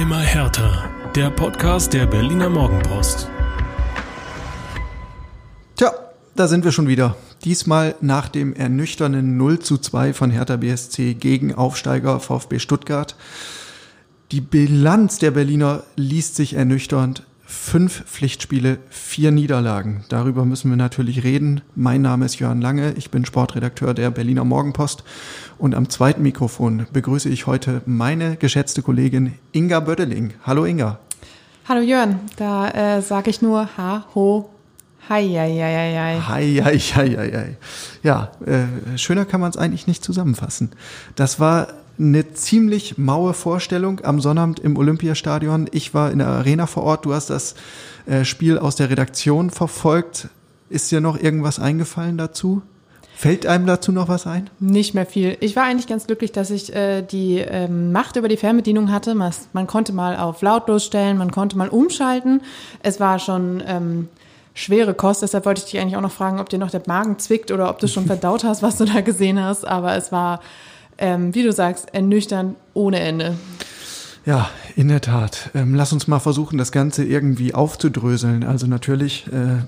Immer 0.00 0.20
härter. 0.20 0.88
Der 1.14 1.28
Podcast 1.28 1.92
der 1.92 2.06
Berliner 2.06 2.48
Morgenpost. 2.48 3.28
Tja, 5.76 5.92
da 6.34 6.48
sind 6.48 6.64
wir 6.64 6.72
schon 6.72 6.88
wieder. 6.88 7.16
Diesmal 7.44 7.94
nach 8.00 8.30
dem 8.30 8.54
ernüchternden 8.54 9.36
0 9.36 9.58
zu 9.58 9.76
2 9.76 10.14
von 10.14 10.30
Hertha 10.30 10.56
BSC 10.56 11.12
gegen 11.12 11.54
Aufsteiger 11.54 12.18
VfB 12.18 12.60
Stuttgart. 12.60 13.14
Die 14.32 14.40
Bilanz 14.40 15.18
der 15.18 15.32
Berliner 15.32 15.82
liest 15.96 16.34
sich 16.34 16.54
ernüchternd. 16.54 17.24
Fünf 17.52 18.04
Pflichtspiele, 18.04 18.78
vier 18.90 19.32
Niederlagen. 19.32 20.04
Darüber 20.08 20.44
müssen 20.44 20.70
wir 20.70 20.76
natürlich 20.76 21.24
reden. 21.24 21.62
Mein 21.74 22.00
Name 22.00 22.24
ist 22.24 22.38
Jörn 22.38 22.60
Lange, 22.60 22.92
ich 22.92 23.10
bin 23.10 23.26
Sportredakteur 23.26 23.92
der 23.92 24.12
Berliner 24.12 24.44
Morgenpost 24.44 25.02
und 25.58 25.74
am 25.74 25.88
zweiten 25.88 26.22
Mikrofon 26.22 26.86
begrüße 26.92 27.28
ich 27.28 27.48
heute 27.48 27.82
meine 27.86 28.36
geschätzte 28.36 28.82
Kollegin 28.82 29.34
Inga 29.50 29.80
Bödeling. 29.80 30.32
Hallo 30.46 30.64
Inga. 30.64 31.00
Hallo 31.68 31.80
Jörn, 31.80 32.20
da 32.36 32.68
äh, 32.68 33.02
sage 33.02 33.30
ich 33.30 33.42
nur 33.42 33.68
Ha, 33.76 34.06
Ho, 34.14 34.48
hi, 35.08 35.28
hi, 35.28 35.58
hi. 35.58 36.20
Hi, 36.20 36.62
hi, 36.64 36.78
hi, 36.78 37.16
hi, 37.16 37.32
hi. 37.32 37.56
Ja, 38.04 38.30
äh, 38.46 38.96
schöner 38.96 39.24
kann 39.24 39.40
man 39.40 39.50
es 39.50 39.56
eigentlich 39.56 39.88
nicht 39.88 40.04
zusammenfassen. 40.04 40.70
Das 41.16 41.40
war 41.40 41.66
eine 42.00 42.32
ziemlich 42.32 42.96
maue 42.96 43.34
Vorstellung 43.34 44.00
am 44.02 44.20
Sonnabend 44.20 44.58
im 44.58 44.76
Olympiastadion. 44.76 45.68
Ich 45.70 45.92
war 45.92 46.10
in 46.10 46.18
der 46.18 46.28
Arena 46.28 46.66
vor 46.66 46.84
Ort. 46.84 47.04
Du 47.04 47.12
hast 47.12 47.28
das 47.30 47.54
äh, 48.06 48.24
Spiel 48.24 48.58
aus 48.58 48.76
der 48.76 48.90
Redaktion 48.90 49.50
verfolgt. 49.50 50.28
Ist 50.70 50.90
dir 50.90 51.00
noch 51.00 51.20
irgendwas 51.20 51.58
eingefallen 51.58 52.16
dazu? 52.16 52.62
Fällt 53.14 53.44
einem 53.44 53.66
dazu 53.66 53.92
noch 53.92 54.08
was 54.08 54.26
ein? 54.26 54.48
Nicht 54.60 54.94
mehr 54.94 55.04
viel. 55.04 55.36
Ich 55.40 55.54
war 55.54 55.64
eigentlich 55.64 55.86
ganz 55.86 56.06
glücklich, 56.06 56.32
dass 56.32 56.50
ich 56.50 56.74
äh, 56.74 57.02
die 57.02 57.36
ähm, 57.36 57.92
Macht 57.92 58.16
über 58.16 58.28
die 58.28 58.38
Fernbedienung 58.38 58.90
hatte. 58.90 59.14
Man, 59.14 59.30
man, 59.52 59.66
konnte 59.66 59.92
mal 59.92 60.16
auf 60.16 60.40
lautlos 60.40 60.86
stellen, 60.86 61.18
man 61.18 61.30
konnte 61.30 61.58
mal 61.58 61.68
umschalten. 61.68 62.40
Es 62.82 62.98
war 62.98 63.18
schon 63.18 63.62
ähm, 63.66 64.08
schwere 64.54 64.94
Kost. 64.94 65.20
Deshalb 65.20 65.44
wollte 65.44 65.58
ich 65.62 65.70
dich 65.70 65.78
eigentlich 65.78 65.96
auch 65.96 66.00
noch 66.00 66.12
fragen, 66.12 66.40
ob 66.40 66.48
dir 66.48 66.58
noch 66.58 66.70
der 66.70 66.80
Magen 66.86 67.18
zwickt 67.18 67.50
oder 67.50 67.68
ob 67.68 67.78
du 67.78 67.88
schon 67.88 68.06
verdaut 68.06 68.42
hast, 68.42 68.62
was 68.62 68.78
du 68.78 68.86
da 68.86 69.02
gesehen 69.02 69.38
hast. 69.38 69.68
Aber 69.68 69.94
es 69.96 70.12
war 70.12 70.40
ähm, 71.00 71.34
wie 71.34 71.42
du 71.42 71.52
sagst, 71.52 71.92
ernüchternd 71.92 72.56
ohne 72.74 73.00
Ende. 73.00 73.34
Ja, 74.26 74.50
in 74.76 74.88
der 74.88 75.00
Tat. 75.00 75.50
Ähm, 75.54 75.74
lass 75.74 75.92
uns 75.92 76.06
mal 76.06 76.18
versuchen, 76.18 76.58
das 76.58 76.72
Ganze 76.72 77.04
irgendwie 77.04 77.54
aufzudröseln. 77.54 78.44
Also 78.44 78.66
natürlich, 78.66 79.26
äh, 79.28 79.62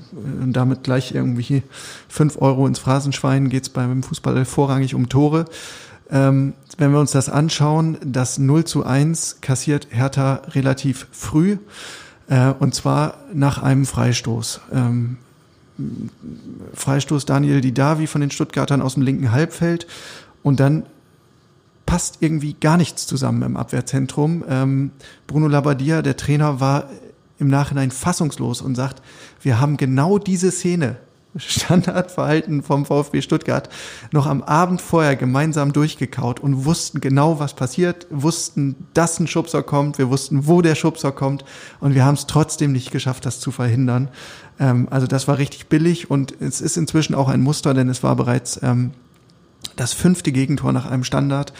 damit 0.46 0.84
gleich 0.84 1.14
irgendwie 1.14 1.62
fünf 2.06 2.40
Euro 2.40 2.66
ins 2.66 2.78
Phrasenschwein 2.78 3.48
geht 3.48 3.62
es 3.62 3.68
beim 3.70 4.02
Fußball 4.02 4.44
vorrangig 4.44 4.94
um 4.94 5.08
Tore. 5.08 5.46
Ähm, 6.10 6.52
wenn 6.76 6.92
wir 6.92 7.00
uns 7.00 7.12
das 7.12 7.30
anschauen, 7.30 7.96
das 8.04 8.38
0 8.38 8.64
zu 8.64 8.84
1 8.84 9.40
kassiert 9.40 9.88
Hertha 9.90 10.42
relativ 10.50 11.06
früh. 11.10 11.56
Äh, 12.28 12.52
und 12.58 12.74
zwar 12.74 13.14
nach 13.32 13.62
einem 13.62 13.86
Freistoß. 13.86 14.60
Ähm, 14.72 15.16
Freistoß 16.74 17.24
Daniel 17.24 17.62
Didavi 17.62 18.06
von 18.06 18.20
den 18.20 18.30
Stuttgartern 18.30 18.82
aus 18.82 18.94
dem 18.94 19.02
linken 19.02 19.32
Halbfeld. 19.32 19.86
Und 20.42 20.60
dann 20.60 20.84
passt 21.86 22.18
irgendwie 22.20 22.54
gar 22.54 22.76
nichts 22.76 23.06
zusammen 23.06 23.42
im 23.42 23.56
Abwehrzentrum. 23.56 24.44
Ähm, 24.48 24.90
Bruno 25.26 25.48
Labbadia, 25.48 26.02
der 26.02 26.16
Trainer, 26.16 26.60
war 26.60 26.88
im 27.38 27.48
Nachhinein 27.48 27.90
fassungslos 27.90 28.62
und 28.62 28.74
sagt, 28.74 29.02
wir 29.40 29.60
haben 29.60 29.76
genau 29.76 30.18
diese 30.18 30.50
Szene, 30.50 30.96
Standardverhalten 31.36 32.62
vom 32.62 32.84
VfB 32.84 33.22
Stuttgart, 33.22 33.68
noch 34.12 34.26
am 34.26 34.42
Abend 34.42 34.80
vorher 34.80 35.16
gemeinsam 35.16 35.72
durchgekaut 35.72 36.40
und 36.40 36.64
wussten 36.64 37.00
genau, 37.00 37.38
was 37.40 37.54
passiert, 37.54 38.06
wussten, 38.10 38.86
dass 38.94 39.18
ein 39.18 39.26
Schubser 39.26 39.62
kommt, 39.62 39.98
wir 39.98 40.10
wussten, 40.10 40.46
wo 40.46 40.62
der 40.62 40.74
Schubser 40.74 41.10
kommt 41.10 41.44
und 41.80 41.94
wir 41.94 42.04
haben 42.04 42.14
es 42.14 42.26
trotzdem 42.26 42.72
nicht 42.72 42.90
geschafft, 42.90 43.26
das 43.26 43.40
zu 43.40 43.50
verhindern. 43.50 44.08
Ähm, 44.60 44.88
also 44.90 45.06
das 45.06 45.26
war 45.26 45.38
richtig 45.38 45.68
billig 45.68 46.10
und 46.10 46.34
es 46.40 46.60
ist 46.60 46.76
inzwischen 46.76 47.14
auch 47.14 47.28
ein 47.28 47.40
Muster, 47.40 47.74
denn 47.74 47.88
es 47.88 48.02
war 48.02 48.14
bereits 48.14 48.60
ähm, 48.62 48.92
das 49.76 49.92
fünfte 49.92 50.32
Gegentor 50.32 50.72
nach 50.72 50.90
einem 50.90 51.04
Standard. 51.04 51.52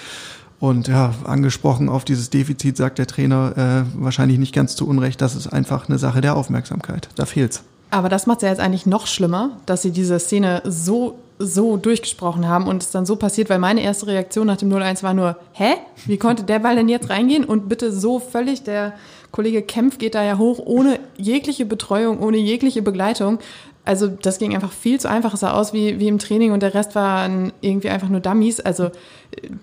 Und 0.60 0.86
ja, 0.86 1.12
angesprochen 1.24 1.88
auf 1.88 2.04
dieses 2.04 2.30
Defizit 2.30 2.76
sagt 2.76 2.98
der 2.98 3.08
Trainer 3.08 3.84
äh, 3.96 4.00
wahrscheinlich 4.00 4.38
nicht 4.38 4.54
ganz 4.54 4.76
zu 4.76 4.86
Unrecht, 4.86 5.20
das 5.20 5.34
ist 5.34 5.48
einfach 5.48 5.88
eine 5.88 5.98
Sache 5.98 6.20
der 6.20 6.36
Aufmerksamkeit. 6.36 7.08
Da 7.16 7.26
fehlt's. 7.26 7.64
Aber 7.90 8.08
das 8.08 8.26
macht 8.26 8.38
es 8.38 8.42
ja 8.44 8.48
jetzt 8.48 8.60
eigentlich 8.60 8.86
noch 8.86 9.06
schlimmer, 9.06 9.50
dass 9.66 9.82
sie 9.82 9.90
diese 9.90 10.18
Szene 10.18 10.62
so, 10.64 11.18
so 11.38 11.76
durchgesprochen 11.76 12.48
haben 12.48 12.66
und 12.66 12.82
es 12.82 12.90
dann 12.90 13.04
so 13.04 13.16
passiert, 13.16 13.50
weil 13.50 13.58
meine 13.58 13.82
erste 13.82 14.06
Reaktion 14.06 14.46
nach 14.46 14.56
dem 14.56 14.72
0-1 14.72 15.02
war 15.02 15.12
nur, 15.12 15.36
hä? 15.52 15.74
Wie 16.06 16.16
konnte 16.16 16.44
der 16.44 16.60
Ball 16.60 16.76
denn 16.76 16.88
jetzt 16.88 17.10
reingehen? 17.10 17.44
Und 17.44 17.68
bitte 17.68 17.92
so 17.92 18.18
völlig, 18.18 18.62
der 18.62 18.94
Kollege 19.30 19.62
Kempf 19.62 19.98
geht 19.98 20.14
da 20.14 20.22
ja 20.22 20.38
hoch, 20.38 20.58
ohne 20.64 21.00
jegliche 21.16 21.66
Betreuung, 21.66 22.20
ohne 22.20 22.38
jegliche 22.38 22.82
Begleitung 22.82 23.40
also 23.84 24.06
das 24.06 24.38
ging 24.38 24.54
einfach 24.54 24.72
viel 24.72 25.00
zu 25.00 25.08
einfach. 25.08 25.34
Es 25.34 25.40
sah 25.40 25.52
aus 25.52 25.72
wie, 25.72 25.98
wie 25.98 26.06
im 26.06 26.18
Training 26.18 26.52
und 26.52 26.62
der 26.62 26.74
Rest 26.74 26.94
waren 26.94 27.52
irgendwie 27.60 27.88
einfach 27.88 28.08
nur 28.08 28.20
Dummies. 28.20 28.60
Also 28.60 28.90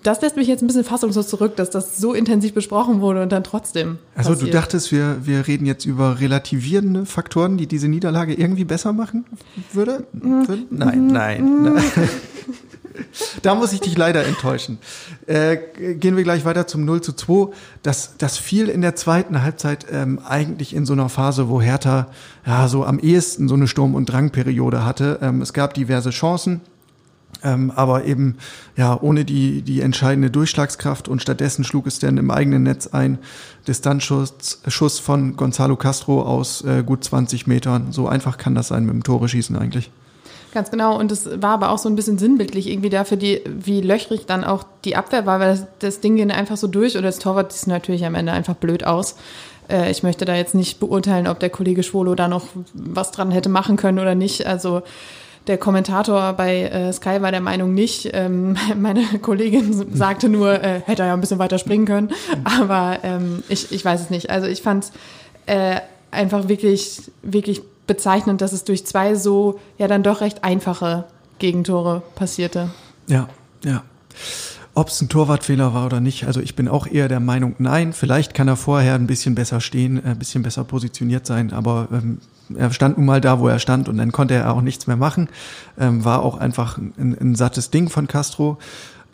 das 0.03 0.21
lässt 0.21 0.35
mich 0.35 0.47
jetzt 0.47 0.61
ein 0.61 0.67
bisschen 0.67 0.83
fassungslos 0.83 1.27
zurück, 1.27 1.55
dass 1.55 1.69
das 1.69 1.97
so 1.97 2.13
intensiv 2.13 2.53
besprochen 2.53 3.01
wurde 3.01 3.21
und 3.21 3.31
dann 3.31 3.43
trotzdem. 3.43 3.97
Also 4.15 4.31
passiert. 4.31 4.49
du 4.49 4.57
dachtest, 4.57 4.91
wir, 4.91 5.25
wir 5.25 5.47
reden 5.47 5.65
jetzt 5.65 5.85
über 5.85 6.19
relativierende 6.19 7.05
Faktoren, 7.05 7.57
die 7.57 7.67
diese 7.67 7.87
Niederlage 7.87 8.33
irgendwie 8.33 8.65
besser 8.65 8.91
machen 8.91 9.25
würde? 9.71 10.05
Mhm. 10.11 10.65
Nein, 10.69 11.07
nein. 11.07 11.63
nein. 11.63 11.83
da 13.41 13.55
muss 13.55 13.73
ich 13.73 13.81
dich 13.81 13.97
leider 13.97 14.25
enttäuschen. 14.25 14.77
Äh, 15.27 15.57
gehen 15.95 16.15
wir 16.15 16.23
gleich 16.23 16.45
weiter 16.45 16.67
zum 16.67 16.85
0 16.85 17.01
zu 17.01 17.13
2. 17.13 17.53
Das, 17.83 18.17
das 18.17 18.37
fiel 18.37 18.69
in 18.69 18.81
der 18.81 18.95
zweiten 18.95 19.41
Halbzeit 19.41 19.85
ähm, 19.91 20.19
eigentlich 20.25 20.75
in 20.75 20.85
so 20.85 20.93
einer 20.93 21.09
Phase, 21.09 21.49
wo 21.49 21.61
Hertha 21.61 22.07
ja 22.45 22.67
so 22.67 22.85
am 22.85 22.99
ehesten 22.99 23.47
so 23.47 23.55
eine 23.55 23.67
Sturm- 23.67 23.95
und 23.95 24.07
Drangperiode 24.07 24.85
hatte. 24.85 25.19
Ähm, 25.21 25.41
es 25.41 25.53
gab 25.53 25.73
diverse 25.73 26.09
Chancen. 26.11 26.61
Ähm, 27.43 27.71
aber 27.73 28.05
eben 28.05 28.37
ja 28.75 28.99
ohne 28.99 29.23
die 29.23 29.61
die 29.61 29.81
entscheidende 29.81 30.31
Durchschlagskraft 30.31 31.07
und 31.07 31.21
stattdessen 31.21 31.63
schlug 31.63 31.87
es 31.87 31.99
dann 31.99 32.17
im 32.17 32.31
eigenen 32.31 32.63
Netz 32.63 32.87
ein 32.87 33.19
Distanzschuss 33.67 34.61
Schuss 34.67 34.99
von 34.99 35.37
Gonzalo 35.37 35.77
Castro 35.77 36.23
aus 36.23 36.63
äh, 36.63 36.83
gut 36.83 37.03
20 37.03 37.47
Metern. 37.47 37.91
So 37.91 38.07
einfach 38.07 38.37
kann 38.37 38.55
das 38.55 38.69
sein 38.69 38.85
mit 38.85 38.93
dem 38.93 39.03
Tore 39.03 39.29
schießen 39.29 39.55
eigentlich. 39.55 39.91
Ganz 40.53 40.71
genau. 40.71 40.97
Und 40.97 41.11
es 41.11 41.29
war 41.41 41.51
aber 41.51 41.69
auch 41.69 41.77
so 41.77 41.89
ein 41.89 41.95
bisschen 41.95 42.17
sinnbildlich 42.17 42.67
irgendwie 42.67 42.89
dafür, 42.89 43.17
die, 43.17 43.41
wie 43.45 43.81
löchrig 43.81 44.25
dann 44.25 44.43
auch 44.43 44.63
die 44.83 44.95
Abwehr 44.95 45.25
war, 45.25 45.39
weil 45.39 45.49
das, 45.51 45.67
das 45.79 45.99
Ding 45.99 46.15
ging 46.15 46.31
einfach 46.31 46.57
so 46.57 46.67
durch 46.67 46.97
und 46.97 47.03
das 47.03 47.19
Torwart 47.19 47.53
sieht 47.53 47.67
natürlich 47.67 48.05
am 48.05 48.15
Ende 48.15 48.31
einfach 48.31 48.55
blöd 48.55 48.83
aus. 48.83 49.15
Äh, 49.69 49.91
ich 49.91 50.03
möchte 50.03 50.25
da 50.25 50.35
jetzt 50.35 50.55
nicht 50.55 50.79
beurteilen, 50.79 51.27
ob 51.27 51.39
der 51.39 51.49
Kollege 51.49 51.83
Schwolo 51.83 52.15
da 52.15 52.27
noch 52.27 52.47
was 52.73 53.11
dran 53.11 53.31
hätte 53.31 53.49
machen 53.49 53.77
können 53.77 53.99
oder 53.99 54.15
nicht. 54.15 54.47
Also 54.47 54.81
der 55.47 55.57
Kommentator 55.57 56.33
bei 56.33 56.63
äh, 56.63 56.93
Sky 56.93 57.21
war 57.21 57.31
der 57.31 57.41
Meinung 57.41 57.73
nicht. 57.73 58.09
Ähm, 58.13 58.55
meine 58.77 59.03
Kollegin 59.21 59.95
sagte 59.95 60.29
nur, 60.29 60.63
äh, 60.63 60.81
hätte 60.85 61.03
er 61.03 61.09
ja 61.09 61.13
ein 61.13 61.21
bisschen 61.21 61.39
weiter 61.39 61.59
springen 61.59 61.85
können. 61.85 62.11
Aber 62.43 62.99
ähm, 63.03 63.43
ich, 63.49 63.71
ich 63.71 63.85
weiß 63.85 64.01
es 64.01 64.09
nicht. 64.09 64.29
Also 64.29 64.47
ich 64.47 64.61
fand 64.61 64.91
äh, 65.45 65.77
einfach 66.11 66.47
wirklich, 66.47 67.01
wirklich 67.21 67.61
bezeichnend, 67.89 68.39
dass 68.39 68.53
es 68.53 68.63
durch 68.63 68.85
zwei 68.85 69.15
so 69.15 69.59
ja 69.77 69.89
dann 69.89 70.03
doch 70.03 70.21
recht 70.21 70.45
einfache 70.45 71.05
Gegentore 71.39 72.03
passierte. 72.15 72.69
Ja, 73.07 73.27
ja. 73.65 73.83
Ob 74.75 74.89
es 74.89 75.01
ein 75.01 75.09
Torwartfehler 75.09 75.73
war 75.73 75.87
oder 75.87 75.99
nicht, 75.99 76.25
also 76.27 76.39
ich 76.39 76.55
bin 76.55 76.67
auch 76.69 76.87
eher 76.87 77.09
der 77.09 77.19
Meinung, 77.19 77.55
nein, 77.57 77.91
vielleicht 77.91 78.33
kann 78.33 78.47
er 78.47 78.55
vorher 78.55 78.93
ein 78.93 79.07
bisschen 79.07 79.35
besser 79.35 79.59
stehen, 79.59 80.01
ein 80.05 80.19
bisschen 80.19 80.43
besser 80.43 80.63
positioniert 80.63 81.25
sein, 81.25 81.51
aber 81.51 81.87
ähm, 81.91 82.19
er 82.55 82.71
stand 82.71 82.97
nun 82.97 83.07
mal 83.07 83.19
da, 83.19 83.39
wo 83.39 83.47
er 83.47 83.59
stand 83.59 83.89
und 83.89 83.97
dann 83.97 84.11
konnte 84.11 84.35
er 84.35 84.53
auch 84.53 84.61
nichts 84.61 84.87
mehr 84.87 84.95
machen. 84.95 85.27
Ähm, 85.77 86.05
war 86.05 86.21
auch 86.21 86.37
einfach 86.37 86.77
ein, 86.77 87.17
ein 87.19 87.35
sattes 87.35 87.71
Ding 87.71 87.89
von 87.89 88.07
Castro. 88.07 88.57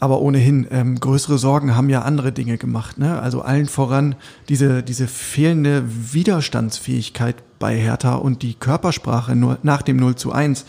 Aber 0.05 0.21
ohnehin, 0.21 0.67
ähm, 0.69 0.99
größere 0.99 1.40
Sorgen 1.40 1.75
haben 1.75 1.90
ja 1.90 2.03
andere 2.03 2.31
Dinge 2.31 2.59
gemacht. 2.59 2.99
Ne? 2.99 3.19
Also 3.19 3.41
allen 3.41 3.66
voran 3.66 4.13
diese, 4.49 4.84
diese 4.84 5.07
fehlende 5.07 5.84
Widerstandsfähigkeit 6.13 7.37
bei 7.57 7.75
Hertha 7.75 8.13
und 8.13 8.43
die 8.43 8.53
Körpersprache 8.53 9.35
nur 9.35 9.57
nach 9.63 9.81
dem 9.81 9.97
0 9.97 10.13
zu 10.13 10.31
1. 10.31 10.66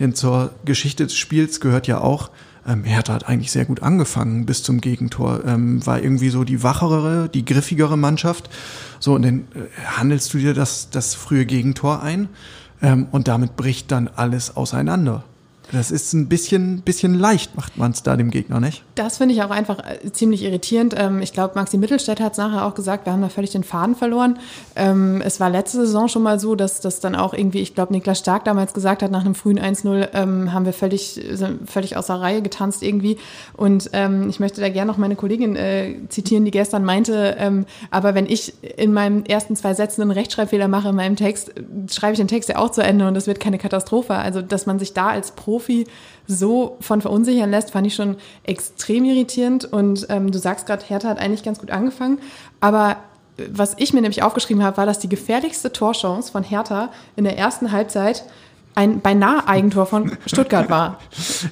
Denn 0.00 0.16
zur 0.16 0.50
Geschichte 0.64 1.04
des 1.04 1.14
Spiels 1.14 1.60
gehört 1.60 1.86
ja 1.86 2.00
auch, 2.00 2.30
ähm, 2.66 2.82
Hertha 2.82 3.12
hat 3.12 3.28
eigentlich 3.28 3.52
sehr 3.52 3.64
gut 3.64 3.80
angefangen 3.80 4.44
bis 4.44 4.64
zum 4.64 4.80
Gegentor. 4.80 5.44
Ähm, 5.46 5.86
war 5.86 6.02
irgendwie 6.02 6.30
so 6.30 6.42
die 6.42 6.64
wachere, 6.64 7.28
die 7.32 7.44
griffigere 7.44 7.96
Mannschaft. 7.96 8.50
So, 8.98 9.14
und 9.14 9.22
dann 9.22 9.38
äh, 9.54 9.68
handelst 9.98 10.34
du 10.34 10.38
dir 10.38 10.52
das, 10.52 10.90
das 10.90 11.14
frühe 11.14 11.46
Gegentor 11.46 12.02
ein 12.02 12.28
ähm, 12.82 13.06
und 13.12 13.28
damit 13.28 13.54
bricht 13.54 13.92
dann 13.92 14.08
alles 14.08 14.56
auseinander. 14.56 15.22
Das 15.72 15.90
ist 15.90 16.12
ein 16.12 16.28
bisschen, 16.28 16.82
bisschen 16.82 17.14
leicht, 17.14 17.54
macht 17.56 17.78
man 17.78 17.92
es 17.92 18.02
da 18.02 18.16
dem 18.16 18.30
Gegner, 18.30 18.58
nicht? 18.60 18.82
Das 18.96 19.18
finde 19.18 19.34
ich 19.34 19.42
auch 19.42 19.50
einfach 19.50 19.78
äh, 19.78 20.10
ziemlich 20.10 20.42
irritierend. 20.42 20.94
Ähm, 20.96 21.22
ich 21.22 21.32
glaube, 21.32 21.54
Maxi 21.54 21.78
Mittelstädt 21.78 22.20
hat 22.20 22.32
es 22.32 22.38
nachher 22.38 22.66
auch 22.66 22.74
gesagt, 22.74 23.06
wir 23.06 23.12
haben 23.12 23.22
da 23.22 23.28
völlig 23.28 23.50
den 23.50 23.62
Faden 23.62 23.94
verloren. 23.94 24.38
Ähm, 24.74 25.22
es 25.24 25.38
war 25.38 25.48
letzte 25.48 25.78
Saison 25.78 26.08
schon 26.08 26.22
mal 26.22 26.40
so, 26.40 26.56
dass 26.56 26.80
das 26.80 27.00
dann 27.00 27.14
auch 27.14 27.34
irgendwie, 27.34 27.60
ich 27.60 27.74
glaube, 27.74 27.92
Niklas 27.92 28.18
Stark 28.18 28.44
damals 28.44 28.74
gesagt 28.74 29.02
hat, 29.02 29.10
nach 29.10 29.24
einem 29.24 29.34
frühen 29.34 29.60
1-0 29.60 30.08
ähm, 30.12 30.52
haben 30.52 30.64
wir 30.64 30.72
völlig, 30.72 31.20
völlig 31.66 31.96
außer 31.96 32.14
Reihe 32.14 32.42
getanzt 32.42 32.82
irgendwie. 32.82 33.18
Und 33.56 33.90
ich 34.28 34.40
möchte 34.40 34.60
da 34.60 34.68
gerne 34.68 34.90
noch 34.90 34.98
meine 34.98 35.16
Kollegin 35.16 35.56
äh, 35.56 35.96
zitieren, 36.08 36.44
die 36.44 36.50
gestern 36.50 36.84
meinte, 36.84 37.64
aber 37.90 38.14
wenn 38.14 38.26
ich 38.26 38.54
in 38.76 38.92
meinen 38.92 39.26
ersten 39.26 39.56
zwei 39.56 39.74
Sätzen 39.74 40.02
einen 40.02 40.10
Rechtschreibfehler 40.10 40.68
mache 40.68 40.88
in 40.88 40.94
meinem 40.94 41.16
Text, 41.16 41.52
schreibe 41.90 42.12
ich 42.12 42.18
den 42.18 42.28
Text 42.28 42.48
ja 42.48 42.58
auch 42.58 42.70
zu 42.70 42.82
Ende 42.82 43.06
und 43.06 43.14
das 43.14 43.26
wird 43.26 43.40
keine 43.40 43.58
Katastrophe. 43.58 44.14
Also, 44.14 44.42
dass 44.42 44.66
man 44.66 44.78
sich 44.78 44.92
da 44.92 45.08
als 45.08 45.32
Profi 45.32 45.59
so 46.26 46.76
von 46.80 47.00
verunsichern 47.00 47.50
lässt, 47.50 47.72
fand 47.72 47.86
ich 47.86 47.94
schon 47.94 48.16
extrem 48.44 49.04
irritierend. 49.04 49.64
Und 49.64 50.06
ähm, 50.08 50.30
du 50.30 50.38
sagst 50.38 50.66
gerade, 50.66 50.84
Hertha 50.84 51.08
hat 51.08 51.18
eigentlich 51.18 51.42
ganz 51.42 51.58
gut 51.58 51.70
angefangen. 51.70 52.18
Aber 52.60 52.96
äh, 53.36 53.44
was 53.50 53.74
ich 53.78 53.92
mir 53.92 54.00
nämlich 54.00 54.22
aufgeschrieben 54.22 54.62
habe, 54.62 54.76
war, 54.76 54.86
dass 54.86 54.98
die 54.98 55.08
gefährlichste 55.08 55.72
Torchance 55.72 56.30
von 56.30 56.42
Hertha 56.42 56.90
in 57.16 57.24
der 57.24 57.36
ersten 57.36 57.72
Halbzeit 57.72 58.24
ein 58.74 59.00
beinahe 59.00 59.46
Eigentor 59.48 59.86
von 59.86 60.16
Stuttgart 60.26 60.70
war. 60.70 60.98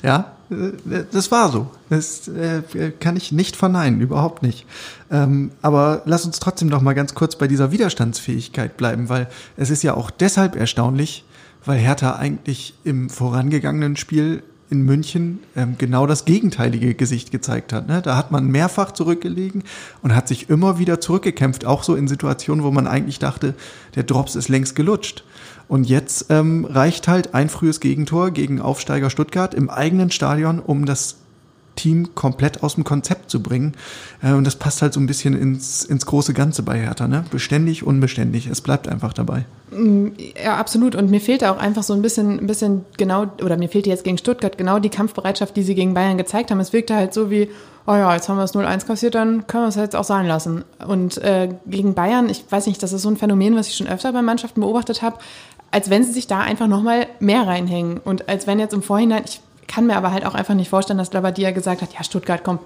Ja, 0.02 0.32
äh, 0.50 1.04
das 1.10 1.30
war 1.30 1.50
so. 1.50 1.68
Das 1.90 2.28
äh, 2.28 2.62
kann 3.00 3.16
ich 3.16 3.32
nicht 3.32 3.56
verneinen, 3.56 4.00
überhaupt 4.00 4.42
nicht. 4.42 4.66
Ähm, 5.10 5.52
aber 5.62 6.02
lass 6.04 6.24
uns 6.24 6.38
trotzdem 6.38 6.68
noch 6.68 6.82
mal 6.82 6.94
ganz 6.94 7.14
kurz 7.14 7.36
bei 7.36 7.48
dieser 7.48 7.72
Widerstandsfähigkeit 7.72 8.76
bleiben, 8.76 9.08
weil 9.08 9.28
es 9.56 9.70
ist 9.70 9.82
ja 9.82 9.94
auch 9.94 10.10
deshalb 10.10 10.56
erstaunlich, 10.56 11.24
weil 11.64 11.78
Hertha 11.78 12.16
eigentlich 12.16 12.74
im 12.84 13.10
vorangegangenen 13.10 13.96
Spiel 13.96 14.42
in 14.70 14.82
München 14.82 15.40
ähm, 15.56 15.76
genau 15.78 16.06
das 16.06 16.24
gegenteilige 16.24 16.94
Gesicht 16.94 17.30
gezeigt 17.30 17.72
hat. 17.72 17.88
Ne? 17.88 18.02
Da 18.02 18.16
hat 18.16 18.30
man 18.30 18.48
mehrfach 18.48 18.92
zurückgelegen 18.92 19.64
und 20.02 20.14
hat 20.14 20.28
sich 20.28 20.50
immer 20.50 20.78
wieder 20.78 21.00
zurückgekämpft, 21.00 21.64
auch 21.64 21.82
so 21.82 21.94
in 21.94 22.08
Situationen, 22.08 22.64
wo 22.64 22.70
man 22.70 22.86
eigentlich 22.86 23.18
dachte, 23.18 23.54
der 23.94 24.02
Drops 24.02 24.34
ist 24.34 24.48
längst 24.48 24.76
gelutscht. 24.76 25.24
Und 25.68 25.88
jetzt 25.88 26.26
ähm, 26.30 26.64
reicht 26.64 27.08
halt 27.08 27.34
ein 27.34 27.48
frühes 27.48 27.80
Gegentor 27.80 28.30
gegen 28.30 28.60
Aufsteiger 28.60 29.10
Stuttgart 29.10 29.54
im 29.54 29.70
eigenen 29.70 30.10
Stadion, 30.10 30.60
um 30.60 30.86
das 30.86 31.16
Team 31.78 32.14
komplett 32.14 32.62
aus 32.62 32.74
dem 32.74 32.84
Konzept 32.84 33.30
zu 33.30 33.42
bringen. 33.42 33.74
Äh, 34.22 34.32
und 34.32 34.44
das 34.44 34.56
passt 34.56 34.82
halt 34.82 34.92
so 34.92 35.00
ein 35.00 35.06
bisschen 35.06 35.34
ins, 35.34 35.84
ins 35.84 36.04
große 36.04 36.34
Ganze 36.34 36.62
bei 36.62 36.78
Hertha. 36.78 37.08
Ne? 37.08 37.24
Beständig, 37.30 37.86
unbeständig. 37.86 38.48
Es 38.48 38.60
bleibt 38.60 38.88
einfach 38.88 39.12
dabei. 39.12 39.44
Mm, 39.70 40.08
ja, 40.42 40.56
absolut. 40.56 40.94
Und 40.96 41.10
mir 41.10 41.20
fehlt 41.20 41.44
auch 41.44 41.56
einfach 41.56 41.82
so 41.82 41.94
ein 41.94 42.02
bisschen, 42.02 42.40
ein 42.40 42.46
bisschen 42.46 42.84
genau, 42.96 43.26
oder 43.42 43.56
mir 43.56 43.68
fehlte 43.68 43.88
jetzt 43.88 44.04
gegen 44.04 44.18
Stuttgart 44.18 44.58
genau 44.58 44.78
die 44.78 44.90
Kampfbereitschaft, 44.90 45.56
die 45.56 45.62
sie 45.62 45.74
gegen 45.74 45.94
Bayern 45.94 46.18
gezeigt 46.18 46.50
haben. 46.50 46.60
Es 46.60 46.72
wirkte 46.72 46.96
halt 46.96 47.14
so 47.14 47.30
wie, 47.30 47.48
oh 47.86 47.94
ja, 47.94 48.12
jetzt 48.14 48.28
haben 48.28 48.36
wir 48.36 48.42
das 48.42 48.54
0-1 48.54 48.86
kassiert, 48.86 49.14
dann 49.14 49.46
können 49.46 49.64
wir 49.64 49.68
es 49.68 49.76
jetzt 49.76 49.96
auch 49.96 50.04
sein 50.04 50.26
lassen. 50.26 50.64
Und 50.86 51.18
äh, 51.18 51.48
gegen 51.66 51.94
Bayern, 51.94 52.28
ich 52.28 52.44
weiß 52.50 52.66
nicht, 52.66 52.82
das 52.82 52.92
ist 52.92 53.02
so 53.02 53.08
ein 53.08 53.16
Phänomen, 53.16 53.54
was 53.56 53.68
ich 53.68 53.76
schon 53.76 53.86
öfter 53.86 54.12
bei 54.12 54.20
Mannschaften 54.20 54.60
beobachtet 54.60 55.00
habe, 55.00 55.18
als 55.70 55.90
wenn 55.90 56.02
sie 56.02 56.12
sich 56.12 56.26
da 56.26 56.40
einfach 56.40 56.66
nochmal 56.66 57.06
mehr 57.20 57.46
reinhängen. 57.46 57.98
Und 57.98 58.28
als 58.28 58.46
wenn 58.46 58.58
jetzt 58.58 58.74
im 58.74 58.82
Vorhinein, 58.82 59.22
ich 59.24 59.40
kann 59.68 59.86
mir 59.86 59.96
aber 59.96 60.10
halt 60.10 60.26
auch 60.26 60.34
einfach 60.34 60.54
nicht 60.54 60.70
vorstellen, 60.70 60.98
dass 60.98 61.12
Labadia 61.12 61.52
gesagt 61.52 61.82
hat, 61.82 61.92
ja, 61.94 62.02
Stuttgart, 62.02 62.42
komm, 62.42 62.58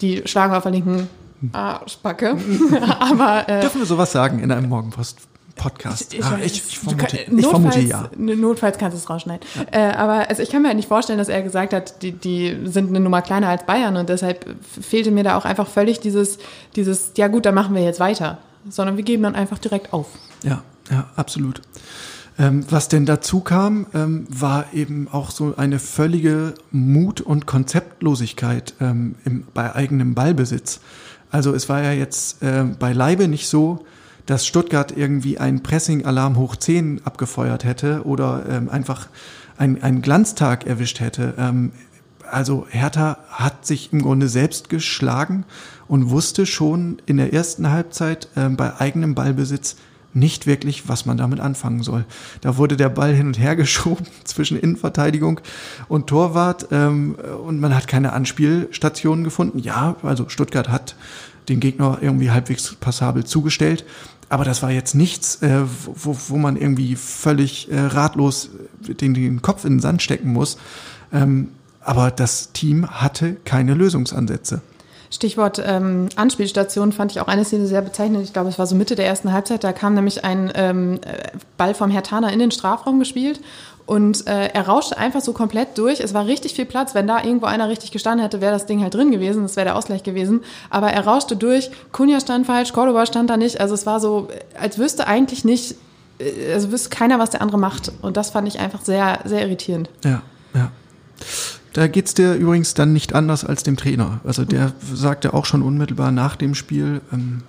die 0.00 0.22
schlagen 0.26 0.54
auf 0.54 0.62
der 0.62 0.72
linken 0.72 1.08
Arschbacke. 1.52 2.36
aber, 2.98 3.48
äh, 3.48 3.60
Dürfen 3.60 3.80
wir 3.80 3.86
sowas 3.86 4.12
sagen 4.12 4.38
in 4.38 4.50
einem 4.50 4.68
Morgenpost? 4.68 5.18
Podcast. 5.56 6.12
Ich, 6.12 6.20
ich, 6.20 6.24
ah, 6.26 6.38
ich, 6.42 6.52
ich, 6.68 6.78
vermute, 6.78 7.16
kann, 7.16 7.34
notfalls, 7.34 7.50
vermute, 7.50 7.80
ja. 7.80 8.10
Notfalls 8.18 8.78
kannst 8.78 8.94
du 8.94 9.00
es 9.00 9.08
rausschneiden. 9.08 9.46
Ja. 9.54 9.90
Äh, 9.90 9.92
aber 9.94 10.28
also 10.28 10.42
ich 10.42 10.50
kann 10.50 10.60
mir 10.60 10.68
halt 10.68 10.76
nicht 10.76 10.88
vorstellen, 10.88 11.18
dass 11.18 11.28
er 11.28 11.42
gesagt 11.42 11.72
hat, 11.72 12.02
die, 12.02 12.12
die 12.12 12.58
sind 12.64 12.90
eine 12.90 13.00
Nummer 13.00 13.22
kleiner 13.22 13.48
als 13.48 13.64
Bayern 13.64 13.96
und 13.96 14.10
deshalb 14.10 14.46
fehlte 14.62 15.10
mir 15.10 15.24
da 15.24 15.36
auch 15.36 15.46
einfach 15.46 15.66
völlig 15.66 15.98
dieses, 16.00 16.38
dieses, 16.76 17.12
ja 17.16 17.28
gut, 17.28 17.46
dann 17.46 17.54
machen 17.54 17.74
wir 17.74 17.82
jetzt 17.82 18.00
weiter. 18.00 18.38
Sondern 18.68 18.96
wir 18.96 19.04
geben 19.04 19.22
dann 19.22 19.34
einfach 19.34 19.58
direkt 19.58 19.92
auf. 19.92 20.08
Ja, 20.42 20.62
ja, 20.90 21.06
absolut. 21.16 21.62
Ähm, 22.38 22.64
was 22.68 22.88
denn 22.88 23.06
dazu 23.06 23.40
kam, 23.40 23.86
ähm, 23.94 24.26
war 24.28 24.66
eben 24.74 25.08
auch 25.10 25.30
so 25.30 25.54
eine 25.56 25.78
völlige 25.78 26.54
Mut- 26.70 27.22
und 27.22 27.46
Konzeptlosigkeit 27.46 28.74
ähm, 28.80 29.14
im, 29.24 29.44
bei 29.54 29.74
eigenem 29.74 30.14
Ballbesitz. 30.14 30.80
Also 31.30 31.54
es 31.54 31.68
war 31.68 31.82
ja 31.82 31.92
jetzt 31.92 32.42
äh, 32.42 32.64
beileibe 32.64 33.26
nicht 33.26 33.48
so, 33.48 33.86
dass 34.26 34.46
Stuttgart 34.46 34.94
irgendwie 34.96 35.38
einen 35.38 35.62
Pressing-Alarm 35.62 36.36
hoch 36.36 36.56
10 36.56 37.02
abgefeuert 37.04 37.64
hätte 37.64 38.04
oder 38.04 38.44
ähm, 38.48 38.68
einfach 38.68 39.08
ein, 39.56 39.82
einen 39.82 40.02
Glanztag 40.02 40.66
erwischt 40.66 41.00
hätte. 41.00 41.34
Ähm, 41.38 41.72
also 42.30 42.66
Hertha 42.68 43.18
hat 43.30 43.64
sich 43.64 43.92
im 43.92 44.02
Grunde 44.02 44.28
selbst 44.28 44.68
geschlagen 44.68 45.44
und 45.88 46.10
wusste 46.10 46.44
schon 46.44 46.98
in 47.06 47.16
der 47.16 47.32
ersten 47.32 47.70
Halbzeit 47.70 48.28
äh, 48.34 48.48
bei 48.48 48.78
eigenem 48.80 49.14
Ballbesitz, 49.14 49.76
nicht 50.16 50.46
wirklich, 50.46 50.88
was 50.88 51.06
man 51.06 51.16
damit 51.16 51.40
anfangen 51.40 51.82
soll. 51.82 52.04
Da 52.40 52.56
wurde 52.56 52.76
der 52.76 52.88
Ball 52.88 53.14
hin 53.14 53.26
und 53.26 53.38
her 53.38 53.54
geschoben 53.56 54.06
zwischen 54.24 54.58
Innenverteidigung 54.58 55.40
und 55.88 56.08
Torwart 56.08 56.68
ähm, 56.72 57.16
und 57.46 57.60
man 57.60 57.74
hat 57.74 57.86
keine 57.86 58.12
Anspielstationen 58.12 59.24
gefunden. 59.24 59.58
Ja, 59.58 59.96
also 60.02 60.28
Stuttgart 60.28 60.68
hat 60.68 60.96
den 61.48 61.60
Gegner 61.60 61.98
irgendwie 62.00 62.30
halbwegs 62.30 62.74
passabel 62.74 63.24
zugestellt, 63.24 63.84
aber 64.28 64.44
das 64.44 64.62
war 64.62 64.72
jetzt 64.72 64.94
nichts, 64.94 65.42
äh, 65.42 65.62
wo, 65.84 66.16
wo 66.28 66.36
man 66.36 66.56
irgendwie 66.56 66.96
völlig 66.96 67.70
äh, 67.70 67.78
ratlos 67.78 68.50
den, 68.80 69.14
den 69.14 69.42
Kopf 69.42 69.64
in 69.64 69.74
den 69.74 69.80
Sand 69.80 70.02
stecken 70.02 70.32
muss. 70.32 70.56
Ähm, 71.12 71.50
aber 71.80 72.10
das 72.10 72.52
Team 72.52 72.88
hatte 72.88 73.36
keine 73.44 73.74
Lösungsansätze. 73.74 74.60
Stichwort 75.10 75.62
ähm, 75.64 76.08
Anspielstation 76.16 76.92
fand 76.92 77.12
ich 77.12 77.20
auch 77.20 77.28
eine 77.28 77.44
Szene 77.44 77.66
sehr 77.66 77.82
bezeichnend. 77.82 78.24
Ich 78.24 78.32
glaube, 78.32 78.48
es 78.48 78.58
war 78.58 78.66
so 78.66 78.74
Mitte 78.74 78.94
der 78.94 79.06
ersten 79.06 79.32
Halbzeit. 79.32 79.64
Da 79.64 79.72
kam 79.72 79.94
nämlich 79.94 80.24
ein 80.24 80.52
ähm, 80.54 81.00
Ball 81.56 81.74
vom 81.74 81.90
Hertaner 81.90 82.32
in 82.32 82.38
den 82.38 82.50
Strafraum 82.50 82.98
gespielt 82.98 83.40
und 83.86 84.26
äh, 84.26 84.48
er 84.48 84.66
rauschte 84.66 84.98
einfach 84.98 85.20
so 85.20 85.32
komplett 85.32 85.78
durch. 85.78 86.00
Es 86.00 86.12
war 86.12 86.26
richtig 86.26 86.54
viel 86.54 86.64
Platz. 86.64 86.94
Wenn 86.94 87.06
da 87.06 87.22
irgendwo 87.22 87.46
einer 87.46 87.68
richtig 87.68 87.92
gestanden 87.92 88.22
hätte, 88.22 88.40
wäre 88.40 88.52
das 88.52 88.66
Ding 88.66 88.82
halt 88.82 88.94
drin 88.94 89.12
gewesen. 89.12 89.42
Das 89.42 89.54
wäre 89.54 89.66
der 89.66 89.76
Ausgleich 89.76 90.02
gewesen. 90.02 90.42
Aber 90.70 90.90
er 90.90 91.06
rauschte 91.06 91.36
durch. 91.36 91.70
Kunja 91.92 92.20
stand 92.20 92.46
falsch, 92.46 92.72
Cordoba 92.72 93.06
stand 93.06 93.30
da 93.30 93.36
nicht. 93.36 93.60
Also 93.60 93.74
es 93.74 93.86
war 93.86 94.00
so, 94.00 94.28
als 94.60 94.78
wüsste 94.78 95.06
eigentlich 95.06 95.44
nicht, 95.44 95.76
äh, 96.18 96.52
also 96.52 96.72
wüsste 96.72 96.90
keiner, 96.90 97.20
was 97.20 97.30
der 97.30 97.42
andere 97.42 97.58
macht. 97.58 97.92
Und 98.02 98.16
das 98.16 98.30
fand 98.30 98.48
ich 98.48 98.58
einfach 98.58 98.82
sehr, 98.82 99.20
sehr 99.24 99.42
irritierend. 99.42 99.88
Ja, 100.04 100.22
ja. 100.52 100.72
Da 101.76 101.88
geht's 101.88 102.14
dir 102.14 102.32
übrigens 102.36 102.72
dann 102.72 102.94
nicht 102.94 103.14
anders 103.14 103.44
als 103.44 103.62
dem 103.62 103.76
Trainer. 103.76 104.20
Also 104.24 104.46
der 104.46 104.72
sagte 104.94 105.34
auch 105.34 105.44
schon 105.44 105.60
unmittelbar 105.60 106.10
nach 106.10 106.34
dem 106.34 106.54
Spiel, 106.54 107.02
ähm, 107.12 107.42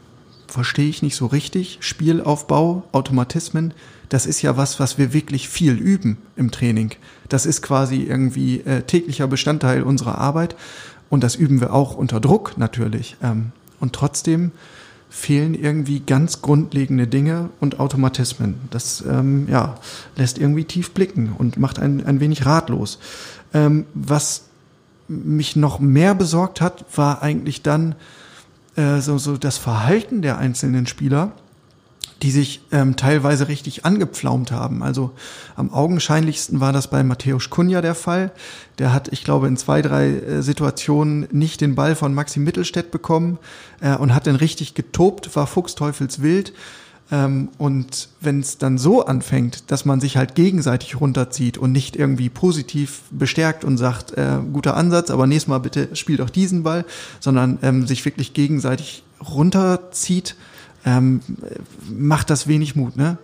verstehe 0.49 0.89
ich 0.89 1.01
nicht 1.01 1.15
so 1.15 1.27
richtig, 1.27 1.77
Spielaufbau, 1.79 2.83
Automatismen, 2.91 3.73
das 4.09 4.25
ist 4.25 4.41
ja 4.41 4.57
was, 4.57 4.81
was 4.81 4.97
wir 4.97 5.13
wirklich 5.13 5.47
viel 5.47 5.75
üben 5.75 6.17
im 6.35 6.51
Training. 6.51 6.91
Das 7.29 7.45
ist 7.45 7.61
quasi 7.61 8.03
irgendwie 8.03 8.59
äh, 8.65 8.81
täglicher 8.81 9.27
Bestandteil 9.27 9.81
unserer 9.81 10.17
Arbeit 10.17 10.57
und 11.09 11.23
das 11.23 11.35
üben 11.35 11.61
wir 11.61 11.73
auch 11.73 11.95
unter 11.95 12.19
Druck 12.19 12.57
natürlich. 12.57 13.15
Ähm, 13.23 13.53
und 13.79 13.93
trotzdem 13.93 14.51
fehlen 15.09 15.53
irgendwie 15.53 16.01
ganz 16.01 16.41
grundlegende 16.41 17.07
Dinge 17.07 17.49
und 17.61 17.79
Automatismen. 17.79 18.55
Das 18.71 19.03
ähm, 19.07 19.47
ja, 19.49 19.75
lässt 20.17 20.37
irgendwie 20.37 20.65
tief 20.65 20.91
blicken 20.91 21.33
und 21.37 21.57
macht 21.57 21.79
ein, 21.79 22.05
ein 22.05 22.19
wenig 22.19 22.45
ratlos. 22.45 22.99
Ähm, 23.53 23.85
was 23.93 24.43
mich 25.07 25.55
noch 25.55 25.79
mehr 25.79 26.15
besorgt 26.15 26.61
hat, 26.61 26.85
war 26.95 27.21
eigentlich 27.21 27.61
dann 27.61 27.95
äh, 28.75 28.99
so, 28.99 29.17
so 29.17 29.37
das 29.37 29.57
Verhalten 29.57 30.21
der 30.21 30.37
einzelnen 30.37 30.85
Spieler, 30.85 31.31
die 32.21 32.31
sich 32.31 32.61
ähm, 32.71 32.95
teilweise 32.95 33.47
richtig 33.47 33.85
angepflaumt 33.85 34.51
haben. 34.51 34.81
Also 34.81 35.11
am 35.55 35.71
augenscheinlichsten 35.71 36.59
war 36.59 36.73
das 36.73 36.89
bei 36.89 37.03
Matthäus 37.03 37.49
Kunja 37.49 37.81
der 37.81 37.95
Fall. 37.95 38.31
Der 38.79 38.93
hat, 38.93 39.09
ich 39.09 39.23
glaube, 39.23 39.47
in 39.47 39.55
zwei, 39.55 39.81
drei 39.81 40.09
äh, 40.09 40.41
Situationen 40.41 41.27
nicht 41.31 41.61
den 41.61 41.75
Ball 41.75 41.95
von 41.95 42.13
Maxi 42.13 42.39
Mittelstädt 42.39 42.91
bekommen 42.91 43.37
äh, 43.81 43.95
und 43.95 44.13
hat 44.15 44.27
dann 44.27 44.35
richtig 44.35 44.73
getobt, 44.73 45.35
war 45.35 45.47
fuchsteufelswild. 45.47 46.53
Ähm, 47.11 47.49
und 47.57 48.09
wenn 48.19 48.39
es 48.41 48.57
dann 48.57 48.77
so 48.77 49.05
anfängt, 49.05 49.71
dass 49.71 49.85
man 49.85 50.01
sich 50.01 50.17
halt 50.17 50.35
gegenseitig 50.35 50.99
runterzieht 50.99 51.57
und 51.57 51.71
nicht 51.71 51.95
irgendwie 51.95 52.29
positiv 52.29 53.03
bestärkt 53.11 53.63
und 53.63 53.77
sagt, 53.77 54.17
äh, 54.17 54.39
guter 54.51 54.75
Ansatz, 54.75 55.09
aber 55.09 55.27
nächstes 55.27 55.47
Mal 55.47 55.59
bitte 55.59 55.95
spiel 55.95 56.17
doch 56.17 56.29
diesen 56.29 56.63
Ball, 56.63 56.85
sondern 57.19 57.59
ähm, 57.61 57.87
sich 57.87 58.03
wirklich 58.03 58.33
gegenseitig 58.33 59.03
runterzieht, 59.25 60.35
ähm, 60.85 61.21
macht 61.89 62.29
das 62.29 62.47
wenig 62.47 62.75
Mut, 62.75 62.97
ne? 62.97 63.17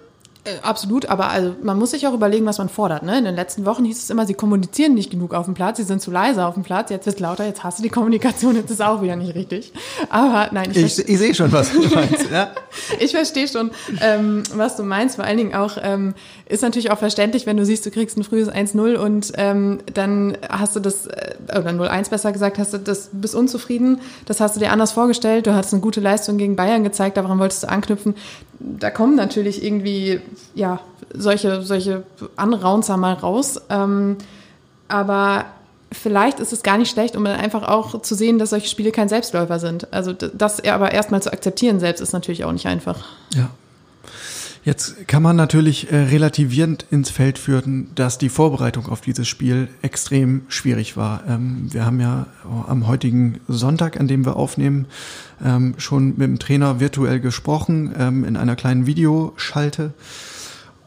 Äh, 0.46 0.60
absolut, 0.62 1.06
aber 1.06 1.30
also 1.30 1.56
man 1.64 1.80
muss 1.80 1.92
sich 1.92 2.06
auch 2.06 2.14
überlegen, 2.14 2.46
was 2.46 2.58
man 2.58 2.68
fordert. 2.68 3.04
Ne? 3.04 3.18
In 3.18 3.24
den 3.24 3.36
letzten 3.36 3.66
Wochen 3.66 3.86
hieß 3.86 4.04
es 4.04 4.10
immer, 4.10 4.26
sie 4.26 4.34
kommunizieren 4.34 4.94
nicht 4.94 5.10
genug 5.10 5.34
auf 5.34 5.46
dem 5.46 5.54
Platz, 5.54 5.78
sie 5.78 5.84
sind 5.84 6.02
zu 6.02 6.12
leise 6.12 6.46
auf 6.46 6.56
dem 6.56 6.64
Platz, 6.64 6.90
jetzt 6.90 7.06
wird 7.06 7.22
lauter, 7.22 7.46
jetzt 7.46 7.64
hast 7.64 7.80
du 7.80 7.84
die 7.84 7.90
Kommunikation, 7.90 8.58
jetzt 8.58 8.70
ist 8.70 8.82
auch 8.82 9.02
wieder 9.02 9.16
nicht 9.16 9.36
richtig. 9.36 9.72
Aber 10.10 10.50
nein, 10.52 10.70
ich, 10.72 10.84
ich, 10.84 11.08
ich 11.08 11.18
sehe 11.18 11.34
schon, 11.34 11.50
was 11.54 11.72
du 11.72 11.80
meinst. 11.96 12.30
ja? 12.30 12.52
ich 13.00 13.12
verstehe 13.12 13.48
schon, 13.48 13.72
ähm, 14.02 14.44
was 14.54 14.76
du 14.76 14.84
meinst. 14.84 15.16
Vor 15.16 15.24
allen 15.24 15.38
Dingen 15.38 15.54
auch, 15.54 15.78
ähm, 15.82 16.14
ist 16.46 16.62
natürlich 16.62 16.92
auch 16.92 16.98
verständlich, 16.98 17.46
wenn 17.46 17.58
du 17.58 17.66
siehst, 17.66 17.86
du 17.86 17.92
kriegst 17.92 18.18
ein 18.18 18.24
frühes 18.24 18.50
1-0 18.50 18.96
und 18.96 19.32
ähm, 19.38 19.80
dann 19.94 20.38
hast 20.50 20.76
du 20.76 20.80
das, 20.80 21.08
äh, 21.08 21.36
oder 21.58 21.70
0-1 21.70 22.10
besser 22.10 22.32
gesagt, 22.32 22.58
hast 22.58 22.74
du 22.74 22.80
das, 22.80 23.10
bist 23.14 23.34
unzufrieden. 23.34 24.02
Das 24.26 24.42
hast 24.42 24.56
du 24.56 24.60
dir 24.60 24.72
anders 24.72 24.92
vorgestellt. 24.92 25.48
Du 25.48 25.54
hast 25.54 25.74
eine 25.74 25.82
gute 25.82 26.02
Leistung 26.02 26.38
gegen 26.38 26.56
Bayern 26.56 26.84
gezeigt, 26.84 27.18
daran 27.18 27.40
wolltest 27.40 27.64
du 27.64 27.70
anknüpfen. 27.70 28.16
Da 28.60 28.90
kommen 28.90 29.16
natürlich 29.16 29.64
irgendwie, 29.64 30.22
ja, 30.56 30.80
solche, 31.14 31.62
solche 31.62 32.04
Anraunzer 32.36 32.98
mal 32.98 33.14
raus. 33.14 33.62
Ähm, 33.70 34.18
aber 34.88 35.46
vielleicht 35.92 36.40
ist 36.40 36.54
es 36.54 36.64
gar 36.64 36.78
nicht 36.78 36.92
schlecht, 36.92 37.16
um 37.16 37.24
dann 37.24 37.40
einfach 37.40 37.68
auch 37.68 38.02
zu 38.02 38.16
sehen, 38.16 38.40
dass 38.40 38.50
solche 38.50 38.68
Spiele 38.68 38.92
kein 38.92 39.10
Selbstläufer 39.10 39.60
sind. 39.60 39.92
Also 39.94 40.14
das 40.14 40.64
aber 40.66 40.92
erstmal 40.92 41.22
zu 41.22 41.32
akzeptieren 41.32 41.80
selbst 41.80 42.02
ist 42.02 42.14
natürlich 42.14 42.44
auch 42.44 42.52
nicht 42.52 42.68
einfach. 42.68 43.06
Ja. 43.34 43.50
Jetzt 44.66 45.10
kann 45.10 45.22
man 45.22 45.36
natürlich 45.36 45.92
äh, 45.92 45.98
relativierend 45.98 46.86
ins 46.90 47.10
Feld 47.10 47.38
führen, 47.38 47.90
dass 47.96 48.18
die 48.18 48.30
Vorbereitung 48.30 48.88
auf 48.88 49.02
dieses 49.02 49.28
Spiel 49.28 49.68
extrem 49.82 50.44
schwierig 50.48 50.96
war. 50.96 51.24
Ähm, 51.28 51.68
wir 51.74 51.86
haben 51.86 52.00
ja 52.00 52.28
am 52.68 52.88
heutigen 52.88 53.42
Sonntag, 53.50 54.00
an 54.00 54.08
dem 54.08 54.26
wir 54.26 54.38
aufnehmen, 54.38 54.86
ähm, 55.44 55.76
schon 55.78 56.10
mit 56.10 56.22
dem 56.22 56.40
Trainer 56.40 56.80
virtuell 56.80 57.20
gesprochen 57.20 57.94
ähm, 57.98 58.24
in 58.24 58.38
einer 58.38 58.56
kleinen 58.56 58.86
Videoschalte. 58.86 59.94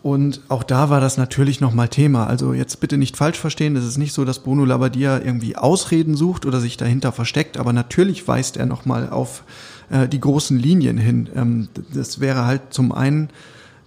Und 0.02 0.40
auch 0.49 0.62
da 0.62 0.88
war 0.88 1.00
das 1.00 1.18
natürlich 1.18 1.61
nochmal 1.61 1.88
Thema. 1.88 2.28
Also 2.28 2.54
jetzt 2.54 2.80
bitte 2.80 2.97
nicht 2.97 3.16
falsch 3.16 3.38
verstehen, 3.38 3.76
es 3.76 3.85
ist 3.85 3.99
nicht 3.99 4.14
so, 4.14 4.25
dass 4.25 4.38
Bruno 4.38 4.64
Labbadia 4.64 5.18
irgendwie 5.18 5.56
Ausreden 5.56 6.16
sucht 6.16 6.47
oder 6.47 6.61
sich 6.61 6.78
dahinter 6.78 7.12
versteckt, 7.12 7.59
aber 7.59 7.75
natürlich 7.75 8.26
weist 8.26 8.56
er 8.56 8.64
nochmal 8.64 9.11
auf 9.11 9.42
äh, 9.90 10.09
die 10.09 10.21
großen 10.21 10.59
Linien 10.59 10.97
hin. 10.97 11.28
Ähm, 11.35 11.68
das 11.92 12.21
wäre 12.21 12.47
halt 12.47 12.62
zum 12.71 12.92
einen, 12.92 13.28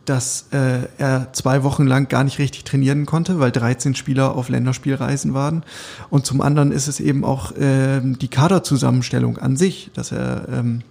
dass 0.09 0.47
äh, 0.51 0.87
er 0.97 1.31
zwei 1.33 1.63
Wochen 1.63 1.85
lang 1.85 2.07
gar 2.07 2.23
nicht 2.23 2.39
richtig 2.39 2.63
trainieren 2.63 3.05
konnte, 3.05 3.39
weil 3.39 3.51
13 3.51 3.93
Spieler 3.93 4.35
auf 4.35 4.49
Länderspielreisen 4.49 5.35
waren. 5.35 5.63
Und 6.09 6.25
zum 6.25 6.41
anderen 6.41 6.71
ist 6.71 6.87
es 6.87 6.99
eben 6.99 7.23
auch 7.23 7.55
äh, 7.55 8.01
die 8.01 8.27
Kaderzusammenstellung 8.27 9.37
an 9.37 9.55
sich, 9.55 9.91
dass 9.93 10.11
er 10.11 10.47
ähm, 10.51 10.81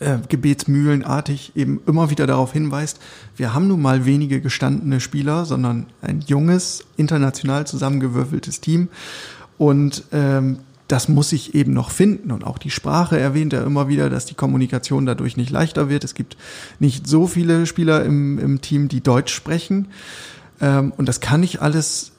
äh, 0.00 0.18
gebetsmühlenartig 0.28 1.52
eben 1.54 1.80
immer 1.86 2.10
wieder 2.10 2.26
darauf 2.26 2.52
hinweist, 2.52 3.00
wir 3.36 3.54
haben 3.54 3.68
nun 3.68 3.80
mal 3.80 4.04
wenige 4.04 4.42
gestandene 4.42 5.00
Spieler, 5.00 5.46
sondern 5.46 5.86
ein 6.02 6.20
junges, 6.20 6.84
international 6.98 7.66
zusammengewürfeltes 7.66 8.60
Team. 8.60 8.88
Und 9.56 10.04
ähm, 10.12 10.58
das 10.88 11.08
muss 11.08 11.30
sich 11.30 11.54
eben 11.54 11.72
noch 11.72 11.90
finden. 11.90 12.30
Und 12.30 12.44
auch 12.44 12.58
die 12.58 12.70
Sprache 12.70 13.18
erwähnt 13.18 13.52
er 13.52 13.64
immer 13.64 13.88
wieder, 13.88 14.10
dass 14.10 14.26
die 14.26 14.34
Kommunikation 14.34 15.06
dadurch 15.06 15.36
nicht 15.36 15.50
leichter 15.50 15.88
wird. 15.88 16.04
Es 16.04 16.14
gibt 16.14 16.36
nicht 16.78 17.06
so 17.06 17.26
viele 17.26 17.66
Spieler 17.66 18.04
im, 18.04 18.38
im 18.38 18.60
Team, 18.60 18.88
die 18.88 19.00
Deutsch 19.00 19.34
sprechen. 19.34 19.88
Ähm, 20.60 20.92
und 20.96 21.06
das 21.08 21.20
kann 21.20 21.42
ich 21.42 21.60
alles 21.60 22.12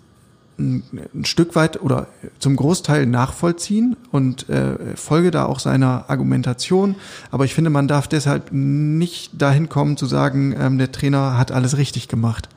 ein, 0.60 0.84
ein 1.14 1.26
Stück 1.26 1.56
weit 1.56 1.82
oder 1.82 2.08
zum 2.40 2.56
Großteil 2.56 3.06
nachvollziehen 3.06 3.96
und 4.12 4.50
äh, 4.50 4.96
folge 4.96 5.32
da 5.32 5.46
auch 5.46 5.60
seiner 5.60 6.10
Argumentation. 6.10 6.96
Aber 7.32 7.46
ich 7.46 7.54
finde, 7.54 7.70
man 7.70 7.88
darf 7.88 8.08
deshalb 8.08 8.52
nicht 8.52 9.42
dahin 9.42 9.70
kommen 9.70 9.98
zu 9.98 10.06
sagen, 10.06 10.56
ähm, 10.58 10.78
der 10.78 10.92
Trainer 10.92 11.38
hat 11.38 11.52
alles 11.52 11.78
richtig 11.78 12.08
gemacht. 12.08 12.50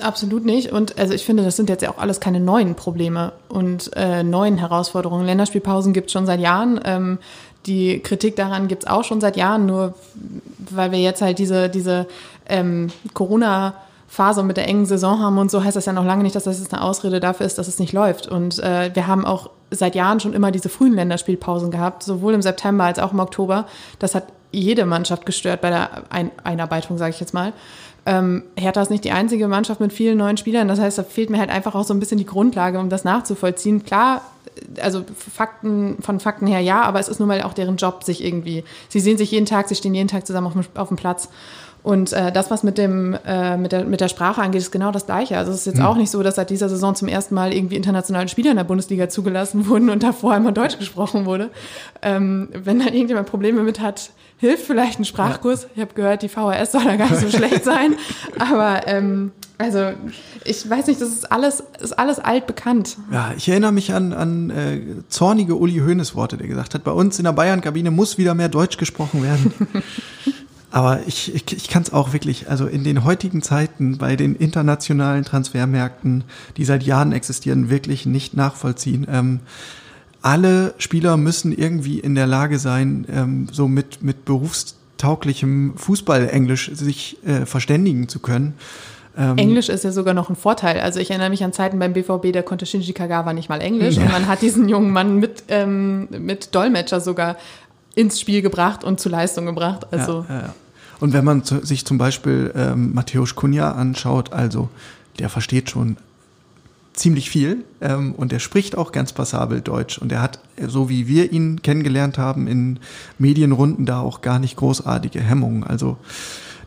Absolut 0.00 0.44
nicht. 0.44 0.72
Und 0.72 0.98
also 0.98 1.14
ich 1.14 1.24
finde, 1.24 1.44
das 1.44 1.56
sind 1.56 1.68
jetzt 1.68 1.82
ja 1.82 1.90
auch 1.90 1.98
alles 1.98 2.18
keine 2.18 2.40
neuen 2.40 2.74
Probleme 2.74 3.32
und 3.48 3.90
äh, 3.96 4.22
neuen 4.22 4.58
Herausforderungen. 4.58 5.24
Länderspielpausen 5.24 5.92
gibt 5.92 6.08
es 6.08 6.12
schon 6.12 6.26
seit 6.26 6.40
Jahren. 6.40 6.80
Ähm, 6.84 7.18
die 7.66 8.00
Kritik 8.00 8.36
daran 8.36 8.68
gibt 8.68 8.84
es 8.84 8.90
auch 8.90 9.04
schon 9.04 9.20
seit 9.20 9.36
Jahren, 9.36 9.66
nur 9.66 9.94
weil 10.70 10.90
wir 10.90 11.00
jetzt 11.00 11.22
halt 11.22 11.38
diese, 11.38 11.68
diese 11.68 12.06
ähm, 12.48 12.88
Corona- 13.14 13.74
Phase 14.14 14.44
mit 14.44 14.56
der 14.56 14.68
engen 14.68 14.86
Saison 14.86 15.18
haben 15.18 15.38
und 15.38 15.50
so, 15.50 15.64
heißt 15.64 15.76
das 15.76 15.86
ja 15.86 15.92
noch 15.92 16.04
lange 16.04 16.22
nicht, 16.22 16.36
dass 16.36 16.44
das 16.44 16.60
jetzt 16.60 16.72
eine 16.72 16.84
Ausrede 16.84 17.18
dafür 17.18 17.46
ist, 17.46 17.58
dass 17.58 17.66
es 17.66 17.80
nicht 17.80 17.92
läuft. 17.92 18.28
Und 18.28 18.60
äh, 18.60 18.94
wir 18.94 19.08
haben 19.08 19.24
auch 19.26 19.50
seit 19.72 19.96
Jahren 19.96 20.20
schon 20.20 20.34
immer 20.34 20.52
diese 20.52 20.68
frühen 20.68 20.94
Länderspielpausen 20.94 21.72
gehabt, 21.72 22.04
sowohl 22.04 22.32
im 22.32 22.40
September 22.40 22.84
als 22.84 23.00
auch 23.00 23.12
im 23.12 23.18
Oktober. 23.18 23.66
Das 23.98 24.14
hat 24.14 24.26
jede 24.52 24.86
Mannschaft 24.86 25.26
gestört 25.26 25.62
bei 25.62 25.70
der 25.70 26.04
Ein 26.10 26.30
Einarbeitung, 26.44 26.96
sage 26.96 27.10
ich 27.10 27.18
jetzt 27.18 27.34
mal. 27.34 27.52
Ähm, 28.06 28.42
Hertha 28.56 28.82
ist 28.82 28.90
nicht 28.90 29.04
die 29.04 29.12
einzige 29.12 29.48
Mannschaft 29.48 29.80
mit 29.80 29.92
vielen 29.92 30.18
neuen 30.18 30.36
Spielern. 30.36 30.68
Das 30.68 30.78
heißt, 30.78 30.98
da 30.98 31.02
fehlt 31.02 31.30
mir 31.30 31.38
halt 31.38 31.50
einfach 31.50 31.74
auch 31.74 31.84
so 31.84 31.94
ein 31.94 32.00
bisschen 32.00 32.18
die 32.18 32.26
Grundlage, 32.26 32.78
um 32.78 32.90
das 32.90 33.04
nachzuvollziehen. 33.04 33.84
Klar, 33.84 34.22
also 34.80 35.04
Fakten, 35.16 35.96
von 36.00 36.20
Fakten 36.20 36.46
her 36.46 36.60
ja, 36.60 36.82
aber 36.82 37.00
es 37.00 37.08
ist 37.08 37.18
nun 37.18 37.28
mal 37.28 37.42
auch 37.42 37.54
deren 37.54 37.76
Job, 37.76 38.04
sich 38.04 38.24
irgendwie, 38.24 38.64
sie 38.88 39.00
sehen 39.00 39.18
sich 39.18 39.30
jeden 39.30 39.46
Tag, 39.46 39.68
sie 39.68 39.74
stehen 39.74 39.94
jeden 39.94 40.08
Tag 40.08 40.26
zusammen 40.26 40.46
auf 40.46 40.52
dem, 40.52 40.64
auf 40.74 40.88
dem 40.88 40.96
Platz. 40.96 41.28
Und 41.82 42.14
äh, 42.14 42.32
das, 42.32 42.50
was 42.50 42.62
mit 42.62 42.78
dem 42.78 43.14
äh, 43.26 43.58
mit 43.58 43.70
der 43.70 43.84
mit 43.84 44.00
der 44.00 44.08
Sprache 44.08 44.40
angeht, 44.40 44.62
ist 44.62 44.72
genau 44.72 44.90
das 44.90 45.04
Gleiche. 45.04 45.36
Also 45.36 45.52
es 45.52 45.58
ist 45.58 45.66
jetzt 45.66 45.80
mhm. 45.80 45.84
auch 45.84 45.96
nicht 45.96 46.10
so, 46.10 46.22
dass 46.22 46.36
seit 46.36 46.48
dieser 46.48 46.70
Saison 46.70 46.94
zum 46.94 47.08
ersten 47.08 47.34
Mal 47.34 47.52
irgendwie 47.52 47.76
internationale 47.76 48.26
Spieler 48.28 48.52
in 48.52 48.56
der 48.56 48.64
Bundesliga 48.64 49.10
zugelassen 49.10 49.66
wurden 49.68 49.90
und 49.90 50.02
davor 50.02 50.32
einmal 50.32 50.54
Deutsch 50.54 50.78
gesprochen 50.78 51.26
wurde. 51.26 51.50
Ähm, 52.00 52.48
wenn 52.54 52.78
da 52.78 52.86
irgendjemand 52.86 53.28
Probleme 53.28 53.62
mit 53.62 53.80
hat, 53.80 54.12
hilft 54.44 54.66
vielleicht 54.66 54.98
ein 54.98 55.04
Sprachkurs. 55.04 55.66
Ich 55.74 55.80
habe 55.80 55.94
gehört, 55.94 56.22
die 56.22 56.28
VHS 56.28 56.72
soll 56.72 56.84
da 56.84 56.96
gar 56.96 57.10
nicht 57.10 57.20
so 57.20 57.30
schlecht 57.36 57.64
sein. 57.64 57.96
Aber 58.38 58.86
ähm, 58.86 59.32
also 59.58 59.92
ich 60.44 60.68
weiß 60.68 60.86
nicht, 60.88 61.00
das 61.00 61.08
ist 61.08 61.30
alles, 61.30 61.62
ist 61.80 61.98
alles 61.98 62.18
altbekannt. 62.18 62.98
Ja, 63.12 63.32
ich 63.36 63.48
erinnere 63.48 63.72
mich 63.72 63.92
an, 63.92 64.12
an 64.12 64.50
äh, 64.50 64.80
zornige 65.08 65.56
Uli 65.56 65.78
Hoeneß 65.78 66.14
Worte, 66.14 66.36
der 66.36 66.48
gesagt 66.48 66.74
hat, 66.74 66.84
bei 66.84 66.90
uns 66.90 67.18
in 67.18 67.24
der 67.24 67.32
Bayern-Kabine 67.32 67.90
muss 67.90 68.18
wieder 68.18 68.34
mehr 68.34 68.48
Deutsch 68.48 68.76
gesprochen 68.76 69.22
werden. 69.22 69.52
Aber 70.70 71.00
ich, 71.06 71.32
ich, 71.32 71.44
ich 71.52 71.68
kann 71.68 71.82
es 71.82 71.92
auch 71.92 72.12
wirklich, 72.12 72.50
also 72.50 72.66
in 72.66 72.82
den 72.82 73.04
heutigen 73.04 73.42
Zeiten 73.42 73.96
bei 73.96 74.16
den 74.16 74.34
internationalen 74.34 75.24
Transfermärkten, 75.24 76.24
die 76.56 76.64
seit 76.64 76.82
Jahren 76.82 77.12
existieren, 77.12 77.70
wirklich 77.70 78.06
nicht 78.06 78.34
nachvollziehen. 78.34 79.06
Ähm, 79.08 79.40
alle 80.24 80.74
Spieler 80.78 81.18
müssen 81.18 81.52
irgendwie 81.52 82.00
in 82.00 82.14
der 82.14 82.26
Lage 82.26 82.58
sein, 82.58 83.06
ähm, 83.12 83.46
so 83.52 83.68
mit, 83.68 84.02
mit 84.02 84.24
berufstauglichem 84.24 85.74
Fußball-Englisch 85.76 86.70
sich 86.72 87.18
äh, 87.26 87.44
verständigen 87.44 88.08
zu 88.08 88.20
können. 88.20 88.54
Ähm, 89.18 89.36
Englisch 89.36 89.68
ist 89.68 89.84
ja 89.84 89.92
sogar 89.92 90.14
noch 90.14 90.30
ein 90.30 90.34
Vorteil. 90.36 90.80
Also 90.80 90.98
ich 90.98 91.10
erinnere 91.10 91.28
mich 91.28 91.44
an 91.44 91.52
Zeiten 91.52 91.78
beim 91.78 91.92
BVB, 91.92 92.32
da 92.32 92.40
konnte 92.40 92.64
Shinji 92.64 92.94
Kagawa 92.94 93.34
nicht 93.34 93.50
mal 93.50 93.60
Englisch 93.60 93.96
ja. 93.96 94.02
und 94.02 94.12
man 94.12 94.26
hat 94.26 94.40
diesen 94.40 94.66
jungen 94.66 94.92
Mann 94.92 95.18
mit, 95.18 95.44
ähm, 95.48 96.08
mit 96.10 96.54
Dolmetscher 96.54 97.00
sogar 97.00 97.36
ins 97.94 98.18
Spiel 98.18 98.40
gebracht 98.40 98.82
und 98.82 98.98
zu 99.00 99.10
Leistung 99.10 99.44
gebracht. 99.44 99.86
Also 99.92 100.24
ja, 100.26 100.34
ja, 100.34 100.54
und 101.00 101.12
wenn 101.12 101.24
man 101.24 101.44
zu, 101.44 101.64
sich 101.64 101.84
zum 101.84 101.98
Beispiel 101.98 102.50
ähm, 102.56 102.94
Matthäus 102.94 103.34
Kunja 103.34 103.72
anschaut, 103.72 104.32
also 104.32 104.70
der 105.18 105.28
versteht 105.28 105.68
schon 105.68 105.98
ziemlich 106.94 107.28
viel 107.28 107.64
ähm, 107.80 108.14
und 108.14 108.32
der 108.32 108.38
spricht 108.38 108.78
auch 108.78 108.92
ganz 108.92 109.12
passabel 109.12 109.60
Deutsch 109.60 109.98
und 109.98 110.10
er 110.12 110.22
hat, 110.22 110.38
so 110.66 110.88
wie 110.88 111.06
wir 111.06 111.32
ihn 111.32 111.60
kennengelernt 111.60 112.18
haben, 112.18 112.46
in 112.46 112.78
Medienrunden 113.18 113.84
da 113.84 114.00
auch 114.00 114.22
gar 114.22 114.38
nicht 114.38 114.56
großartige 114.56 115.20
Hemmungen. 115.20 115.64
Also 115.64 115.98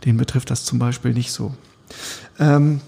den 0.05 0.17
betrifft 0.17 0.51
das 0.51 0.65
zum 0.65 0.79
Beispiel 0.79 1.13
nicht 1.13 1.31
so. 1.31 1.53
Ähm, 2.39 2.81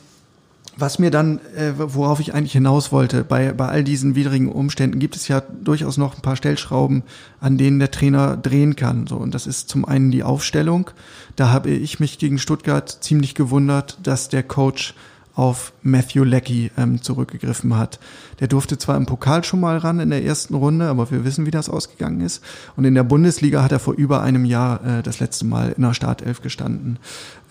was 0.79 0.99
mir 0.99 1.11
dann, 1.11 1.39
äh, 1.55 1.73
worauf 1.75 2.19
ich 2.19 2.33
eigentlich 2.33 2.53
hinaus 2.53 2.91
wollte, 2.91 3.23
bei, 3.23 3.51
bei 3.51 3.67
all 3.67 3.83
diesen 3.83 4.15
widrigen 4.15 4.49
Umständen 4.49 4.99
gibt 4.99 5.15
es 5.15 5.27
ja 5.27 5.41
durchaus 5.41 5.97
noch 5.97 6.15
ein 6.15 6.21
paar 6.21 6.37
Stellschrauben, 6.37 7.03
an 7.41 7.57
denen 7.57 7.79
der 7.79 7.91
Trainer 7.91 8.37
drehen 8.37 8.75
kann. 8.75 9.07
So, 9.07 9.17
und 9.17 9.33
das 9.33 9.45
ist 9.47 9.69
zum 9.69 9.83
einen 9.83 10.11
die 10.11 10.23
Aufstellung. 10.23 10.91
Da 11.35 11.51
habe 11.51 11.69
ich 11.69 11.99
mich 11.99 12.17
gegen 12.17 12.39
Stuttgart 12.39 12.89
ziemlich 12.89 13.35
gewundert, 13.35 13.97
dass 14.03 14.29
der 14.29 14.43
Coach 14.43 14.93
auf 15.39 15.71
Matthew 15.83 16.25
Leckie 16.25 16.69
ähm, 16.77 17.01
zurückgegriffen 17.01 17.77
hat. 17.77 17.97
Der 18.41 18.49
durfte 18.49 18.77
zwar 18.77 18.97
im 18.97 19.05
Pokal 19.05 19.45
schon 19.45 19.61
mal 19.61 19.77
ran 19.77 20.01
in 20.01 20.09
der 20.09 20.25
ersten 20.25 20.53
Runde, 20.53 20.87
aber 20.87 21.09
wir 21.11 21.23
wissen, 21.23 21.45
wie 21.45 21.51
das 21.51 21.69
ausgegangen 21.69 22.19
ist. 22.19 22.43
Und 22.75 22.83
in 22.83 22.93
der 22.93 23.05
Bundesliga 23.05 23.63
hat 23.63 23.71
er 23.71 23.79
vor 23.79 23.93
über 23.93 24.21
einem 24.21 24.43
Jahr 24.43 24.83
äh, 24.83 25.01
das 25.01 25.21
letzte 25.21 25.45
Mal 25.45 25.71
in 25.77 25.83
der 25.83 25.93
Startelf 25.93 26.41
gestanden. 26.41 26.99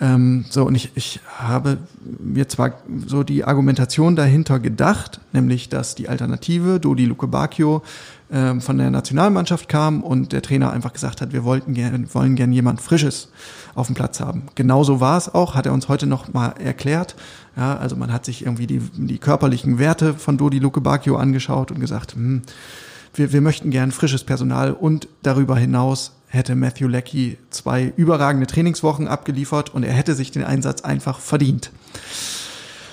Ähm, 0.03 0.45
so, 0.51 0.67
und 0.67 0.75
ich, 0.75 0.91
ich 0.97 1.21
habe 1.39 1.79
mir 2.23 2.47
zwar 2.47 2.75
so 3.07 3.23
die 3.23 3.45
Argumentation 3.45 4.17
dahinter 4.17 4.59
gedacht, 4.59 5.21
nämlich, 5.33 5.71
dass 5.71 5.95
die 5.95 6.11
Alternative, 6.11 6.81
Dodi 6.81 7.07
Luke 7.07 7.27
Bacchio, 7.27 7.83
ähm, 8.31 8.61
von 8.61 8.79
der 8.79 8.91
Nationalmannschaft 8.91 9.69
kam 9.69 10.03
und 10.03 10.33
der 10.33 10.43
Trainer 10.43 10.71
einfach 10.73 10.93
gesagt 10.93 11.21
hat, 11.21 11.33
wir 11.33 11.45
wollten 11.45 11.75
gern, 11.75 12.13
wollen 12.13 12.37
gern 12.37 12.53
jemand 12.53 12.81
Frisches 12.81 13.29
auf 13.75 13.87
dem 13.87 13.95
Platz 13.95 14.21
haben. 14.21 14.45
Genauso 14.55 15.01
war 15.01 15.17
es 15.17 15.33
auch, 15.33 15.55
hat 15.55 15.67
er 15.67 15.73
uns 15.73 15.89
heute 15.89 16.07
noch 16.07 16.33
mal 16.33 16.49
erklärt. 16.59 17.17
Ja, 17.57 17.77
also 17.77 17.97
man 17.97 18.13
hat 18.13 18.25
sich 18.25 18.45
irgendwie 18.45 18.67
die, 18.67 18.81
die 18.81 19.19
körperlichen 19.19 19.79
Werte 19.79 20.15
von 20.15 20.37
Dodi 20.37 20.59
Luke 20.59 20.81
Bacchio 20.81 21.17
angeschaut 21.17 21.71
und 21.71 21.81
gesagt, 21.81 22.15
hm, 22.15 22.43
wir, 23.15 23.33
wir 23.33 23.41
möchten 23.41 23.71
gern 23.71 23.93
frisches 23.93 24.25
Personal 24.25 24.73
und 24.73 25.09
darüber 25.23 25.57
hinaus 25.57 26.13
hätte 26.29 26.55
Matthew 26.55 26.89
Leckie 26.89 27.39
zwei 27.51 27.93
überragende 27.97 28.47
Trainingswochen 28.47 29.09
abgeliefert 29.09 29.73
und 29.75 29.83
er 29.83 29.95
hätte 29.95 30.15
sich 30.15 30.31
den 30.31 30.45
Einsatz 30.45 30.83
einfach 30.83 31.19
verdient. 31.19 31.71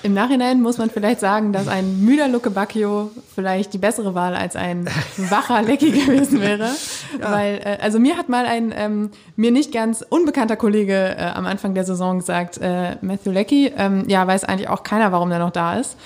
Im 0.06 0.14
Nachhinein 0.14 0.62
muss 0.62 0.78
man 0.78 0.88
vielleicht 0.88 1.18
sagen, 1.18 1.52
dass 1.52 1.66
ein 1.66 2.04
müder 2.04 2.28
Luke 2.28 2.48
Bacchio 2.50 3.10
vielleicht 3.34 3.74
die 3.74 3.78
bessere 3.78 4.14
Wahl 4.14 4.36
als 4.36 4.54
ein 4.54 4.88
wacher 5.16 5.62
Lecky 5.62 5.90
gewesen 5.90 6.40
wäre. 6.40 6.70
Ja. 7.20 7.32
Weil, 7.32 7.60
äh, 7.64 7.78
also 7.80 7.98
mir 7.98 8.16
hat 8.18 8.28
mal 8.28 8.44
ein 8.44 8.74
ähm, 8.76 9.10
mir 9.36 9.50
nicht 9.50 9.72
ganz 9.72 10.04
unbekannter 10.06 10.56
Kollege 10.56 11.16
äh, 11.16 11.22
am 11.34 11.46
Anfang 11.46 11.72
der 11.74 11.84
Saison 11.84 12.18
gesagt, 12.18 12.58
äh, 12.58 12.96
Matthew 13.00 13.30
Lecky, 13.30 13.72
ähm, 13.76 14.04
ja, 14.06 14.26
weiß 14.26 14.44
eigentlich 14.44 14.68
auch 14.68 14.82
keiner, 14.82 15.12
warum 15.12 15.30
der 15.30 15.38
noch 15.38 15.50
da 15.50 15.78
ist. 15.78 15.96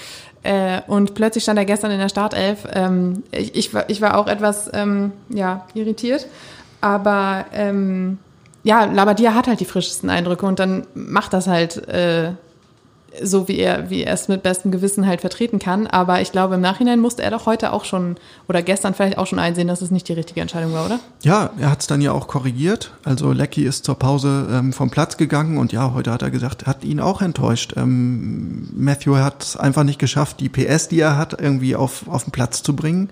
Äh, 0.43 0.83
und 0.87 1.15
plötzlich 1.15 1.43
stand 1.43 1.59
er 1.59 1.65
gestern 1.65 1.91
in 1.91 1.99
der 1.99 2.09
Startelf. 2.09 2.61
Ähm, 2.73 3.25
ich, 3.33 3.57
ich, 3.57 3.75
war, 3.75 3.91
ich 3.91 4.01
war 4.01 4.17
auch 4.19 4.29
etwas 4.29 4.71
ähm, 4.73 5.13
ja, 5.31 5.67
irritiert. 5.75 6.27
Aber 6.81 7.47
ähm, 7.53 8.19
ja, 8.63 8.85
Labadia 8.85 9.35
hat 9.35 9.49
halt 9.49 9.59
die 9.61 9.65
frischesten 9.65 10.11
Eindrücke 10.11 10.47
und 10.47 10.59
dann 10.59 10.87
macht 10.95 11.33
das 11.33 11.49
halt 11.49 11.89
äh, 11.89 12.33
so, 13.23 13.49
wie 13.49 13.59
er, 13.59 13.91
wie 13.91 14.05
er 14.05 14.15
es 14.15 14.29
mit 14.29 14.43
bestem 14.43 14.71
Gewissen 14.71 15.07
halt 15.07 15.21
vertreten 15.21 15.59
kann. 15.59 15.87
Aber 15.87 16.21
ich 16.21 16.33
glaube, 16.33 16.55
im 16.55 16.61
Nachhinein 16.61 17.01
musste 17.01 17.23
er 17.23 17.31
doch 17.31 17.47
heute 17.47 17.73
auch 17.73 17.85
schon 17.85 18.17
oder 18.49 18.63
gestern 18.63 18.95
vielleicht 18.95 19.19
auch 19.19 19.27
schon 19.27 19.39
einsehen, 19.39 19.69
dass 19.69 19.83
es 19.83 19.91
nicht 19.91 20.09
die 20.09 20.13
richtige 20.13 20.41
Entscheidung 20.41 20.73
war, 20.73 20.87
oder? 20.87 21.01
Ja, 21.23 21.51
er 21.59 21.71
hat 21.71 21.81
es 21.81 21.87
dann 21.87 22.01
ja 22.01 22.13
auch 22.13 22.29
korrigiert. 22.29 22.93
Also 23.05 23.33
Lecky 23.33 23.65
ist 23.65 23.85
zur 23.85 23.99
Pause 23.99 24.49
ähm, 24.51 24.73
vom 24.73 24.91
Platz 24.91 25.17
gegangen 25.17 25.59
und 25.59 25.73
ja, 25.73 25.93
heute 25.93 26.13
hat 26.13 26.23
er 26.23 26.31
gesagt, 26.31 26.67
hat 26.67 26.85
ihn 26.85 27.01
auch 27.01 27.21
enttäuscht. 27.21 27.75
Ähm, 27.77 28.69
Matthew 28.77 29.17
hat 29.17 29.43
es 29.43 29.57
einfach 29.57 29.85
nicht 29.85 29.99
geschafft, 29.99 30.41
die 30.41 30.49
PS, 30.49 30.89
die 30.89 31.01
er 31.01 31.17
hat, 31.17 31.41
irgendwie 31.41 31.75
auf, 31.75 32.09
auf 32.09 32.25
den 32.25 32.31
Platz 32.31 32.63
zu 32.63 32.77
bringen. 32.77 33.11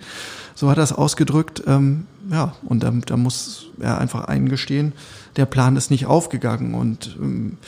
So 0.54 0.70
hat 0.70 0.78
er 0.78 0.84
es 0.84 0.92
ausgedrückt. 0.92 1.62
Ähm, 1.66 2.06
ja, 2.30 2.52
und 2.64 2.82
da, 2.82 2.92
da 3.06 3.16
muss 3.16 3.66
er 3.80 3.98
einfach 3.98 4.26
eingestehen, 4.26 4.92
der 5.36 5.46
Plan 5.46 5.76
ist 5.76 5.90
nicht 5.90 6.06
aufgegangen 6.06 6.74
und 6.74 7.16
ähm, 7.20 7.58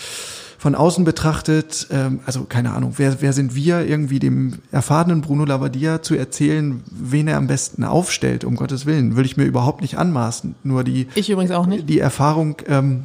von 0.61 0.75
außen 0.75 1.07
betrachtet, 1.07 1.87
ähm, 1.91 2.21
also 2.27 2.45
keine 2.45 2.75
Ahnung, 2.75 2.93
wer, 2.99 3.23
wer 3.23 3.33
sind 3.33 3.55
wir, 3.55 3.87
irgendwie 3.87 4.19
dem 4.19 4.59
erfahrenen 4.71 5.23
Bruno 5.23 5.47
Labbadia 5.47 6.03
zu 6.03 6.15
erzählen, 6.17 6.83
wen 6.91 7.29
er 7.29 7.39
am 7.39 7.47
besten 7.47 7.83
aufstellt, 7.83 8.45
um 8.45 8.57
Gottes 8.57 8.85
Willen, 8.85 9.17
würde 9.17 9.25
ich 9.25 9.39
mir 9.39 9.45
überhaupt 9.45 9.81
nicht 9.81 9.97
anmaßen. 9.97 10.57
Nur 10.63 10.85
die, 10.85 11.07
ich 11.15 11.31
übrigens 11.31 11.53
auch 11.53 11.65
nicht. 11.65 11.89
Die 11.89 11.99
Erfahrung 11.99 12.57
ähm, 12.67 13.05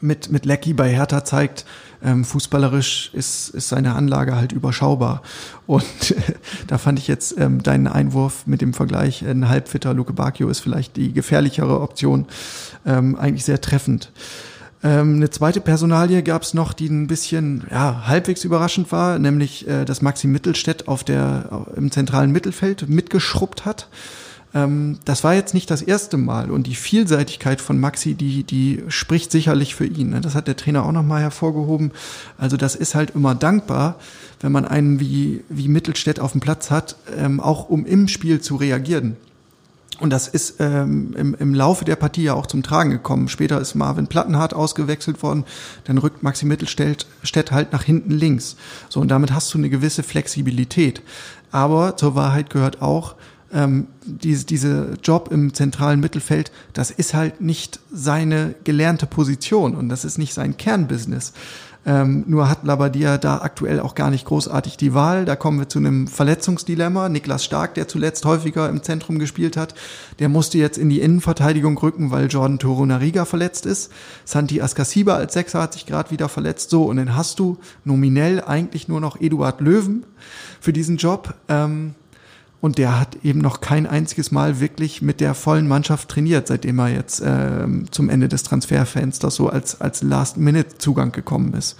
mit, 0.00 0.30
mit 0.30 0.46
Lecky 0.46 0.72
bei 0.72 0.94
Hertha 0.94 1.24
zeigt, 1.24 1.64
ähm, 2.04 2.24
fußballerisch 2.24 3.10
ist, 3.14 3.48
ist 3.48 3.68
seine 3.68 3.96
Anlage 3.96 4.36
halt 4.36 4.52
überschaubar. 4.52 5.22
Und 5.66 6.12
äh, 6.12 6.34
da 6.68 6.78
fand 6.78 7.00
ich 7.00 7.08
jetzt 7.08 7.36
ähm, 7.36 7.64
deinen 7.64 7.88
Einwurf 7.88 8.46
mit 8.46 8.60
dem 8.60 8.74
Vergleich, 8.74 9.26
ein 9.26 9.48
halbfitter 9.48 9.92
Luke 9.92 10.12
Bacchio 10.12 10.48
ist 10.48 10.60
vielleicht 10.60 10.96
die 10.96 11.12
gefährlichere 11.12 11.80
Option, 11.80 12.26
ähm, 12.86 13.16
eigentlich 13.16 13.44
sehr 13.44 13.60
treffend. 13.60 14.12
Ähm, 14.82 15.16
eine 15.16 15.30
zweite 15.30 15.60
Personalie 15.60 16.22
gab 16.22 16.42
es 16.42 16.54
noch, 16.54 16.72
die 16.72 16.88
ein 16.88 17.06
bisschen 17.06 17.66
ja, 17.70 18.06
halbwegs 18.06 18.44
überraschend 18.44 18.92
war, 18.92 19.18
nämlich 19.18 19.68
äh, 19.68 19.84
dass 19.84 20.00
Maxi 20.00 20.26
Mittelstädt 20.26 20.88
auf 20.88 21.04
der, 21.04 21.66
im 21.76 21.90
zentralen 21.90 22.32
Mittelfeld 22.32 22.88
mitgeschrubbt 22.88 23.66
hat. 23.66 23.88
Ähm, 24.54 24.98
das 25.04 25.22
war 25.22 25.34
jetzt 25.34 25.52
nicht 25.54 25.70
das 25.70 25.82
erste 25.82 26.16
Mal 26.16 26.50
und 26.50 26.66
die 26.66 26.74
Vielseitigkeit 26.74 27.60
von 27.60 27.78
Maxi, 27.78 28.14
die, 28.14 28.42
die 28.42 28.82
spricht 28.88 29.30
sicherlich 29.30 29.74
für 29.74 29.86
ihn. 29.86 30.10
Ne? 30.10 30.20
Das 30.22 30.34
hat 30.34 30.48
der 30.48 30.56
Trainer 30.56 30.84
auch 30.84 30.92
nochmal 30.92 31.20
hervorgehoben. 31.20 31.92
Also 32.38 32.56
das 32.56 32.74
ist 32.74 32.94
halt 32.94 33.10
immer 33.14 33.34
dankbar, 33.34 33.96
wenn 34.40 34.52
man 34.52 34.64
einen 34.64 34.98
wie, 34.98 35.44
wie 35.50 35.68
Mittelstädt 35.68 36.20
auf 36.20 36.32
dem 36.32 36.40
Platz 36.40 36.70
hat, 36.70 36.96
ähm, 37.18 37.38
auch 37.38 37.68
um 37.68 37.84
im 37.84 38.08
Spiel 38.08 38.40
zu 38.40 38.56
reagieren. 38.56 39.16
Und 40.00 40.10
das 40.10 40.28
ist 40.28 40.56
ähm, 40.60 41.14
im, 41.16 41.34
im 41.34 41.54
Laufe 41.54 41.84
der 41.84 41.96
Partie 41.96 42.24
ja 42.24 42.34
auch 42.34 42.46
zum 42.46 42.62
Tragen 42.62 42.90
gekommen. 42.90 43.28
Später 43.28 43.60
ist 43.60 43.74
Marvin 43.74 44.06
Plattenhardt 44.06 44.54
ausgewechselt 44.54 45.22
worden, 45.22 45.44
dann 45.84 45.98
rückt 45.98 46.22
Maxi 46.22 46.46
Mittelstädt 46.46 47.06
halt 47.50 47.72
nach 47.72 47.82
hinten 47.82 48.12
links. 48.12 48.56
So, 48.88 49.00
und 49.00 49.08
damit 49.08 49.32
hast 49.32 49.52
du 49.52 49.58
eine 49.58 49.68
gewisse 49.68 50.02
Flexibilität. 50.02 51.02
Aber 51.50 51.96
zur 51.96 52.14
Wahrheit 52.14 52.50
gehört 52.50 52.80
auch, 52.80 53.16
ähm, 53.52 53.88
diese, 54.04 54.46
diese 54.46 54.96
Job 55.02 55.30
im 55.32 55.52
zentralen 55.54 56.00
Mittelfeld, 56.00 56.52
das 56.72 56.90
ist 56.90 57.14
halt 57.14 57.40
nicht 57.40 57.80
seine 57.92 58.54
gelernte 58.64 59.06
Position 59.06 59.74
und 59.74 59.88
das 59.88 60.04
ist 60.04 60.18
nicht 60.18 60.34
sein 60.34 60.56
Kernbusiness. 60.56 61.32
Ähm, 61.86 62.24
nur 62.26 62.50
hat 62.50 62.64
Labadia 62.64 63.16
da 63.16 63.38
aktuell 63.38 63.80
auch 63.80 63.94
gar 63.94 64.10
nicht 64.10 64.26
großartig 64.26 64.76
die 64.76 64.92
Wahl. 64.92 65.24
Da 65.24 65.34
kommen 65.34 65.58
wir 65.58 65.68
zu 65.68 65.78
einem 65.78 66.06
Verletzungsdilemma. 66.06 67.08
Niklas 67.08 67.44
Stark, 67.44 67.74
der 67.74 67.88
zuletzt 67.88 68.24
häufiger 68.26 68.68
im 68.68 68.82
Zentrum 68.82 69.18
gespielt 69.18 69.56
hat, 69.56 69.74
der 70.18 70.28
musste 70.28 70.58
jetzt 70.58 70.76
in 70.76 70.90
die 70.90 71.00
Innenverteidigung 71.00 71.78
rücken, 71.78 72.10
weil 72.10 72.26
Jordan 72.26 72.58
Toro 72.58 72.84
Nariga 72.84 73.24
verletzt 73.24 73.64
ist. 73.64 73.90
Santi 74.24 74.60
Askasiba 74.60 75.14
als 75.14 75.32
Sechser 75.32 75.62
hat 75.62 75.72
sich 75.72 75.86
gerade 75.86 76.10
wieder 76.10 76.28
verletzt. 76.28 76.70
So, 76.70 76.84
und 76.84 76.98
dann 76.98 77.16
hast 77.16 77.38
du 77.38 77.58
nominell 77.84 78.42
eigentlich 78.42 78.88
nur 78.88 79.00
noch 79.00 79.20
Eduard 79.20 79.60
Löwen 79.60 80.04
für 80.60 80.74
diesen 80.74 80.98
Job. 80.98 81.34
Ähm, 81.48 81.94
und 82.60 82.78
der 82.78 83.00
hat 83.00 83.16
eben 83.24 83.40
noch 83.40 83.60
kein 83.60 83.86
einziges 83.86 84.30
Mal 84.30 84.60
wirklich 84.60 85.00
mit 85.02 85.20
der 85.20 85.34
vollen 85.34 85.66
Mannschaft 85.66 86.08
trainiert, 86.08 86.48
seitdem 86.48 86.78
er 86.78 86.88
jetzt 86.88 87.22
ähm, 87.24 87.86
zum 87.90 88.10
Ende 88.10 88.28
des 88.28 88.42
Transferfensters 88.42 89.34
so 89.34 89.48
als, 89.48 89.80
als 89.80 90.02
Last-Minute-Zugang 90.02 91.12
gekommen 91.12 91.54
ist. 91.54 91.76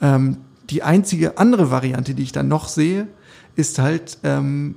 Ähm, 0.00 0.38
die 0.70 0.82
einzige 0.82 1.38
andere 1.38 1.70
Variante, 1.70 2.14
die 2.14 2.22
ich 2.22 2.32
dann 2.32 2.48
noch 2.48 2.68
sehe, 2.68 3.08
ist 3.56 3.80
halt 3.80 4.18
ähm, 4.22 4.76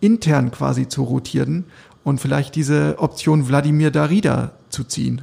intern 0.00 0.52
quasi 0.52 0.88
zu 0.88 1.02
rotieren 1.02 1.64
und 2.04 2.20
vielleicht 2.20 2.54
diese 2.54 2.96
Option 2.98 3.48
Wladimir 3.48 3.90
Darida 3.90 4.52
zu 4.70 4.84
ziehen. 4.84 5.22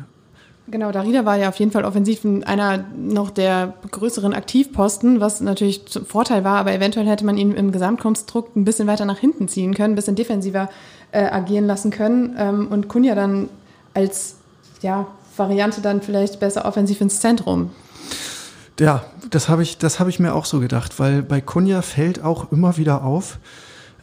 Genau, 0.68 0.92
Darida 0.92 1.26
war 1.26 1.36
ja 1.36 1.50
auf 1.50 1.58
jeden 1.58 1.72
Fall 1.72 1.86
offensiv 1.86 2.26
einer 2.46 2.86
noch 2.98 3.30
der 3.30 3.76
größeren 3.92 4.34
Aktivposten, 4.34 5.20
was 5.20 5.40
natürlich 5.40 5.86
zum 5.86 6.08
Vorteil 6.08 6.44
war, 6.44 6.58
aber 6.58 6.74
eventuell 6.74 7.06
hätte 7.06 7.24
man 7.24 7.38
ihn 7.38 7.52
im 7.52 7.72
Gesamtkonstrukt 7.72 8.56
ein 8.56 8.66
bisschen 8.66 8.88
weiter 8.88 9.06
nach 9.06 9.20
hinten 9.20 9.48
ziehen 9.48 9.76
können, 9.76 9.94
ein 9.94 9.96
bisschen 9.96 10.16
defensiver 10.16 10.70
äh, 11.12 11.26
agieren 11.26 11.66
lassen 11.66 11.92
können 11.92 12.36
ähm, 12.40 12.68
und 12.70 12.88
Kunja 12.88 13.14
dann 13.14 13.50
als 13.94 14.38
ja, 14.82 15.06
Variante 15.38 15.82
dann 15.82 16.02
vielleicht 16.02 16.40
besser 16.40 16.66
offensiv 16.66 17.00
ins 17.00 17.20
Zentrum. 17.20 17.70
Ja, 18.80 19.06
das 19.30 19.48
habe 19.50 19.62
ich, 19.62 19.78
das 19.78 20.00
habe 20.00 20.10
ich 20.10 20.20
mir 20.20 20.34
auch 20.34 20.46
so 20.46 20.60
gedacht, 20.60 21.00
weil 21.00 21.22
bei 21.22 21.42
Kunja 21.42 21.84
fällt 21.84 22.24
auch 22.24 22.52
immer 22.52 22.78
wieder 22.78 23.04
auf, 23.04 23.38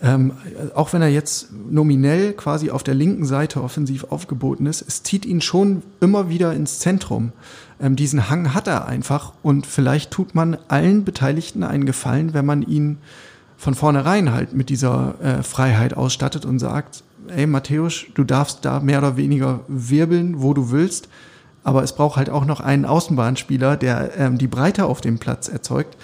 ähm, 0.02 0.32
auch 0.74 0.92
wenn 0.92 1.00
er 1.00 1.08
jetzt 1.08 1.48
nominell 1.70 2.32
quasi 2.32 2.70
auf 2.70 2.82
der 2.82 2.94
linken 2.94 3.24
Seite 3.24 3.62
offensiv 3.62 4.04
aufgeboten 4.10 4.66
ist, 4.66 4.82
es 4.82 5.04
zieht 5.04 5.24
ihn 5.24 5.40
schon 5.40 5.82
immer 6.00 6.28
wieder 6.28 6.52
ins 6.54 6.80
Zentrum. 6.80 7.32
Ähm, 7.80 7.94
diesen 7.94 8.28
Hang 8.28 8.52
hat 8.52 8.66
er 8.66 8.86
einfach 8.86 9.32
und 9.42 9.64
vielleicht 9.64 10.10
tut 10.10 10.34
man 10.34 10.58
allen 10.66 11.04
Beteiligten 11.04 11.62
einen 11.62 11.86
Gefallen, 11.86 12.34
wenn 12.34 12.44
man 12.44 12.62
ihn 12.62 12.98
von 13.56 13.76
vornherein 13.76 14.32
halt 14.32 14.54
mit 14.54 14.70
dieser 14.70 15.14
äh, 15.22 15.42
Freiheit 15.44 15.96
ausstattet 15.96 16.44
und 16.44 16.58
sagt, 16.58 17.04
ey 17.28 17.46
Matthäus, 17.46 18.04
du 18.14 18.24
darfst 18.24 18.64
da 18.64 18.80
mehr 18.80 18.98
oder 18.98 19.16
weniger 19.16 19.60
wirbeln, 19.68 20.42
wo 20.42 20.52
du 20.52 20.72
willst, 20.72 21.08
aber 21.62 21.84
es 21.84 21.94
braucht 21.94 22.16
halt 22.16 22.28
auch 22.28 22.44
noch 22.44 22.58
einen 22.58 22.86
Außenbahnspieler, 22.86 23.76
der 23.76 24.18
ähm, 24.18 24.36
die 24.36 24.48
Breite 24.48 24.86
auf 24.86 25.00
dem 25.00 25.20
Platz 25.20 25.46
erzeugt. 25.46 25.96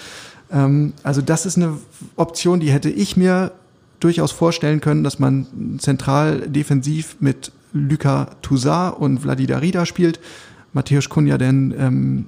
Ähm, 0.53 0.93
also 1.03 1.21
das 1.21 1.47
ist 1.47 1.57
eine 1.57 1.79
Option, 2.15 2.61
die 2.61 2.71
hätte 2.71 2.91
ich 2.91 3.17
mir 3.17 3.51
durchaus 4.01 4.33
vorstellen 4.33 4.81
können, 4.81 5.05
dass 5.05 5.19
man 5.19 5.79
zentral 5.79 6.49
defensiv 6.49 7.17
mit 7.21 7.53
Luka 7.73 8.31
Toussaint 8.43 8.97
und 8.97 9.19
Vladi 9.19 9.47
Darida 9.47 9.87
spielt. 9.87 10.21
Matthäus 10.73 11.09
Kunja 11.09 11.39
denn 11.39 11.75
ähm, 11.79 12.27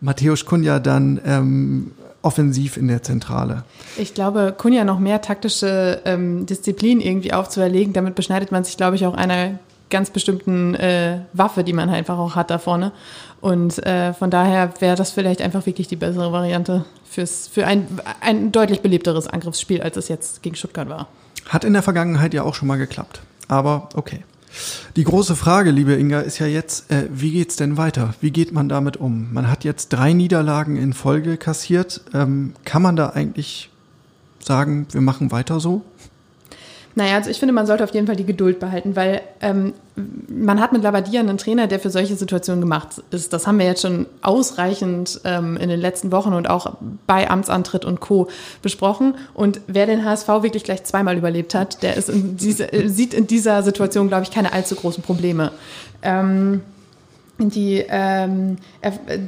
Matthäus 0.00 0.46
Kunja 0.46 0.78
dann 0.78 1.20
ähm, 1.24 1.92
offensiv 2.22 2.76
in 2.76 2.88
der 2.88 3.02
Zentrale. 3.02 3.64
Ich 3.96 4.14
glaube, 4.14 4.54
Kunja 4.56 4.84
noch 4.84 4.98
mehr 4.98 5.20
taktische 5.20 6.00
ähm, 6.04 6.46
Disziplin 6.46 7.00
irgendwie 7.00 7.32
aufzuerlegen, 7.32 7.92
damit 7.92 8.14
beschneidet 8.14 8.52
man 8.52 8.64
sich, 8.64 8.76
glaube 8.76 8.96
ich, 8.96 9.06
auch 9.06 9.14
einer 9.14 9.58
ganz 9.90 10.10
bestimmten 10.10 10.74
äh, 10.74 11.20
Waffe, 11.32 11.64
die 11.64 11.72
man 11.72 11.90
einfach 11.90 12.18
auch 12.18 12.36
hat 12.36 12.50
da 12.50 12.58
vorne. 12.58 12.92
Und 13.40 13.84
äh, 13.86 14.12
von 14.12 14.30
daher 14.30 14.72
wäre 14.80 14.96
das 14.96 15.12
vielleicht 15.12 15.40
einfach 15.40 15.64
wirklich 15.66 15.88
die 15.88 15.96
bessere 15.96 16.32
Variante 16.32 16.84
fürs, 17.08 17.48
für 17.48 17.66
ein, 17.66 17.86
ein 18.20 18.52
deutlich 18.52 18.80
beliebteres 18.82 19.26
Angriffsspiel, 19.26 19.80
als 19.82 19.96
es 19.96 20.08
jetzt 20.08 20.42
gegen 20.42 20.56
Stuttgart 20.56 20.88
war. 20.88 21.08
Hat 21.46 21.64
in 21.64 21.72
der 21.72 21.82
Vergangenheit 21.82 22.34
ja 22.34 22.42
auch 22.42 22.54
schon 22.54 22.68
mal 22.68 22.76
geklappt. 22.76 23.22
Aber 23.48 23.88
okay. 23.94 24.24
Die 24.96 25.04
große 25.04 25.36
Frage, 25.36 25.70
liebe 25.70 25.94
Inga, 25.94 26.20
ist 26.20 26.38
ja 26.38 26.46
jetzt, 26.46 26.90
äh, 26.90 27.08
wie 27.10 27.30
geht's 27.30 27.56
denn 27.56 27.76
weiter? 27.76 28.14
Wie 28.20 28.30
geht 28.30 28.52
man 28.52 28.68
damit 28.68 28.96
um? 28.96 29.32
Man 29.32 29.48
hat 29.48 29.64
jetzt 29.64 29.90
drei 29.90 30.12
Niederlagen 30.12 30.76
in 30.76 30.92
Folge 30.92 31.36
kassiert. 31.36 32.02
Ähm, 32.12 32.54
kann 32.64 32.82
man 32.82 32.96
da 32.96 33.10
eigentlich 33.10 33.70
sagen, 34.40 34.86
wir 34.90 35.00
machen 35.00 35.30
weiter 35.30 35.60
so? 35.60 35.82
Naja, 36.96 37.14
also 37.16 37.30
ich 37.30 37.38
finde, 37.38 37.54
man 37.54 37.66
sollte 37.66 37.84
auf 37.84 37.94
jeden 37.94 38.06
Fall 38.06 38.16
die 38.16 38.26
Geduld 38.26 38.58
behalten, 38.58 38.96
weil 38.96 39.22
ähm, 39.40 39.74
man 40.28 40.60
hat 40.60 40.72
mit 40.72 40.82
Labadia 40.82 41.20
einen 41.20 41.38
Trainer, 41.38 41.68
der 41.68 41.78
für 41.78 41.90
solche 41.90 42.16
Situationen 42.16 42.60
gemacht 42.60 43.02
ist. 43.10 43.32
Das 43.32 43.46
haben 43.46 43.58
wir 43.58 43.66
jetzt 43.66 43.82
schon 43.82 44.06
ausreichend 44.22 45.20
ähm, 45.24 45.56
in 45.56 45.68
den 45.68 45.80
letzten 45.80 46.10
Wochen 46.10 46.32
und 46.32 46.50
auch 46.50 46.74
bei 47.06 47.30
Amtsantritt 47.30 47.84
und 47.84 48.00
Co. 48.00 48.28
besprochen. 48.62 49.14
Und 49.34 49.60
wer 49.68 49.86
den 49.86 50.04
HSV 50.04 50.28
wirklich 50.28 50.64
gleich 50.64 50.82
zweimal 50.84 51.16
überlebt 51.16 51.54
hat, 51.54 51.82
der 51.82 51.96
in 52.08 52.36
diese, 52.36 52.68
sieht 52.86 53.14
in 53.14 53.26
dieser 53.26 53.62
Situation, 53.62 54.08
glaube 54.08 54.24
ich, 54.24 54.30
keine 54.32 54.52
allzu 54.52 54.74
großen 54.74 55.02
Probleme. 55.02 55.52
Ähm, 56.02 56.62
die, 57.38 57.84
ähm, 57.88 58.56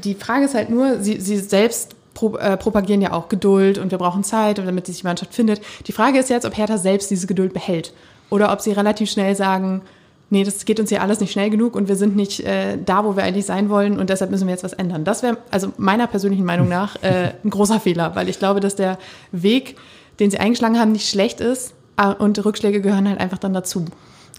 die 0.04 0.14
Frage 0.14 0.44
ist 0.44 0.54
halt 0.54 0.68
nur, 0.68 1.00
sie, 1.00 1.20
sie 1.20 1.38
selbst 1.38 1.94
pro, 2.14 2.36
äh, 2.36 2.56
propagieren 2.56 3.00
ja 3.00 3.12
auch 3.12 3.28
Geduld 3.28 3.78
und 3.78 3.90
wir 3.90 3.98
brauchen 3.98 4.24
Zeit, 4.24 4.58
damit 4.58 4.86
sich 4.86 5.00
die 5.00 5.06
Mannschaft 5.06 5.34
findet. 5.34 5.60
Die 5.86 5.92
Frage 5.92 6.18
ist 6.18 6.30
jetzt, 6.30 6.44
ob 6.44 6.56
Hertha 6.56 6.78
selbst 6.78 7.10
diese 7.10 7.26
Geduld 7.26 7.52
behält 7.52 7.92
oder 8.30 8.52
ob 8.52 8.60
sie 8.60 8.72
relativ 8.72 9.10
schnell 9.10 9.34
sagen, 9.36 9.82
nee, 10.30 10.44
das 10.44 10.64
geht 10.64 10.80
uns 10.80 10.88
hier 10.88 11.02
alles 11.02 11.20
nicht 11.20 11.32
schnell 11.32 11.50
genug 11.50 11.76
und 11.76 11.88
wir 11.88 11.96
sind 11.96 12.16
nicht 12.16 12.40
äh, 12.40 12.78
da, 12.84 13.04
wo 13.04 13.16
wir 13.16 13.22
eigentlich 13.22 13.44
sein 13.44 13.68
wollen 13.68 13.98
und 13.98 14.08
deshalb 14.08 14.30
müssen 14.30 14.46
wir 14.46 14.52
jetzt 14.52 14.64
was 14.64 14.72
ändern. 14.72 15.04
Das 15.04 15.22
wäre 15.22 15.36
also 15.50 15.72
meiner 15.76 16.06
persönlichen 16.06 16.44
Meinung 16.44 16.68
nach 16.70 16.96
äh, 17.02 17.32
ein 17.44 17.50
großer 17.50 17.80
Fehler, 17.80 18.16
weil 18.16 18.28
ich 18.28 18.38
glaube, 18.38 18.60
dass 18.60 18.74
der 18.74 18.98
Weg, 19.30 19.76
den 20.20 20.30
sie 20.30 20.38
eingeschlagen 20.38 20.78
haben, 20.78 20.92
nicht 20.92 21.08
schlecht 21.08 21.40
ist 21.40 21.74
äh, 21.98 22.08
und 22.08 22.42
Rückschläge 22.44 22.80
gehören 22.80 23.08
halt 23.08 23.20
einfach 23.20 23.38
dann 23.38 23.52
dazu. 23.52 23.84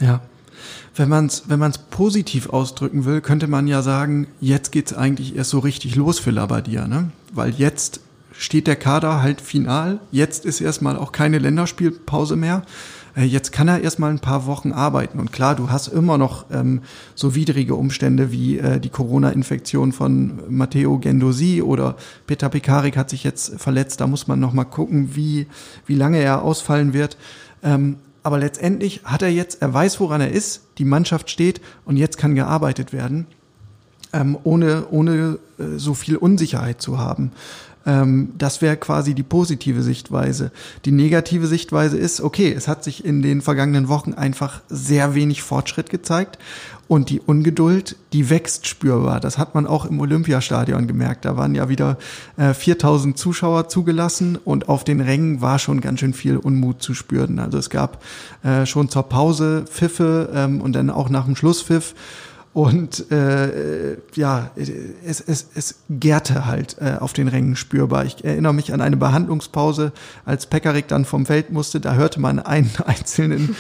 Ja. 0.02 0.22
Wenn 0.96 1.10
man 1.10 1.28
es 1.28 1.44
wenn 1.48 1.60
man's 1.60 1.78
positiv 1.78 2.50
ausdrücken 2.50 3.06
will, 3.06 3.22
könnte 3.22 3.48
man 3.48 3.68
ja 3.68 3.82
sagen, 3.82 4.28
jetzt 4.40 4.72
geht's 4.72 4.94
eigentlich 4.94 5.36
erst 5.36 5.50
so 5.50 5.60
richtig 5.60 5.96
los 5.96 6.20
für 6.20 6.32
Labadia, 6.32 6.88
ne? 6.88 7.12
Weil 7.34 7.52
jetzt 7.52 8.00
steht 8.38 8.68
der 8.68 8.76
Kader 8.76 9.22
halt 9.22 9.42
final, 9.42 10.00
jetzt 10.12 10.46
ist 10.46 10.62
erstmal 10.62 10.98
auch 10.98 11.12
keine 11.12 11.40
Länderspielpause 11.40 12.36
mehr. 12.36 12.64
Äh, 13.16 13.24
jetzt 13.24 13.52
kann 13.52 13.68
er 13.68 13.82
erstmal 13.82 14.10
ein 14.10 14.20
paar 14.20 14.46
Wochen 14.46 14.72
arbeiten. 14.72 15.20
Und 15.20 15.32
klar, 15.32 15.56
du 15.56 15.70
hast 15.70 15.88
immer 15.88 16.18
noch 16.18 16.46
ähm, 16.52 16.82
so 17.16 17.36
widrige 17.36 17.76
Umstände 17.76 18.32
wie 18.32 18.58
äh, 18.58 18.80
die 18.80 18.90
Corona-Infektion 18.90 19.92
von 19.92 20.40
Matteo 20.50 20.98
Gendosi 20.98 21.62
oder 21.62 21.96
Peter 22.28 22.50
Pekarik 22.50 22.98
hat 22.98 23.10
sich 23.10 23.24
jetzt 23.24 23.60
verletzt. 23.60 24.02
Da 24.02 24.08
muss 24.08 24.28
man 24.28 24.40
noch 24.40 24.54
mal 24.54 24.66
gucken, 24.66 25.16
wie, 25.16 25.48
wie 25.86 25.96
lange 25.96 26.20
er 26.20 26.42
ausfallen 26.42 26.94
wird. 26.94 27.18
Ähm, 27.62 27.98
aber 28.24 28.40
letztendlich 28.40 29.02
hat 29.04 29.22
er 29.22 29.30
jetzt, 29.30 29.62
er 29.62 29.74
weiß, 29.74 30.00
woran 30.00 30.22
er 30.22 30.32
ist, 30.32 30.62
die 30.78 30.86
Mannschaft 30.86 31.30
steht 31.30 31.62
und 31.86 31.98
jetzt 31.98 32.18
kann 32.18 32.36
gearbeitet 32.36 32.94
werden, 32.94 33.28
ähm, 34.14 34.38
ohne, 34.44 34.88
ohne 34.90 35.40
äh, 35.60 35.78
so 35.78 35.94
viel 35.94 36.16
Unsicherheit 36.16 36.82
zu 36.82 36.98
haben. 36.98 37.32
Ähm, 37.86 38.34
das 38.38 38.62
wäre 38.62 38.78
quasi 38.78 39.13
die 39.13 39.24
positive 39.24 39.82
Sichtweise. 39.82 40.52
Die 40.86 40.91
negative 40.91 41.48
Sichtweise 41.48 41.98
ist, 41.98 42.22
okay, 42.22 42.52
es 42.52 42.67
hat 42.67 42.84
sich 42.84 43.04
in 43.04 43.22
den 43.22 43.41
vergangenen 43.41 43.88
Wochen 43.88 44.13
einfach 44.13 44.62
sehr 44.69 45.15
wenig 45.15 45.41
Fortschritt 45.41 45.89
gezeigt 45.89 46.38
und 46.88 47.10
die 47.10 47.19
Ungeduld, 47.19 47.96
die 48.12 48.30
wächst 48.30 48.67
spürbar. 48.67 49.19
Das 49.19 49.38
hat 49.38 49.56
man 49.56 49.65
auch 49.65 49.86
im 49.86 50.00
Olympiastadion 50.00 50.88
gemerkt. 50.88 51.26
Da 51.26 51.38
waren 51.38 51.56
ja 51.56 51.69
wieder 51.69 51.98
äh, 52.38 52.54
4000 52.54 53.17
Zuschauer 53.17 53.67
zugelassen 53.69 54.38
und 54.38 54.69
auf 54.69 54.84
den 54.84 55.00
Rängen 55.00 55.41
war 55.41 55.60
schon 55.60 55.82
ganz 55.82 56.02
schön 56.02 56.13
viel 56.13 56.38
Unmut 56.38 56.82
zu 56.82 56.93
spüren. 56.93 57.39
Also 57.39 57.58
es 57.58 57.69
gab 57.69 58.04
äh, 58.43 58.65
schon 58.65 58.89
zur 58.89 59.04
Pause 59.04 59.65
Pfiffe 59.67 60.30
ähm, 60.34 60.62
und 60.62 60.74
dann 60.74 60.89
auch 60.89 61.10
nach 61.10 61.26
dem 61.26 61.36
Schlusspfiff 61.36 61.96
und 62.54 63.12
äh, 63.12 63.98
ja, 64.13 64.52
es, 64.56 65.22
es, 65.22 65.48
es 65.56 65.76
gärte 65.89 66.46
halt 66.46 66.78
äh, 66.80 66.98
auf 67.00 67.13
den 67.13 67.28
Rängen 67.28 67.56
spürbar. 67.56 68.06
Ich 68.06 68.24
erinnere 68.24 68.54
mich 68.54 68.72
an 68.72 68.80
eine 68.80 68.96
Behandlungspause, 68.96 69.92
als 70.24 70.46
Pekarik 70.46 70.88
dann 70.88 71.06
vom 71.06 71.26
Feld 71.26 71.52
musste. 71.52 71.80
Da 71.80 71.96
hörte 71.96 72.22
man 72.22 72.38
einen 72.38 72.70
einzelnen 72.86 73.56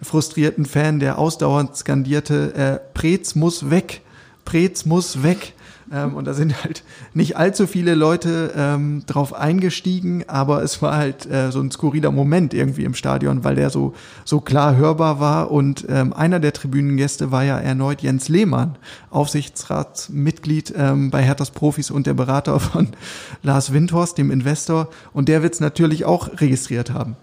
frustrierten 0.00 0.64
Fan, 0.64 1.00
der 1.00 1.18
ausdauernd 1.18 1.76
skandierte, 1.76 2.54
äh, 2.54 2.78
Preetz 2.94 3.34
muss 3.34 3.70
weg, 3.70 4.02
Preetz 4.44 4.84
muss 4.84 5.24
weg. 5.24 5.54
Ähm, 5.92 6.14
und 6.14 6.26
da 6.26 6.34
sind 6.34 6.62
halt 6.64 6.82
nicht 7.14 7.36
allzu 7.36 7.66
viele 7.66 7.94
Leute 7.94 8.52
ähm, 8.56 9.04
drauf 9.06 9.32
eingestiegen, 9.32 10.24
aber 10.26 10.62
es 10.62 10.82
war 10.82 10.96
halt 10.96 11.26
äh, 11.30 11.52
so 11.52 11.60
ein 11.60 11.70
skurriler 11.70 12.10
Moment 12.10 12.54
irgendwie 12.54 12.84
im 12.84 12.94
Stadion, 12.94 13.44
weil 13.44 13.54
der 13.54 13.70
so, 13.70 13.94
so 14.24 14.40
klar 14.40 14.76
hörbar 14.76 15.20
war. 15.20 15.50
Und 15.50 15.86
ähm, 15.88 16.12
einer 16.12 16.40
der 16.40 16.52
Tribünengäste 16.52 17.30
war 17.30 17.44
ja 17.44 17.58
erneut 17.58 18.02
Jens 18.02 18.28
Lehmann, 18.28 18.76
Aufsichtsratsmitglied 19.10 20.74
ähm, 20.76 21.10
bei 21.10 21.22
Herthas 21.22 21.50
Profis 21.52 21.90
und 21.90 22.06
der 22.06 22.14
Berater 22.14 22.58
von 22.58 22.88
Lars 23.42 23.72
Windhorst, 23.72 24.18
dem 24.18 24.30
Investor. 24.30 24.88
Und 25.12 25.28
der 25.28 25.42
wird 25.42 25.54
es 25.54 25.60
natürlich 25.60 26.04
auch 26.04 26.40
registriert 26.40 26.92
haben. 26.92 27.16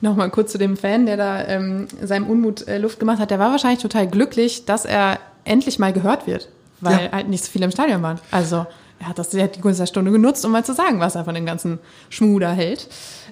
Nochmal 0.00 0.30
kurz 0.30 0.52
zu 0.52 0.58
dem 0.58 0.76
Fan, 0.76 1.06
der 1.06 1.16
da 1.16 1.44
ähm, 1.46 1.86
seinem 2.02 2.26
Unmut 2.26 2.66
äh, 2.68 2.78
Luft 2.78 2.98
gemacht 2.98 3.18
hat. 3.18 3.30
Der 3.30 3.38
war 3.38 3.50
wahrscheinlich 3.50 3.80
total 3.80 4.06
glücklich, 4.06 4.64
dass 4.64 4.84
er 4.84 5.18
endlich 5.44 5.78
mal 5.78 5.92
gehört 5.92 6.26
wird 6.26 6.48
weil 6.80 7.04
ja. 7.06 7.12
halt 7.12 7.28
nicht 7.28 7.44
so 7.44 7.50
viele 7.50 7.64
im 7.64 7.70
Stadion 7.70 8.02
waren. 8.02 8.20
Also 8.30 8.66
er 8.98 9.08
hat 9.08 9.18
das 9.18 9.34
er 9.34 9.44
hat 9.44 9.56
die 9.56 9.60
ganze 9.60 9.86
Stunde 9.86 10.10
genutzt, 10.10 10.44
um 10.44 10.52
mal 10.52 10.64
zu 10.64 10.72
sagen, 10.72 11.00
was 11.00 11.14
er 11.14 11.24
von 11.24 11.34
dem 11.34 11.44
ganzen 11.44 11.78
Schmuder 12.08 12.50
hält. 12.50 12.88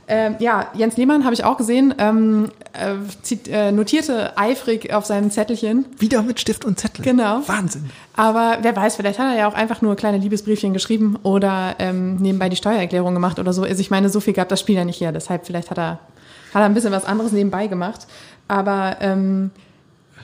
Ähm, 0.07 0.37
ja, 0.39 0.67
Jens 0.75 0.99
Lehmann 0.99 1.25
habe 1.25 1.33
ich 1.33 1.45
auch 1.45 1.57
gesehen, 1.57 1.95
ähm, 1.97 2.51
äh, 2.75 2.97
zieht, 3.23 3.49
äh, 3.49 3.73
notierte 3.73 4.37
eifrig 4.37 4.93
auf 4.93 5.07
seinem 5.07 5.31
Zettelchen. 5.31 5.87
Wieder 5.99 6.23
mit 6.23 6.39
Stift 6.41 6.67
und 6.67 6.79
Zettel. 6.79 7.03
Genau. 7.03 7.41
Wahnsinn. 7.47 7.89
Aber 8.15 8.59
wer 8.61 8.77
weiß, 8.77 8.97
vielleicht 8.97 9.19
hat 9.19 9.33
er 9.33 9.39
ja 9.39 9.49
auch 9.49 9.55
einfach 9.55 9.81
nur 9.81 9.97
kleine 9.97 10.19
Liebesbriefchen 10.19 10.75
geschrieben 10.75 11.19
oder 11.23 11.77
ähm, 11.79 12.17
nebenbei 12.17 12.51
die 12.51 12.57
Steuererklärung 12.57 13.15
gemacht 13.15 13.39
oder 13.39 13.55
so. 13.55 13.63
Also 13.63 13.81
ich 13.81 13.91
meine, 13.91 14.11
so 14.11 14.21
viel 14.21 14.35
gab 14.35 14.51
das 14.51 14.61
Spiel 14.61 14.77
ja 14.77 14.85
nicht 14.85 15.01
her, 15.01 15.13
deshalb 15.13 15.47
vielleicht 15.47 15.71
hat 15.71 15.79
er, 15.79 16.01
hat 16.53 16.61
er 16.63 16.65
ein 16.65 16.75
bisschen 16.75 16.93
was 16.93 17.07
anderes 17.07 17.33
nebenbei 17.33 17.67
gemacht. 17.67 18.07
Aber 18.47 18.99
ähm, 19.01 19.51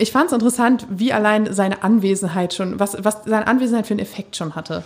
ich 0.00 0.12
fand 0.12 0.28
es 0.28 0.32
interessant, 0.32 0.86
wie 0.90 1.12
allein 1.12 1.52
seine 1.52 1.82
Anwesenheit 1.82 2.54
schon, 2.54 2.80
was, 2.80 2.96
was 3.02 3.18
seine 3.24 3.46
Anwesenheit 3.46 3.86
für 3.86 3.94
einen 3.94 4.00
Effekt 4.00 4.36
schon 4.36 4.54
hatte. 4.54 4.82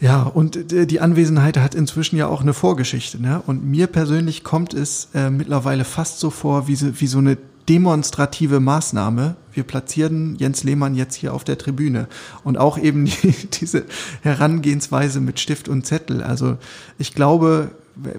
Ja, 0.00 0.22
und 0.22 0.72
äh, 0.72 0.86
die 0.86 1.00
Anwesenheit 1.00 1.56
hat 1.58 1.74
inzwischen 1.74 2.16
ja 2.16 2.28
auch 2.28 2.40
eine 2.40 2.54
Vorgeschichte. 2.54 3.20
Ne? 3.20 3.42
Und 3.46 3.64
mir 3.64 3.86
persönlich 3.86 4.44
kommt 4.44 4.74
es 4.74 5.08
äh, 5.14 5.30
mittlerweile 5.30 5.84
fast 5.84 6.20
so 6.20 6.30
vor 6.30 6.68
wie 6.68 6.76
so, 6.76 7.00
wie 7.00 7.06
so 7.06 7.18
eine 7.18 7.38
demonstrative 7.68 8.60
Maßnahme. 8.60 9.36
Wir 9.52 9.62
platzieren 9.62 10.36
Jens 10.36 10.64
Lehmann 10.64 10.94
jetzt 10.94 11.14
hier 11.14 11.34
auf 11.34 11.44
der 11.44 11.58
Tribüne. 11.58 12.08
Und 12.42 12.58
auch 12.58 12.78
eben 12.78 13.04
die, 13.22 13.32
diese 13.60 13.84
Herangehensweise 14.22 15.20
mit 15.20 15.38
Stift 15.38 15.68
und 15.68 15.86
Zettel. 15.86 16.22
Also 16.22 16.56
ich 16.98 17.14
glaube, 17.14 17.70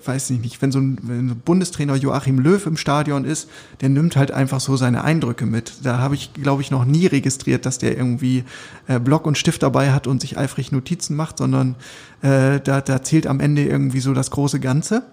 weiß 0.06 0.30
ich 0.32 0.40
nicht, 0.40 0.62
wenn 0.62 0.72
so 0.72 0.80
ein, 0.80 0.98
wenn 1.02 1.30
ein 1.30 1.42
Bundestrainer 1.44 1.96
Joachim 1.96 2.40
Löw 2.40 2.66
im 2.66 2.78
Stadion 2.78 3.26
ist, 3.26 3.50
der 3.82 3.90
nimmt 3.90 4.16
halt 4.16 4.32
einfach 4.32 4.60
so 4.60 4.78
seine 4.78 5.04
Eindrücke 5.04 5.46
mit. 5.46 5.74
Da 5.84 6.00
habe 6.00 6.16
ich, 6.16 6.34
glaube 6.34 6.62
ich, 6.62 6.72
noch 6.72 6.86
nie 6.86 7.06
registriert, 7.06 7.66
dass 7.66 7.78
der 7.78 7.98
irgendwie 7.98 8.44
äh, 8.88 9.00
Block 9.00 9.26
und 9.26 9.38
Stift 9.38 9.64
dabei 9.64 9.92
hat 9.92 10.08
und 10.08 10.22
sich 10.22 10.38
eifrig 10.38 10.72
Notizen 10.72 11.16
macht, 11.16 11.38
sondern 11.38 11.76
äh, 12.22 12.60
da, 12.60 12.82
da 12.82 13.02
zählt 13.02 13.28
am 13.28 13.40
Ende 13.40 13.66
irgendwie 13.66 14.00
so 14.00 14.14
das 14.14 14.32
große 14.32 14.60
Ganze. 14.60 15.04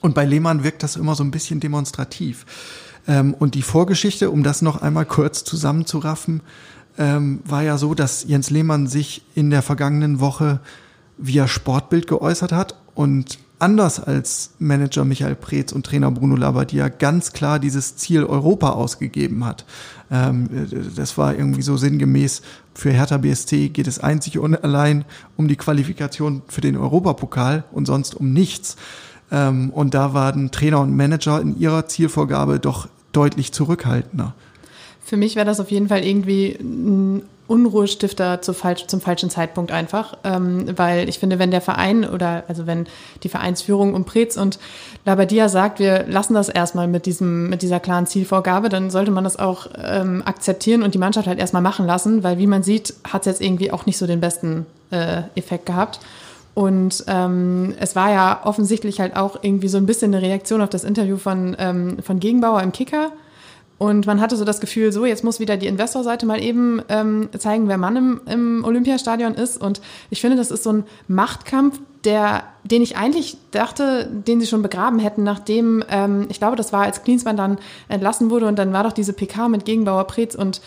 Und 0.00 0.14
bei 0.14 0.24
Lehmann 0.24 0.64
wirkt 0.64 0.82
das 0.82 0.96
immer 0.96 1.14
so 1.14 1.24
ein 1.24 1.30
bisschen 1.30 1.60
demonstrativ. 1.60 2.46
Ähm, 3.06 3.34
und 3.34 3.54
die 3.54 3.62
Vorgeschichte, 3.62 4.30
um 4.30 4.42
das 4.42 4.62
noch 4.62 4.82
einmal 4.82 5.06
kurz 5.06 5.44
zusammenzuraffen, 5.44 6.42
ähm, 6.98 7.40
war 7.44 7.62
ja 7.62 7.78
so, 7.78 7.94
dass 7.94 8.24
Jens 8.24 8.50
Lehmann 8.50 8.86
sich 8.86 9.22
in 9.34 9.50
der 9.50 9.62
vergangenen 9.62 10.20
Woche 10.20 10.60
via 11.16 11.48
Sportbild 11.48 12.06
geäußert 12.06 12.52
hat 12.52 12.76
und 12.94 13.38
anders 13.58 14.00
als 14.00 14.50
Manager 14.58 15.04
Michael 15.04 15.34
Preetz 15.34 15.72
und 15.72 15.84
Trainer 15.84 16.10
Bruno 16.10 16.36
Labbadia 16.36 16.88
ganz 16.88 17.32
klar 17.32 17.58
dieses 17.58 17.96
Ziel 17.96 18.24
Europa 18.24 18.70
ausgegeben 18.70 19.44
hat. 19.44 19.64
Ähm, 20.10 20.48
das 20.96 21.18
war 21.18 21.34
irgendwie 21.34 21.62
so 21.62 21.76
sinngemäß, 21.76 22.42
für 22.74 22.90
Hertha 22.90 23.16
BSC 23.16 23.70
geht 23.70 23.88
es 23.88 23.98
einzig 23.98 24.38
und 24.38 24.62
allein 24.62 25.04
um 25.36 25.48
die 25.48 25.56
Qualifikation 25.56 26.42
für 26.46 26.60
den 26.60 26.76
Europapokal 26.76 27.64
und 27.72 27.86
sonst 27.86 28.14
um 28.14 28.32
nichts. 28.32 28.76
Ähm, 29.32 29.70
und 29.70 29.94
da 29.94 30.14
waren 30.14 30.50
Trainer 30.50 30.80
und 30.80 30.96
Manager 30.96 31.40
in 31.40 31.58
ihrer 31.58 31.86
Zielvorgabe 31.88 32.60
doch 32.60 32.88
deutlich 33.12 33.52
zurückhaltender. 33.52 34.34
Für 35.08 35.16
mich 35.16 35.36
wäre 35.36 35.46
das 35.46 35.58
auf 35.58 35.70
jeden 35.70 35.88
Fall 35.88 36.04
irgendwie 36.04 36.54
ein 36.60 37.22
Unruhestifter 37.46 38.42
zu 38.42 38.52
falsch, 38.52 38.88
zum 38.88 39.00
falschen 39.00 39.30
Zeitpunkt 39.30 39.72
einfach, 39.72 40.18
ähm, 40.22 40.66
weil 40.76 41.08
ich 41.08 41.18
finde, 41.18 41.38
wenn 41.38 41.50
der 41.50 41.62
Verein 41.62 42.06
oder 42.06 42.44
also 42.46 42.66
wenn 42.66 42.86
die 43.22 43.30
Vereinsführung 43.30 43.94
um 43.94 44.04
Preetz 44.04 44.36
und 44.36 44.58
Labadia 45.06 45.48
sagt, 45.48 45.78
wir 45.78 46.04
lassen 46.06 46.34
das 46.34 46.50
erstmal 46.50 46.88
mit 46.88 47.06
diesem 47.06 47.48
mit 47.48 47.62
dieser 47.62 47.80
klaren 47.80 48.06
Zielvorgabe, 48.06 48.68
dann 48.68 48.90
sollte 48.90 49.10
man 49.10 49.24
das 49.24 49.38
auch 49.38 49.68
ähm, 49.82 50.22
akzeptieren 50.26 50.82
und 50.82 50.92
die 50.92 50.98
Mannschaft 50.98 51.26
halt 51.26 51.38
erstmal 51.38 51.62
machen 51.62 51.86
lassen, 51.86 52.22
weil 52.22 52.36
wie 52.36 52.46
man 52.46 52.62
sieht, 52.62 52.92
hat 53.10 53.22
es 53.22 53.26
jetzt 53.26 53.40
irgendwie 53.40 53.72
auch 53.72 53.86
nicht 53.86 53.96
so 53.96 54.06
den 54.06 54.20
besten 54.20 54.66
äh, 54.90 55.22
Effekt 55.36 55.64
gehabt. 55.64 56.00
Und 56.52 57.04
ähm, 57.06 57.72
es 57.80 57.96
war 57.96 58.12
ja 58.12 58.42
offensichtlich 58.44 59.00
halt 59.00 59.16
auch 59.16 59.38
irgendwie 59.40 59.68
so 59.68 59.78
ein 59.78 59.86
bisschen 59.86 60.14
eine 60.14 60.22
Reaktion 60.22 60.60
auf 60.60 60.68
das 60.68 60.84
Interview 60.84 61.16
von, 61.16 61.56
ähm, 61.58 61.96
von 62.02 62.20
Gegenbauer 62.20 62.60
im 62.62 62.72
Kicker 62.72 63.10
und 63.78 64.06
man 64.06 64.20
hatte 64.20 64.36
so 64.36 64.44
das 64.44 64.60
Gefühl, 64.60 64.90
so 64.90 65.06
jetzt 65.06 65.22
muss 65.22 65.38
wieder 65.38 65.56
die 65.56 65.68
Investorseite 65.68 66.26
mal 66.26 66.42
eben 66.42 66.82
ähm, 66.88 67.28
zeigen, 67.38 67.68
wer 67.68 67.78
Mann 67.78 67.96
im, 67.96 68.20
im 68.26 68.64
Olympiastadion 68.64 69.34
ist. 69.34 69.60
Und 69.60 69.80
ich 70.10 70.20
finde, 70.20 70.36
das 70.36 70.50
ist 70.50 70.64
so 70.64 70.72
ein 70.72 70.84
Machtkampf, 71.06 71.78
der, 72.04 72.42
den 72.64 72.82
ich 72.82 72.96
eigentlich 72.96 73.36
dachte, 73.52 74.08
den 74.10 74.40
sie 74.40 74.46
schon 74.48 74.62
begraben 74.62 74.98
hätten, 74.98 75.22
nachdem, 75.22 75.84
ähm, 75.88 76.26
ich 76.28 76.38
glaube, 76.38 76.56
das 76.56 76.72
war, 76.72 76.82
als 76.82 77.04
Klinsmann 77.04 77.36
dann 77.36 77.58
entlassen 77.88 78.30
wurde 78.30 78.46
und 78.46 78.58
dann 78.58 78.72
war 78.72 78.82
doch 78.82 78.92
diese 78.92 79.12
PK 79.12 79.48
mit 79.48 79.64
Gegenbauer 79.64 80.04
Preetz 80.04 80.34
und 80.34 80.60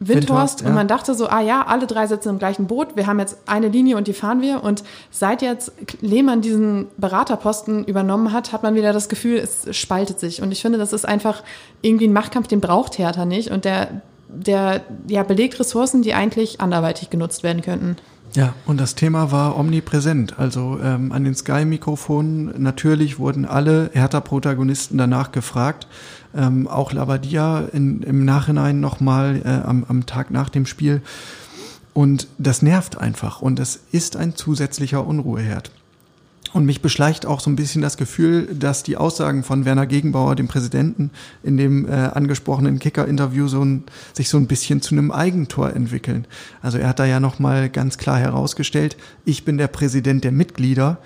Windhorst, 0.00 0.28
Windhorst 0.28 0.60
ja. 0.60 0.68
und 0.68 0.74
man 0.74 0.88
dachte 0.88 1.14
so, 1.14 1.28
ah 1.28 1.40
ja, 1.40 1.66
alle 1.66 1.86
drei 1.86 2.06
sitzen 2.06 2.28
im 2.28 2.38
gleichen 2.38 2.66
Boot, 2.66 2.94
wir 2.94 3.06
haben 3.06 3.18
jetzt 3.18 3.38
eine 3.46 3.68
Linie 3.68 3.96
und 3.96 4.06
die 4.06 4.12
fahren 4.12 4.40
wir 4.40 4.62
und 4.62 4.84
seit 5.10 5.42
jetzt 5.42 5.72
Lehmann 6.00 6.40
diesen 6.40 6.86
Beraterposten 6.98 7.84
übernommen 7.84 8.32
hat, 8.32 8.52
hat 8.52 8.62
man 8.62 8.74
wieder 8.74 8.92
das 8.92 9.08
Gefühl, 9.08 9.38
es 9.38 9.66
spaltet 9.76 10.20
sich 10.20 10.40
und 10.40 10.52
ich 10.52 10.62
finde, 10.62 10.78
das 10.78 10.92
ist 10.92 11.04
einfach 11.04 11.42
irgendwie 11.82 12.06
ein 12.06 12.12
Machtkampf, 12.12 12.46
den 12.46 12.60
braucht 12.60 12.98
Hertha 12.98 13.24
nicht 13.24 13.50
und 13.50 13.64
der 13.64 14.02
der 14.28 14.82
ja, 15.08 15.22
belegt 15.22 15.58
Ressourcen, 15.58 16.02
die 16.02 16.12
eigentlich 16.12 16.60
anderweitig 16.60 17.08
genutzt 17.08 17.42
werden 17.42 17.62
könnten. 17.62 17.96
Ja, 18.34 18.54
und 18.66 18.78
das 18.78 18.94
Thema 18.94 19.32
war 19.32 19.56
omnipräsent. 19.56 20.38
Also 20.38 20.78
ähm, 20.82 21.12
an 21.12 21.24
den 21.24 21.34
Sky-Mikrofonen 21.34 22.62
natürlich 22.62 23.18
wurden 23.18 23.44
alle 23.44 23.90
Hertha-Protagonisten 23.92 24.98
danach 24.98 25.32
gefragt. 25.32 25.86
Ähm, 26.36 26.68
auch 26.68 26.92
Labadia 26.92 27.60
in, 27.72 28.02
im 28.02 28.24
Nachhinein 28.24 28.80
nochmal 28.80 29.40
äh, 29.44 29.66
am, 29.66 29.84
am 29.88 30.06
Tag 30.06 30.30
nach 30.30 30.50
dem 30.50 30.66
Spiel. 30.66 31.02
Und 31.94 32.28
das 32.38 32.62
nervt 32.62 32.98
einfach. 32.98 33.42
Und 33.42 33.58
es 33.58 33.80
ist 33.92 34.16
ein 34.16 34.36
zusätzlicher 34.36 35.06
Unruheherd. 35.06 35.70
Und 36.52 36.64
mich 36.64 36.80
beschleicht 36.80 37.26
auch 37.26 37.40
so 37.40 37.50
ein 37.50 37.56
bisschen 37.56 37.82
das 37.82 37.96
Gefühl, 37.96 38.46
dass 38.54 38.82
die 38.82 38.96
Aussagen 38.96 39.44
von 39.44 39.64
Werner 39.64 39.86
Gegenbauer, 39.86 40.34
dem 40.34 40.48
Präsidenten, 40.48 41.10
in 41.42 41.56
dem 41.56 41.86
äh, 41.86 41.92
angesprochenen 41.92 42.78
Kicker-Interview 42.78 43.48
so 43.48 43.62
ein, 43.62 43.84
sich 44.14 44.28
so 44.28 44.38
ein 44.38 44.46
bisschen 44.46 44.80
zu 44.80 44.94
einem 44.94 45.10
Eigentor 45.10 45.74
entwickeln. 45.74 46.26
Also 46.62 46.78
er 46.78 46.88
hat 46.88 46.98
da 46.98 47.04
ja 47.04 47.20
nochmal 47.20 47.68
ganz 47.68 47.98
klar 47.98 48.18
herausgestellt, 48.18 48.96
ich 49.24 49.44
bin 49.44 49.58
der 49.58 49.68
Präsident 49.68 50.24
der 50.24 50.32
Mitglieder 50.32 50.98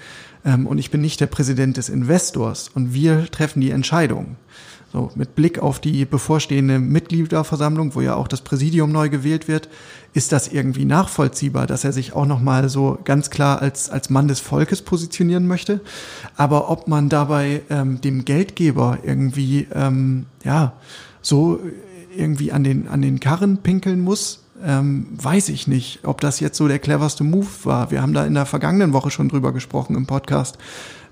ähm, 0.44 0.66
und 0.66 0.78
ich 0.78 0.90
bin 0.90 1.00
nicht 1.00 1.20
der 1.20 1.26
Präsident 1.26 1.76
des 1.76 1.88
Investors 1.88 2.68
und 2.68 2.94
wir 2.94 3.30
treffen 3.30 3.60
die 3.60 3.70
Entscheidungen. 3.70 4.36
So, 4.92 5.10
mit 5.14 5.34
Blick 5.34 5.58
auf 5.58 5.80
die 5.80 6.04
bevorstehende 6.04 6.78
Mitgliederversammlung, 6.78 7.94
wo 7.94 8.02
ja 8.02 8.14
auch 8.14 8.28
das 8.28 8.42
Präsidium 8.42 8.92
neu 8.92 9.08
gewählt 9.08 9.48
wird, 9.48 9.70
ist 10.12 10.32
das 10.32 10.48
irgendwie 10.48 10.84
nachvollziehbar, 10.84 11.66
dass 11.66 11.84
er 11.84 11.92
sich 11.92 12.12
auch 12.12 12.26
nochmal 12.26 12.68
so 12.68 12.98
ganz 13.02 13.30
klar 13.30 13.62
als, 13.62 13.88
als 13.88 14.10
Mann 14.10 14.28
des 14.28 14.40
Volkes 14.40 14.82
positionieren 14.82 15.46
möchte. 15.46 15.80
Aber 16.36 16.68
ob 16.68 16.88
man 16.88 17.08
dabei 17.08 17.62
ähm, 17.70 18.02
dem 18.02 18.26
Geldgeber 18.26 18.98
irgendwie, 19.02 19.66
ähm, 19.74 20.26
ja, 20.44 20.74
so 21.22 21.58
irgendwie 22.14 22.52
an 22.52 22.62
den, 22.62 22.86
an 22.86 23.00
den 23.00 23.18
Karren 23.18 23.62
pinkeln 23.62 24.02
muss, 24.02 24.44
ähm, 24.62 25.06
weiß 25.12 25.48
ich 25.48 25.66
nicht, 25.66 26.00
ob 26.02 26.20
das 26.20 26.38
jetzt 26.38 26.58
so 26.58 26.68
der 26.68 26.78
cleverste 26.78 27.24
Move 27.24 27.48
war. 27.64 27.90
Wir 27.90 28.02
haben 28.02 28.12
da 28.12 28.26
in 28.26 28.34
der 28.34 28.44
vergangenen 28.44 28.92
Woche 28.92 29.10
schon 29.10 29.30
drüber 29.30 29.52
gesprochen 29.54 29.96
im 29.96 30.04
Podcast 30.04 30.58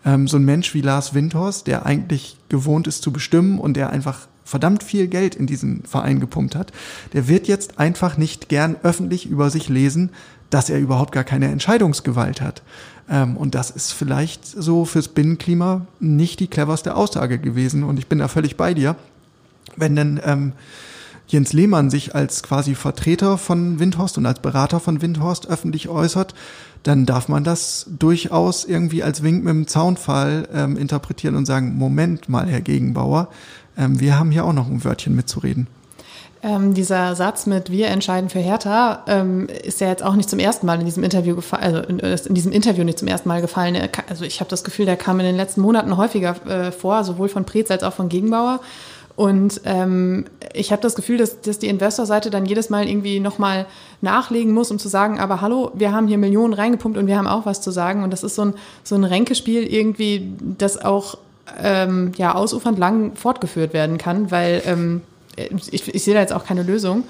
ähm, 0.05 0.29
so 0.29 0.37
ein 0.37 0.45
Mensch 0.45 0.75
wie 0.75 0.81
Lars 0.81 1.15
Windhorst, 1.15 1.67
der 1.67 1.87
eigentlich 1.87 2.37
gewohnt 2.49 2.87
ist 2.87 3.03
zu 3.03 3.13
bestimmen 3.13 3.59
und 3.59 3.77
der 3.77 3.91
einfach 3.91 4.29
verdammt 4.45 4.83
viel 4.83 5.07
Geld 5.07 5.35
in 5.35 5.47
diesen 5.47 5.85
Verein 5.85 6.19
gepumpt 6.19 6.57
hat, 6.57 6.73
der 7.13 7.29
wird 7.29 7.47
jetzt 7.47 7.79
einfach 7.79 8.17
nicht 8.17 8.49
gern 8.49 8.77
öffentlich 8.83 9.27
über 9.27 9.49
sich 9.51 9.69
lesen, 9.69 10.11
dass 10.51 10.69
er 10.69 10.81
überhaupt 10.81 11.13
gar 11.13 11.25
keine 11.25 11.49
Entscheidungsgewalt 11.49 12.41
hat. 12.41 12.63
Ähm, 13.09 13.37
und 13.37 13.55
das 13.55 13.71
ist 13.71 13.93
vielleicht 13.93 14.45
so 14.45 14.85
fürs 14.85 15.09
Binnenklima 15.09 15.87
nicht 16.01 16.41
die 16.41 16.49
cleverste 16.49 16.97
Aussage 16.97 17.39
gewesen. 17.39 17.85
Und 17.85 17.99
ich 17.99 18.09
bin 18.09 18.19
da 18.19 18.29
völlig 18.29 18.57
bei 18.57 18.75
dir. 18.75 18.97
Wenn 19.77 19.95
denn 19.95 20.21
ähm, 20.25 20.53
Jens 21.29 21.53
Lehmann 21.53 21.91
sich 21.91 22.15
als 22.17 22.43
quasi 22.43 22.75
Vertreter 22.75 23.39
von 23.39 23.79
Windhorst 23.79 24.19
und 24.19 24.27
als 24.27 24.41
Berater 24.41 24.81
von 24.81 25.01
Windhorst 25.01 25.49
öffentlich 25.49 25.89
äußert, 25.89 26.35
dann 26.83 27.07
darf 27.07 27.29
man 27.29 27.45
das 27.45 27.87
durchaus 27.99 28.65
irgendwie 28.65 29.03
als 29.03 29.23
Wink 29.23 29.45
mit 29.45 29.53
dem 29.53 29.67
Zaunfall 29.67 30.49
ähm, 30.53 30.77
interpretieren 30.77 31.37
und 31.37 31.47
sagen, 31.47 31.77
Moment 31.77 32.29
mal, 32.29 32.47
Herr 32.47 32.61
Gegenbauer, 32.61 33.29
ähm, 33.77 34.01
wir 34.01 34.19
haben 34.19 34.31
hier 34.31 34.45
auch 34.45 34.53
noch 34.53 34.69
ein 34.69 34.85
Wörtchen 34.85 35.15
mitzureden. 35.15 35.67
Ähm, 36.43 36.73
dieser 36.73 37.15
Satz 37.17 37.45
mit 37.45 37.71
wir 37.71 37.89
entscheiden 37.89 38.31
für 38.31 38.39
Hertha 38.39 39.05
ähm, 39.09 39.47
ist 39.63 39.83
ja 39.83 39.89
jetzt 39.89 40.03
auch 40.03 40.15
nicht 40.15 40.31
zum 40.31 40.39
ersten 40.39 40.65
Mal 40.65 40.81
in 40.81 40.87
diesem 40.87 41.05
Interview 41.05 41.37
gefallen, 41.37 41.63
also 41.63 41.81
in, 41.81 41.99
in, 41.99 42.35
diesem 42.35 42.53
Interview 42.53 42.83
nicht 42.83 42.99
zum 42.99 43.09
ersten 43.09 43.29
Mal 43.29 43.43
gefallen. 43.43 43.77
Also 44.09 44.25
ich 44.25 44.41
habe 44.41 44.49
das 44.49 44.65
Gefühl, 44.65 44.87
der 44.87 44.97
kam 44.97 45.21
in 45.21 45.27
den 45.27 45.37
letzten 45.37 45.61
Monaten 45.61 45.99
häufiger 45.99 46.35
äh, 46.47 46.73
vor, 46.73 47.05
sowohl 47.05 47.29
von 47.29 47.45
Preetz 47.45 47.71
als 47.71 47.83
auch 47.83 47.93
von 47.93 48.09
Gegenbauer. 48.09 48.61
Und 49.17 49.61
ähm, 49.65 50.27
ich 50.55 50.73
habe 50.73 50.81
das 50.83 50.95
Gefühl, 50.95 51.19
dass, 51.19 51.41
dass 51.41 51.59
die 51.59 51.69
Investorseite 51.69 52.31
dann 52.31 52.47
jedes 52.47 52.71
Mal 52.71 52.89
irgendwie 52.89 53.21
nochmal 53.21 53.67
nachlegen 54.01 54.53
muss, 54.53 54.71
um 54.71 54.79
zu 54.79 54.89
sagen, 54.89 55.21
aber 55.21 55.41
hallo, 55.41 55.73
wir 55.75 55.93
haben 55.93 56.09
hier 56.09 56.19
Millionen 56.19 56.55
reingepumpt 56.55 56.97
und 56.97 57.07
wir 57.07 57.19
haben 57.19 57.27
auch 57.27 57.47
was 57.47 57.61
zu 57.61 57.71
sagen. 57.71 58.03
Und 58.03 58.13
das 58.13 58.23
ist 58.23 58.35
so 58.35 58.47
ein, 58.47 58.55
so 58.83 58.95
ein 58.95 59.05
Ränkespiel 59.05 59.63
irgendwie, 59.63 60.33
das 60.41 60.83
auch 60.83 61.19
ähm, 61.63 62.13
ja, 62.17 62.35
ausufernd 62.35 62.79
lang 62.79 63.17
fortgeführt 63.17 63.73
werden 63.75 63.99
kann, 63.99 64.31
weil 64.31 64.63
ähm, 64.65 65.03
ich, 65.37 65.95
ich 65.95 66.05
sehe 66.05 66.15
da 66.15 66.21
jetzt 66.21 66.33
auch 66.33 66.45
keine 66.45 66.63
Lösung. 66.63 67.05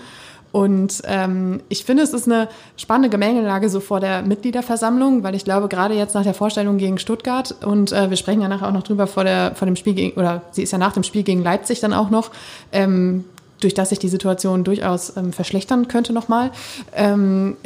Und 0.52 1.02
ähm, 1.06 1.60
ich 1.68 1.84
finde, 1.84 2.02
es 2.02 2.12
ist 2.12 2.26
eine 2.26 2.48
spannende 2.76 3.08
Gemengelage 3.08 3.68
so 3.68 3.78
vor 3.80 4.00
der 4.00 4.22
Mitgliederversammlung, 4.22 5.22
weil 5.22 5.34
ich 5.34 5.44
glaube, 5.44 5.68
gerade 5.68 5.94
jetzt 5.94 6.14
nach 6.14 6.24
der 6.24 6.34
Vorstellung 6.34 6.78
gegen 6.78 6.98
Stuttgart 6.98 7.54
und 7.64 7.92
äh, 7.92 8.10
wir 8.10 8.16
sprechen 8.16 8.42
ja 8.42 8.48
nachher 8.48 8.68
auch 8.68 8.72
noch 8.72 8.82
drüber 8.82 9.06
vor, 9.06 9.24
der, 9.24 9.54
vor 9.54 9.66
dem 9.66 9.76
Spiel 9.76 9.94
gegen, 9.94 10.18
oder 10.18 10.42
sie 10.50 10.62
ist 10.62 10.72
ja 10.72 10.78
nach 10.78 10.92
dem 10.92 11.04
Spiel 11.04 11.22
gegen 11.22 11.42
Leipzig 11.42 11.80
dann 11.80 11.92
auch 11.92 12.10
noch, 12.10 12.30
ähm, 12.72 13.24
durch 13.60 13.74
das 13.74 13.90
sich 13.90 13.98
die 13.98 14.08
Situation 14.08 14.64
durchaus 14.64 15.16
ähm, 15.16 15.32
verschlechtern 15.32 15.88
könnte 15.88 16.12
nochmal, 16.12 16.50
ähm, 16.94 17.56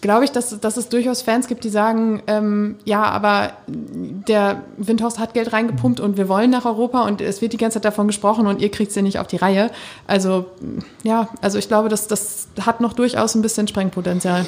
glaube 0.00 0.24
ich, 0.24 0.32
dass, 0.32 0.58
dass 0.60 0.76
es 0.76 0.88
durchaus 0.88 1.22
Fans 1.22 1.48
gibt, 1.48 1.64
die 1.64 1.68
sagen, 1.68 2.22
ähm, 2.26 2.76
ja, 2.84 3.02
aber 3.02 3.52
der 3.66 4.62
Windhorst 4.76 5.18
hat 5.18 5.34
Geld 5.34 5.52
reingepumpt 5.52 6.00
und 6.00 6.16
wir 6.16 6.28
wollen 6.28 6.50
nach 6.50 6.64
Europa 6.64 7.02
und 7.02 7.20
es 7.20 7.40
wird 7.40 7.52
die 7.52 7.56
ganze 7.56 7.76
Zeit 7.76 7.84
davon 7.84 8.06
gesprochen 8.06 8.46
und 8.46 8.60
ihr 8.60 8.70
kriegt 8.70 8.92
sie 8.92 9.02
nicht 9.02 9.18
auf 9.18 9.26
die 9.26 9.36
Reihe. 9.36 9.70
Also 10.06 10.46
ja, 11.02 11.28
also 11.40 11.58
ich 11.58 11.68
glaube, 11.68 11.88
dass 11.88 12.08
das 12.08 12.48
hat 12.60 12.80
noch 12.80 12.92
durchaus 12.92 13.34
ein 13.34 13.42
bisschen 13.42 13.68
Sprengpotenzial. 13.68 14.46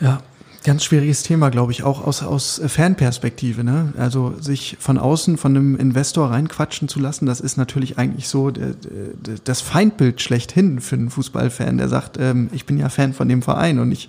Ja, 0.00 0.20
Ganz 0.64 0.82
schwieriges 0.82 1.22
Thema, 1.22 1.50
glaube 1.50 1.72
ich, 1.72 1.82
auch 1.82 2.06
aus, 2.06 2.22
aus 2.22 2.58
Fanperspektive. 2.66 3.62
Ne? 3.62 3.92
Also 3.98 4.32
sich 4.40 4.78
von 4.80 4.96
außen 4.96 5.36
von 5.36 5.54
einem 5.54 5.76
Investor 5.76 6.30
reinquatschen 6.30 6.88
zu 6.88 7.00
lassen, 7.00 7.26
das 7.26 7.42
ist 7.42 7.58
natürlich 7.58 7.98
eigentlich 7.98 8.28
so 8.28 8.50
das 8.50 9.60
Feindbild 9.60 10.22
schlechthin 10.22 10.80
für 10.80 10.96
einen 10.96 11.10
Fußballfan, 11.10 11.76
der 11.76 11.90
sagt, 11.90 12.16
ähm, 12.18 12.48
ich 12.50 12.64
bin 12.64 12.78
ja 12.78 12.88
Fan 12.88 13.12
von 13.12 13.28
dem 13.28 13.42
Verein 13.42 13.78
und 13.78 13.90
nicht 13.90 14.08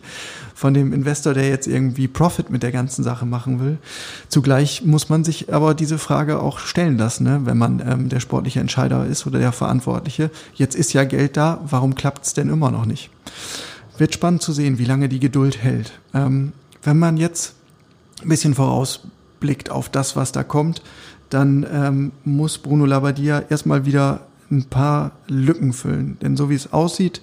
von 0.53 0.73
dem 0.73 0.93
Investor, 0.93 1.33
der 1.33 1.49
jetzt 1.49 1.67
irgendwie 1.67 2.07
Profit 2.07 2.49
mit 2.49 2.63
der 2.63 2.71
ganzen 2.71 3.03
Sache 3.03 3.25
machen 3.25 3.59
will. 3.59 3.77
Zugleich 4.29 4.85
muss 4.85 5.09
man 5.09 5.25
sich 5.25 5.53
aber 5.53 5.73
diese 5.73 5.97
Frage 5.97 6.39
auch 6.39 6.59
stellen 6.59 6.97
lassen, 6.97 7.25
ne? 7.25 7.41
wenn 7.43 7.57
man 7.57 7.83
ähm, 7.85 8.07
der 8.07 8.21
sportliche 8.21 8.61
Entscheider 8.61 9.05
ist 9.05 9.27
oder 9.27 9.39
der 9.39 9.51
Verantwortliche. 9.51 10.31
Jetzt 10.53 10.75
ist 10.75 10.93
ja 10.93 11.03
Geld 11.03 11.35
da, 11.35 11.59
warum 11.69 11.95
klappt 11.95 12.25
es 12.25 12.33
denn 12.33 12.47
immer 12.47 12.71
noch 12.71 12.85
nicht? 12.85 13.09
Wird 13.97 14.13
spannend 14.13 14.41
zu 14.41 14.51
sehen, 14.51 14.77
wie 14.77 14.86
lange 14.86 15.10
die 15.10 15.19
Geduld 15.19 15.58
hält. 15.58 15.93
Ähm, 16.13 16.53
wenn 16.84 16.99
man 16.99 17.17
jetzt 17.17 17.55
ein 18.21 18.29
bisschen 18.29 18.55
vorausblickt 18.55 19.69
auf 19.69 19.89
das, 19.89 20.15
was 20.15 20.31
da 20.31 20.43
kommt, 20.43 20.81
dann 21.29 21.65
ähm, 21.71 22.12
muss 22.23 22.58
Bruno 22.58 22.86
Labbadia 22.86 23.43
erstmal 23.49 23.86
wieder 23.86 24.27
ein 24.51 24.65
paar 24.65 25.12
Lücken 25.27 25.73
füllen. 25.73 26.17
Denn 26.21 26.38
so 26.38 26.49
wie 26.49 26.55
es 26.55 26.71
aussieht, 26.73 27.21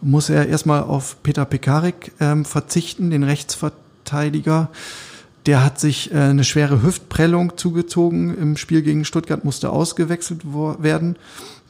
muss 0.00 0.28
er 0.30 0.48
erstmal 0.48 0.82
auf 0.82 1.22
Peter 1.22 1.44
Pekarik 1.44 2.12
ähm, 2.20 2.44
verzichten, 2.44 3.10
den 3.10 3.22
Rechtsverteidiger. 3.22 4.70
Der 5.46 5.64
hat 5.64 5.80
sich 5.80 6.12
äh, 6.12 6.18
eine 6.18 6.44
schwere 6.44 6.82
Hüftprellung 6.82 7.56
zugezogen 7.56 8.36
im 8.36 8.56
Spiel 8.56 8.82
gegen 8.82 9.04
Stuttgart, 9.04 9.44
musste 9.44 9.70
ausgewechselt 9.70 10.42
werden. 10.44 11.16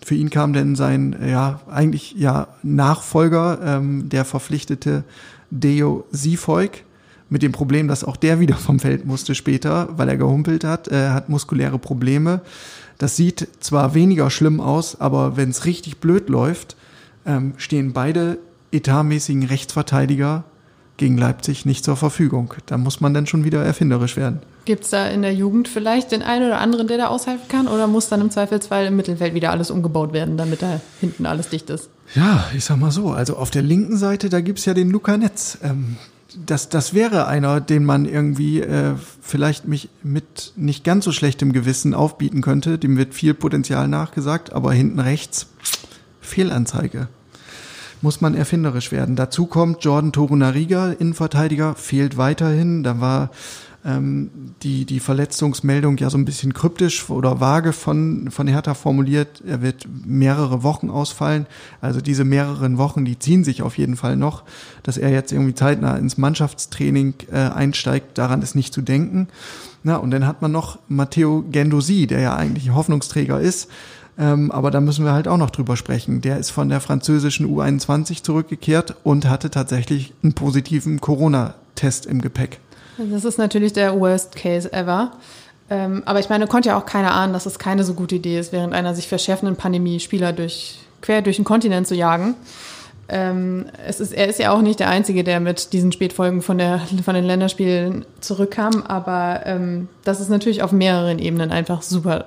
Für 0.04 0.14
ihn 0.14 0.30
kam 0.30 0.52
denn 0.52 0.76
sein, 0.76 1.14
ja, 1.26 1.60
eigentlich 1.70 2.12
ja 2.16 2.48
Nachfolger, 2.62 3.58
ähm, 3.62 4.08
der 4.08 4.24
verpflichtete 4.24 5.04
Deo 5.50 6.04
Sifoik, 6.10 6.84
mit 7.30 7.42
dem 7.42 7.52
Problem, 7.52 7.86
dass 7.88 8.04
auch 8.04 8.16
der 8.16 8.40
wieder 8.40 8.56
vom 8.56 8.80
Feld 8.80 9.06
musste 9.06 9.34
später, 9.34 9.88
weil 9.96 10.08
er 10.08 10.16
gehumpelt 10.16 10.64
hat, 10.64 10.88
äh, 10.88 11.10
hat 11.10 11.28
muskuläre 11.28 11.78
Probleme. 11.78 12.40
Das 12.98 13.16
sieht 13.16 13.48
zwar 13.60 13.94
weniger 13.94 14.30
schlimm 14.30 14.60
aus, 14.60 15.00
aber 15.00 15.36
wenn 15.36 15.50
es 15.50 15.64
richtig 15.64 15.98
blöd 15.98 16.28
läuft, 16.28 16.76
ähm, 17.24 17.54
stehen 17.56 17.92
beide 17.92 18.38
etatmäßigen 18.72 19.44
Rechtsverteidiger 19.44 20.44
gegen 21.00 21.16
Leipzig 21.16 21.64
nicht 21.64 21.82
zur 21.82 21.96
Verfügung. 21.96 22.54
Da 22.66 22.76
muss 22.76 23.00
man 23.00 23.14
dann 23.14 23.26
schon 23.26 23.42
wieder 23.42 23.64
erfinderisch 23.64 24.16
werden. 24.16 24.40
Gibt 24.66 24.84
es 24.84 24.90
da 24.90 25.08
in 25.08 25.22
der 25.22 25.34
Jugend 25.34 25.66
vielleicht 25.66 26.12
den 26.12 26.22
einen 26.22 26.46
oder 26.46 26.60
anderen, 26.60 26.86
der 26.86 26.98
da 26.98 27.06
aushelfen 27.06 27.48
kann? 27.48 27.68
Oder 27.68 27.86
muss 27.86 28.10
dann 28.10 28.20
im 28.20 28.30
Zweifelsfall 28.30 28.86
im 28.86 28.96
Mittelfeld 28.96 29.32
wieder 29.32 29.50
alles 29.50 29.70
umgebaut 29.70 30.12
werden, 30.12 30.36
damit 30.36 30.60
da 30.60 30.80
hinten 31.00 31.24
alles 31.24 31.48
dicht 31.48 31.70
ist? 31.70 31.88
Ja, 32.14 32.44
ich 32.54 32.64
sag 32.66 32.78
mal 32.78 32.90
so. 32.90 33.10
Also 33.10 33.36
auf 33.36 33.50
der 33.50 33.62
linken 33.62 33.96
Seite, 33.96 34.28
da 34.28 34.42
gibt 34.42 34.58
es 34.58 34.66
ja 34.66 34.74
den 34.74 34.90
Luca 34.90 35.16
Netz. 35.16 35.58
Ähm, 35.62 35.96
das, 36.46 36.68
das 36.68 36.92
wäre 36.92 37.26
einer, 37.26 37.62
den 37.62 37.84
man 37.84 38.04
irgendwie 38.04 38.60
äh, 38.60 38.92
vielleicht 39.22 39.66
mich 39.66 39.88
mit 40.02 40.52
nicht 40.56 40.84
ganz 40.84 41.06
so 41.06 41.12
schlechtem 41.12 41.54
Gewissen 41.54 41.94
aufbieten 41.94 42.42
könnte. 42.42 42.78
Dem 42.78 42.98
wird 42.98 43.14
viel 43.14 43.32
Potenzial 43.32 43.88
nachgesagt, 43.88 44.52
aber 44.52 44.74
hinten 44.74 45.00
rechts 45.00 45.46
Fehlanzeige 46.20 47.08
muss 48.02 48.20
man 48.20 48.34
erfinderisch 48.34 48.92
werden. 48.92 49.16
Dazu 49.16 49.46
kommt 49.46 49.84
Jordan 49.84 50.12
Torunariga, 50.12 50.92
Innenverteidiger, 50.92 51.74
fehlt 51.74 52.16
weiterhin. 52.16 52.82
Da 52.82 53.00
war 53.00 53.30
ähm, 53.84 54.30
die, 54.62 54.84
die 54.84 55.00
Verletzungsmeldung 55.00 55.96
ja 55.96 56.10
so 56.10 56.18
ein 56.18 56.24
bisschen 56.24 56.52
kryptisch 56.52 57.08
oder 57.08 57.40
vage 57.40 57.72
von, 57.72 58.30
von 58.30 58.46
Hertha 58.46 58.74
formuliert. 58.74 59.42
Er 59.46 59.62
wird 59.62 59.86
mehrere 60.04 60.62
Wochen 60.62 60.90
ausfallen. 60.90 61.46
Also 61.80 62.00
diese 62.00 62.24
mehreren 62.24 62.78
Wochen, 62.78 63.04
die 63.04 63.18
ziehen 63.18 63.44
sich 63.44 63.62
auf 63.62 63.78
jeden 63.78 63.96
Fall 63.96 64.16
noch. 64.16 64.44
Dass 64.82 64.98
er 64.98 65.10
jetzt 65.10 65.32
irgendwie 65.32 65.54
zeitnah 65.54 65.96
ins 65.96 66.18
Mannschaftstraining 66.18 67.14
äh, 67.32 67.36
einsteigt, 67.36 68.18
daran 68.18 68.42
ist 68.42 68.54
nicht 68.54 68.74
zu 68.74 68.82
denken. 68.82 69.28
Na, 69.82 69.96
und 69.96 70.10
dann 70.10 70.26
hat 70.26 70.42
man 70.42 70.52
noch 70.52 70.78
Matteo 70.88 71.42
Gendosi, 71.50 72.06
der 72.06 72.20
ja 72.20 72.36
eigentlich 72.36 72.74
Hoffnungsträger 72.74 73.40
ist 73.40 73.68
Ähm, 74.20 74.52
aber 74.52 74.70
da 74.70 74.80
müssen 74.80 75.04
wir 75.06 75.12
halt 75.12 75.26
auch 75.26 75.38
noch 75.38 75.48
drüber 75.48 75.76
sprechen. 75.76 76.20
Der 76.20 76.36
ist 76.36 76.50
von 76.50 76.68
der 76.68 76.80
französischen 76.80 77.46
U21 77.46 78.22
zurückgekehrt 78.22 78.94
und 79.02 79.28
hatte 79.28 79.50
tatsächlich 79.50 80.12
einen 80.22 80.34
positiven 80.34 81.00
Corona-Test 81.00 82.04
im 82.04 82.20
Gepäck. 82.20 82.60
Das 82.98 83.24
ist 83.24 83.38
natürlich 83.38 83.72
der 83.72 83.98
Worst 83.98 84.36
Case 84.36 84.70
ever. 84.74 85.12
Ähm, 85.70 86.02
aber 86.04 86.20
ich 86.20 86.28
meine, 86.28 86.46
konnte 86.46 86.68
ja 86.68 86.78
auch 86.78 86.84
keiner 86.84 87.14
ahnen, 87.14 87.32
dass 87.32 87.46
es 87.46 87.58
keine 87.58 87.82
so 87.82 87.94
gute 87.94 88.16
Idee 88.16 88.38
ist, 88.38 88.52
während 88.52 88.74
einer 88.74 88.94
sich 88.94 89.08
verschärfenden 89.08 89.56
Pandemie 89.56 90.00
Spieler 90.00 90.34
durch, 90.34 90.80
quer 91.00 91.22
durch 91.22 91.36
den 91.36 91.46
Kontinent 91.46 91.86
zu 91.86 91.94
jagen. 91.94 92.34
Ähm, 93.08 93.66
es 93.86 94.00
ist, 94.00 94.12
er 94.12 94.28
ist 94.28 94.38
ja 94.38 94.52
auch 94.52 94.60
nicht 94.60 94.80
der 94.80 94.88
Einzige, 94.90 95.24
der 95.24 95.40
mit 95.40 95.72
diesen 95.72 95.92
Spätfolgen 95.92 96.42
von, 96.42 96.58
der, 96.58 96.80
von 97.04 97.14
den 97.14 97.24
Länderspielen 97.24 98.04
zurückkam, 98.20 98.82
aber 98.86 99.42
ähm, 99.46 99.88
das 100.04 100.20
ist 100.20 100.28
natürlich 100.28 100.62
auf 100.62 100.72
mehreren 100.72 101.18
Ebenen 101.18 101.50
einfach 101.50 101.82
super 101.82 102.26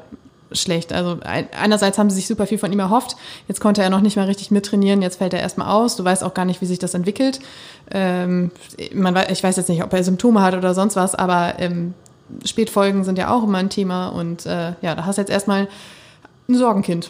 schlecht. 0.53 0.93
Also 0.93 1.19
einerseits 1.23 1.97
haben 1.97 2.09
sie 2.09 2.15
sich 2.15 2.27
super 2.27 2.47
viel 2.47 2.57
von 2.57 2.71
ihm 2.71 2.79
erhofft. 2.79 3.15
Jetzt 3.47 3.59
konnte 3.59 3.81
er 3.81 3.89
noch 3.89 4.01
nicht 4.01 4.15
mal 4.15 4.25
richtig 4.25 4.51
mittrainieren. 4.51 5.01
Jetzt 5.01 5.17
fällt 5.17 5.33
er 5.33 5.39
erstmal 5.39 5.69
aus. 5.69 5.95
Du 5.95 6.03
weißt 6.03 6.23
auch 6.23 6.33
gar 6.33 6.45
nicht, 6.45 6.61
wie 6.61 6.65
sich 6.65 6.79
das 6.79 6.93
entwickelt. 6.93 7.39
Ähm, 7.91 8.51
man, 8.93 9.15
ich 9.29 9.43
weiß 9.43 9.57
jetzt 9.57 9.69
nicht, 9.69 9.83
ob 9.83 9.93
er 9.93 10.03
Symptome 10.03 10.41
hat 10.41 10.55
oder 10.55 10.73
sonst 10.73 10.95
was, 10.95 11.15
aber 11.15 11.55
ähm, 11.59 11.93
Spätfolgen 12.45 13.03
sind 13.03 13.17
ja 13.17 13.29
auch 13.29 13.43
immer 13.43 13.57
ein 13.57 13.69
Thema. 13.69 14.09
Und 14.09 14.45
äh, 14.45 14.73
ja, 14.81 14.95
da 14.95 15.05
hast 15.05 15.17
du 15.17 15.21
jetzt 15.21 15.31
erstmal 15.31 15.67
ein 16.47 16.55
Sorgenkind. 16.55 17.09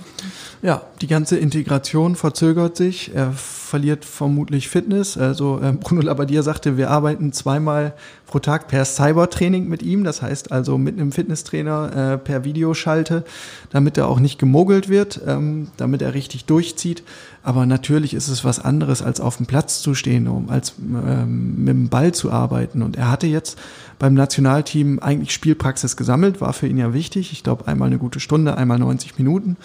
Ja, 0.62 0.84
die 1.02 1.08
ganze 1.08 1.38
Integration 1.38 2.16
verzögert 2.16 2.78
sich. 2.78 3.14
Er 3.14 3.32
verliert 3.32 4.06
vermutlich 4.06 4.70
Fitness. 4.70 5.18
Also 5.18 5.60
äh, 5.60 5.72
Bruno 5.74 6.02
Labbadia 6.02 6.44
sagte, 6.44 6.78
wir 6.78 6.92
arbeiten 6.92 7.34
zweimal 7.34 7.94
pro 8.34 8.40
Tag 8.40 8.68
per 8.68 8.84
Cybertraining 8.84 9.70
mit 9.70 9.84
ihm. 9.84 10.04
Das 10.04 10.24
heißt 10.24 10.52
also 10.52 10.80
mit 10.80 11.00
einem 11.00 11.12
Fitnesstrainer 11.12 12.14
äh, 12.14 12.18
per 12.18 12.44
Videoschalte, 12.44 13.26
damit 13.70 13.96
er 13.96 14.08
auch 14.08 14.20
nicht 14.20 14.40
gemogelt 14.40 14.90
wird, 14.90 15.22
ähm, 15.28 15.68
damit 15.78 16.02
er 16.02 16.16
richtig 16.16 16.46
durchzieht. 16.46 17.04
Aber 17.44 17.68
natürlich 17.68 18.16
ist 18.16 18.30
es 18.30 18.44
was 18.44 18.60
anderes, 18.60 19.04
als 19.04 19.22
auf 19.22 19.38
dem 19.38 19.46
Platz 19.46 19.84
zu 19.84 19.94
stehen, 19.94 20.28
um 20.28 20.50
als 20.50 20.74
ähm, 20.80 21.64
mit 21.64 21.76
dem 21.76 21.90
Ball 21.90 22.12
zu 22.12 22.32
arbeiten. 22.32 22.82
Und 22.82 22.96
er 22.96 23.12
hatte 23.12 23.28
jetzt 23.28 23.60
beim 24.00 24.16
Nationalteam 24.16 24.98
eigentlich 24.98 25.32
Spielpraxis 25.32 25.96
gesammelt, 25.96 26.42
war 26.42 26.54
für 26.54 26.66
ihn 26.66 26.80
ja 26.80 26.92
wichtig. 26.92 27.34
Ich 27.34 27.44
glaube, 27.44 27.68
einmal 27.68 27.86
eine 27.86 28.00
gute 28.00 28.20
Stunde, 28.20 28.58
einmal 28.58 28.80
90 28.80 29.16
Minuten. 29.20 29.58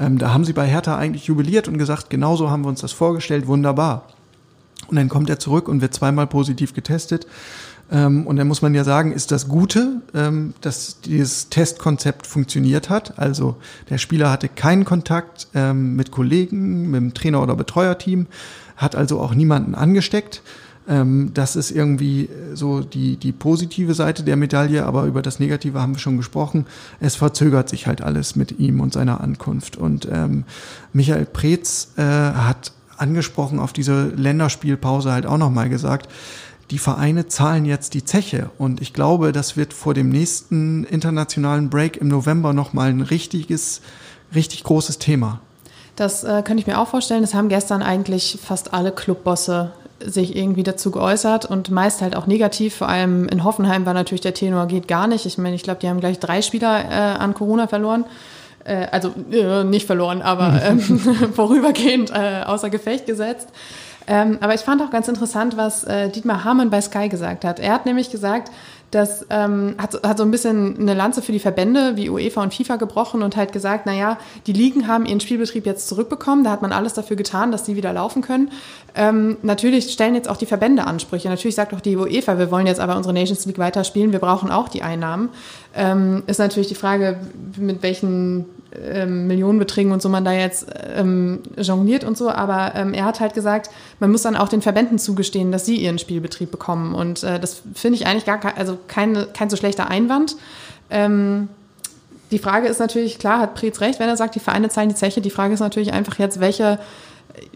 Ähm, 0.00 0.18
da 0.18 0.34
haben 0.34 0.44
sie 0.44 0.52
bei 0.52 0.66
Hertha 0.66 0.98
eigentlich 0.98 1.26
jubiliert 1.26 1.68
und 1.68 1.78
gesagt, 1.78 2.10
genauso 2.10 2.50
haben 2.50 2.62
wir 2.62 2.70
uns 2.70 2.80
das 2.80 2.90
vorgestellt, 2.90 3.46
wunderbar. 3.46 4.06
Und 4.88 4.96
dann 4.96 5.08
kommt 5.08 5.30
er 5.30 5.38
zurück 5.38 5.68
und 5.68 5.80
wird 5.80 5.94
zweimal 5.94 6.26
positiv 6.26 6.74
getestet. 6.74 7.26
Ähm, 7.90 8.26
und 8.26 8.36
dann 8.36 8.46
muss 8.46 8.62
man 8.62 8.74
ja 8.74 8.84
sagen, 8.84 9.12
ist 9.12 9.32
das 9.32 9.48
Gute, 9.48 10.00
ähm, 10.14 10.54
dass 10.60 11.00
dieses 11.00 11.48
Testkonzept 11.48 12.26
funktioniert 12.26 12.88
hat. 12.88 13.18
Also 13.18 13.56
der 13.88 13.98
Spieler 13.98 14.30
hatte 14.30 14.48
keinen 14.48 14.84
Kontakt 14.84 15.48
ähm, 15.54 15.96
mit 15.96 16.10
Kollegen, 16.10 16.90
mit 16.90 17.00
dem 17.00 17.14
Trainer- 17.14 17.42
oder 17.42 17.56
Betreuerteam, 17.56 18.26
hat 18.76 18.94
also 18.94 19.20
auch 19.20 19.34
niemanden 19.34 19.74
angesteckt. 19.74 20.42
Ähm, 20.88 21.32
das 21.34 21.56
ist 21.56 21.70
irgendwie 21.70 22.28
so 22.54 22.80
die, 22.80 23.16
die 23.16 23.32
positive 23.32 23.94
Seite 23.94 24.22
der 24.22 24.36
Medaille, 24.36 24.84
aber 24.86 25.04
über 25.04 25.22
das 25.22 25.40
Negative 25.40 25.80
haben 25.80 25.94
wir 25.94 26.00
schon 26.00 26.16
gesprochen. 26.16 26.66
Es 27.00 27.16
verzögert 27.16 27.68
sich 27.68 27.86
halt 27.86 28.02
alles 28.02 28.36
mit 28.36 28.58
ihm 28.58 28.80
und 28.80 28.92
seiner 28.92 29.20
Ankunft. 29.20 29.76
Und 29.76 30.08
ähm, 30.10 30.44
Michael 30.92 31.26
Preetz 31.26 31.88
äh, 31.96 32.02
hat 32.02 32.72
angesprochen 32.96 33.58
auf 33.58 33.72
diese 33.72 34.08
Länderspielpause 34.08 35.10
halt 35.10 35.26
auch 35.26 35.38
nochmal 35.38 35.68
gesagt, 35.68 36.08
die 36.70 36.78
Vereine 36.78 37.26
zahlen 37.26 37.64
jetzt 37.64 37.94
die 37.94 38.04
Zeche. 38.04 38.50
Und 38.58 38.80
ich 38.80 38.92
glaube, 38.92 39.32
das 39.32 39.56
wird 39.56 39.72
vor 39.72 39.94
dem 39.94 40.08
nächsten 40.08 40.84
internationalen 40.84 41.68
Break 41.70 41.96
im 41.96 42.08
November 42.08 42.52
nochmal 42.52 42.90
ein 42.90 43.00
richtiges, 43.00 43.80
richtig 44.34 44.62
großes 44.64 44.98
Thema. 44.98 45.40
Das 45.96 46.24
äh, 46.24 46.42
könnte 46.44 46.60
ich 46.60 46.66
mir 46.66 46.78
auch 46.78 46.88
vorstellen. 46.88 47.22
Das 47.22 47.34
haben 47.34 47.48
gestern 47.48 47.82
eigentlich 47.82 48.38
fast 48.42 48.72
alle 48.72 48.92
Clubbosse 48.92 49.72
sich 50.02 50.34
irgendwie 50.34 50.62
dazu 50.62 50.90
geäußert 50.90 51.44
und 51.44 51.70
meist 51.70 52.00
halt 52.00 52.16
auch 52.16 52.26
negativ. 52.26 52.76
Vor 52.76 52.88
allem 52.88 53.28
in 53.28 53.44
Hoffenheim 53.44 53.84
war 53.84 53.92
natürlich 53.92 54.22
der 54.22 54.32
Tenor 54.32 54.66
geht 54.66 54.88
gar 54.88 55.06
nicht. 55.06 55.26
Ich 55.26 55.36
meine, 55.36 55.56
ich 55.56 55.62
glaube, 55.62 55.80
die 55.80 55.88
haben 55.88 56.00
gleich 56.00 56.18
drei 56.18 56.40
Spieler 56.40 56.84
äh, 56.84 57.18
an 57.18 57.34
Corona 57.34 57.66
verloren. 57.66 58.04
Äh, 58.64 58.86
also 58.90 59.12
äh, 59.30 59.64
nicht 59.64 59.86
verloren, 59.86 60.22
aber 60.22 60.62
ähm, 60.64 60.80
vorübergehend 61.34 62.10
äh, 62.10 62.42
außer 62.46 62.70
Gefecht 62.70 63.06
gesetzt. 63.06 63.48
Ähm, 64.06 64.38
aber 64.40 64.54
ich 64.54 64.62
fand 64.62 64.82
auch 64.82 64.90
ganz 64.90 65.08
interessant, 65.08 65.56
was 65.56 65.84
äh, 65.84 66.08
Dietmar 66.08 66.44
Hamann 66.44 66.70
bei 66.70 66.80
Sky 66.80 67.08
gesagt 67.08 67.44
hat. 67.44 67.60
Er 67.60 67.74
hat 67.74 67.86
nämlich 67.86 68.10
gesagt, 68.10 68.50
das 68.90 69.24
ähm, 69.30 69.76
hat, 69.78 70.02
hat 70.02 70.18
so 70.18 70.24
ein 70.24 70.32
bisschen 70.32 70.76
eine 70.78 70.94
Lanze 70.94 71.22
für 71.22 71.30
die 71.30 71.38
Verbände 71.38 71.96
wie 71.96 72.10
UEFA 72.10 72.42
und 72.42 72.52
FIFA 72.52 72.76
gebrochen 72.76 73.22
und 73.22 73.36
halt 73.36 73.52
gesagt, 73.52 73.86
naja, 73.86 74.18
die 74.46 74.52
Ligen 74.52 74.88
haben 74.88 75.06
ihren 75.06 75.20
Spielbetrieb 75.20 75.64
jetzt 75.64 75.86
zurückbekommen, 75.86 76.42
da 76.42 76.50
hat 76.50 76.60
man 76.60 76.72
alles 76.72 76.94
dafür 76.94 77.16
getan, 77.16 77.52
dass 77.52 77.64
sie 77.66 77.76
wieder 77.76 77.92
laufen 77.92 78.20
können. 78.22 78.50
Ähm, 78.96 79.36
natürlich 79.42 79.92
stellen 79.92 80.16
jetzt 80.16 80.28
auch 80.28 80.36
die 80.36 80.46
Verbände 80.46 80.86
Ansprüche. 80.86 81.28
Natürlich 81.28 81.54
sagt 81.54 81.72
auch 81.72 81.80
die 81.80 81.96
UEFA, 81.96 82.38
wir 82.38 82.50
wollen 82.50 82.66
jetzt 82.66 82.80
aber 82.80 82.96
unsere 82.96 83.12
Nations 83.12 83.46
League 83.46 83.58
weiterspielen, 83.58 84.10
wir 84.10 84.18
brauchen 84.18 84.50
auch 84.50 84.68
die 84.68 84.82
Einnahmen. 84.82 85.28
Ähm, 85.76 86.24
ist 86.26 86.38
natürlich 86.38 86.68
die 86.68 86.74
Frage, 86.74 87.20
mit 87.56 87.84
welchen 87.84 88.46
ähm, 88.74 89.26
Millionenbeträgen 89.26 89.92
und 89.92 90.00
so 90.02 90.08
man 90.08 90.24
da 90.24 90.32
jetzt 90.32 90.66
ähm, 90.96 91.40
jongliert 91.56 92.04
und 92.04 92.16
so, 92.16 92.30
aber 92.30 92.72
ähm, 92.74 92.94
er 92.94 93.04
hat 93.04 93.20
halt 93.20 93.34
gesagt, 93.34 93.70
man 93.98 94.10
muss 94.10 94.22
dann 94.22 94.36
auch 94.36 94.48
den 94.48 94.62
Verbänden 94.62 94.98
zugestehen, 94.98 95.52
dass 95.52 95.66
sie 95.66 95.76
ihren 95.76 95.98
Spielbetrieb 95.98 96.50
bekommen 96.50 96.94
und 96.94 97.22
äh, 97.22 97.40
das 97.40 97.62
finde 97.74 97.96
ich 97.96 98.06
eigentlich 98.06 98.26
gar 98.26 98.38
kein, 98.38 98.56
also 98.56 98.78
kein, 98.88 99.26
kein 99.32 99.50
so 99.50 99.56
schlechter 99.56 99.90
Einwand. 99.90 100.36
Ähm, 100.90 101.48
die 102.30 102.38
Frage 102.38 102.68
ist 102.68 102.78
natürlich, 102.78 103.18
klar 103.18 103.40
hat 103.40 103.54
Preetz 103.54 103.80
recht, 103.80 103.98
wenn 103.98 104.08
er 104.08 104.16
sagt, 104.16 104.34
die 104.34 104.40
Vereine 104.40 104.68
zahlen 104.68 104.88
die 104.88 104.94
Zeche. 104.94 105.20
Die 105.20 105.30
Frage 105.30 105.54
ist 105.54 105.60
natürlich 105.60 105.92
einfach 105.92 106.18
jetzt, 106.18 106.38
welche, 106.38 106.78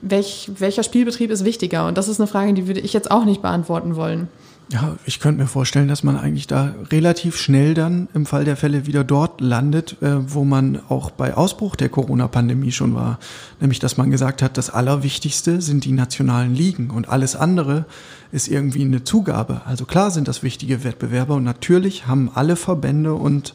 welch, 0.03 0.51
welcher 0.59 0.83
Spielbetrieb 0.83 1.31
ist 1.31 1.45
wichtiger? 1.45 1.87
Und 1.87 1.97
das 1.97 2.09
ist 2.09 2.21
eine 2.21 2.27
Frage, 2.27 2.55
die 2.55 2.67
würde 2.67 2.81
ich 2.81 2.93
jetzt 2.93 3.11
auch 3.11 3.25
nicht 3.25 3.41
beantworten 3.41 3.95
wollen. 3.95 4.29
Ja, 4.71 4.97
ich 5.05 5.21
könnte 5.21 5.43
mir 5.43 5.47
vorstellen, 5.47 5.89
dass 5.89 6.03
man 6.03 6.17
eigentlich 6.17 6.47
da 6.47 6.75
relativ 6.91 7.37
schnell 7.37 7.75
dann 7.75 8.09
im 8.15 8.25
Fall 8.25 8.45
der 8.45 8.57
Fälle 8.57 8.87
wieder 8.87 9.05
dort 9.05 9.43
landet, 9.43 10.01
äh, 10.01 10.33
wo 10.33 10.45
man 10.45 10.81
auch 10.89 11.11
bei 11.11 11.35
Ausbruch 11.35 11.77
der 11.77 11.91
Corona-Pandemie 11.91 12.73
schon 12.73 12.95
war. 12.95 13.19
Nämlich, 13.61 13.79
dass 13.79 13.99
man 13.99 14.11
gesagt 14.11 14.41
hat, 14.41 14.57
das 14.57 14.71
Allerwichtigste 14.71 15.61
sind 15.61 15.85
die 15.85 15.93
nationalen 15.93 16.55
Ligen 16.55 16.91
und 16.91 17.09
alles 17.11 17.37
andere 17.37 17.85
ist 18.33 18.49
irgendwie 18.49 18.83
eine 18.83 19.05
Zugabe. 19.05 19.61
Also 19.67 19.85
klar 19.85 20.11
sind 20.11 20.29
das 20.29 20.43
wichtige 20.43 20.83
Wettbewerbe 20.83 21.35
und 21.35 21.45
natürlich 21.45 22.07
haben 22.07 22.31
alle 22.35 22.57
Verbände 22.57 23.15
und 23.15 23.55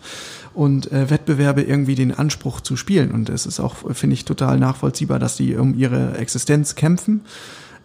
und 0.53 0.91
äh, 0.91 1.09
Wettbewerbe 1.09 1.61
irgendwie 1.61 1.95
den 1.95 2.13
Anspruch 2.13 2.59
zu 2.61 2.75
spielen. 2.75 3.11
Und 3.11 3.29
es 3.29 3.45
ist 3.45 3.59
auch, 3.59 3.75
finde 3.93 4.15
ich, 4.15 4.25
total 4.25 4.59
nachvollziehbar, 4.59 5.19
dass 5.19 5.37
die 5.37 5.55
um 5.55 5.77
ihre 5.77 6.17
Existenz 6.17 6.75
kämpfen. 6.75 7.21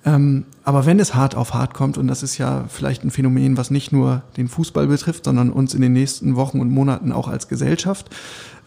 Ähm, 0.06 0.44
aber 0.64 0.86
wenn 0.86 1.00
es 1.00 1.14
hart 1.14 1.34
auf 1.34 1.54
hart 1.54 1.72
kommt, 1.72 1.96
und 1.96 2.08
das 2.08 2.22
ist 2.22 2.36
ja 2.36 2.64
vielleicht 2.68 3.04
ein 3.04 3.10
Phänomen, 3.10 3.56
was 3.56 3.70
nicht 3.70 3.92
nur 3.92 4.22
den 4.36 4.48
Fußball 4.48 4.86
betrifft, 4.86 5.24
sondern 5.24 5.50
uns 5.50 5.74
in 5.74 5.80
den 5.80 5.92
nächsten 5.92 6.36
Wochen 6.36 6.60
und 6.60 6.70
Monaten 6.70 7.12
auch 7.12 7.28
als 7.28 7.48
Gesellschaft, 7.48 8.10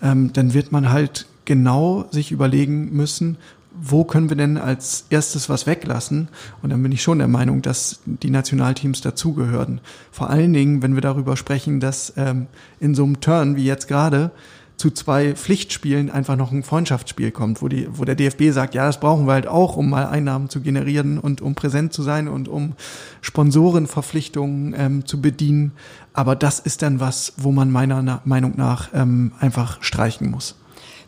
ähm, 0.02 0.34
dann 0.34 0.54
wird 0.54 0.72
man 0.72 0.92
halt 0.92 1.28
genau 1.46 2.06
sich 2.12 2.32
überlegen 2.32 2.92
müssen, 2.94 3.38
wo 3.80 4.04
können 4.04 4.30
wir 4.30 4.38
denn 4.38 4.58
als 4.58 5.06
erstes 5.10 5.50
was 5.50 5.68
weglassen? 5.68 6.30
Und 6.62 6.72
dann 6.72 6.82
bin 6.82 6.92
ich 6.92 7.04
schon 7.04 7.20
der 7.20 7.28
Meinung, 7.28 7.62
dass 7.62 8.00
die 8.06 8.32
Nationalteams 8.32 9.02
dazugehören. 9.02 9.82
Vor 10.12 10.30
allen 10.30 10.54
Dingen, 10.54 10.82
wenn 10.82 10.96
wir 10.96 11.02
darüber 11.02 11.38
sprechen, 11.38 11.80
dass 11.80 12.14
ähm, 12.18 12.48
in 12.80 12.96
so 12.96 13.04
einem 13.04 13.22
Turn 13.22 13.56
wie 13.56 13.66
jetzt 13.66 13.88
gerade 13.88 14.32
zu 14.78 14.92
zwei 14.92 15.34
Pflichtspielen 15.34 16.12
einfach 16.12 16.36
noch 16.36 16.52
ein 16.52 16.62
Freundschaftsspiel 16.62 17.32
kommt, 17.32 17.64
wo, 17.64 17.68
die, 17.68 17.88
wo 17.92 18.06
der 18.06 18.14
DFB 18.14 18.52
sagt, 18.52 18.76
ja, 18.76 18.86
das 18.86 19.00
brauchen 19.00 19.26
wir 19.26 19.34
halt 19.34 19.48
auch, 19.48 19.76
um 19.76 19.90
mal 19.90 20.06
Einnahmen 20.06 20.50
zu 20.50 20.62
generieren 20.62 21.18
und 21.18 21.42
um 21.42 21.56
präsent 21.56 21.94
zu 21.94 22.04
sein 22.04 22.28
und 22.28 22.48
um 22.48 22.74
Sponsorenverpflichtungen 23.22 24.76
ähm, 24.78 25.06
zu 25.06 25.20
bedienen. 25.20 25.72
Aber 26.14 26.36
das 26.36 26.60
ist 26.60 26.84
dann 26.84 27.00
was, 27.00 27.34
wo 27.38 27.52
man 27.52 27.72
meiner 27.72 28.04
Na 28.04 28.22
Meinung 28.24 28.54
nach 28.56 28.90
ähm, 28.94 29.32
einfach 29.40 29.82
streichen 29.82 30.30
muss. 30.30 30.56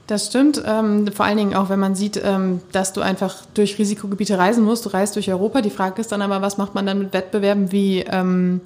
Das 0.07 0.25
stimmt. 0.25 0.63
Ähm, 0.65 1.05
vor 1.13 1.27
allen 1.27 1.37
Dingen 1.37 1.53
auch, 1.53 1.69
wenn 1.69 1.79
man 1.79 1.93
sieht, 1.93 2.19
ähm, 2.23 2.61
dass 2.71 2.93
du 2.93 3.01
einfach 3.01 3.45
durch 3.53 3.77
Risikogebiete 3.77 4.39
reisen 4.39 4.63
musst. 4.63 4.87
Du 4.87 4.89
reist 4.89 5.15
durch 5.15 5.29
Europa. 5.29 5.61
Die 5.61 5.69
Frage 5.69 6.01
ist 6.01 6.11
dann 6.11 6.23
aber, 6.23 6.41
was 6.41 6.57
macht 6.57 6.73
man 6.73 6.87
dann 6.87 6.97
mit 6.97 7.13
Wettbewerben 7.13 7.71
wie 7.71 7.99
ähm, 7.99 8.61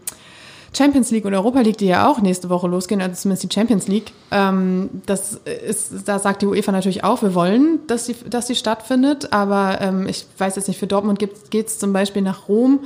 Champions 0.76 1.12
League 1.12 1.26
und 1.26 1.34
Europa 1.34 1.62
League, 1.62 1.78
die 1.78 1.86
ja 1.86 2.08
auch 2.10 2.22
nächste 2.22 2.50
Woche 2.50 2.68
losgehen, 2.68 3.02
also 3.02 3.16
zumindest 3.16 3.44
die 3.44 3.54
Champions 3.54 3.88
League, 3.88 4.12
ähm, 4.32 4.90
das 5.06 5.40
ist, 5.68 6.08
da 6.08 6.20
sagt 6.20 6.42
die 6.42 6.48
UEFA 6.48 6.72
natürlich 6.72 7.04
auch, 7.04 7.22
wir 7.22 7.36
wollen, 7.36 7.80
dass 7.88 8.06
die, 8.06 8.16
dass 8.30 8.48
die 8.48 8.56
stattfindet, 8.56 9.32
aber 9.32 9.80
ähm, 9.82 10.08
ich 10.08 10.26
weiß 10.38 10.56
jetzt 10.56 10.68
nicht, 10.68 10.80
für 10.80 10.88
Dortmund 10.88 11.20
geht 11.20 11.68
es 11.68 11.80
zum 11.80 11.94
Beispiel 11.94 12.22
nach 12.22 12.48
Rom 12.48 12.80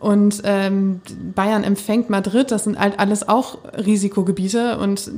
und 0.00 0.42
ähm, 0.44 1.00
Bayern 1.34 1.64
empfängt 1.64 2.10
Madrid, 2.10 2.50
das 2.50 2.64
sind 2.64 2.78
halt 2.78 2.98
alles 2.98 3.28
auch 3.28 3.58
Risikogebiete 3.74 4.78
und 4.78 5.10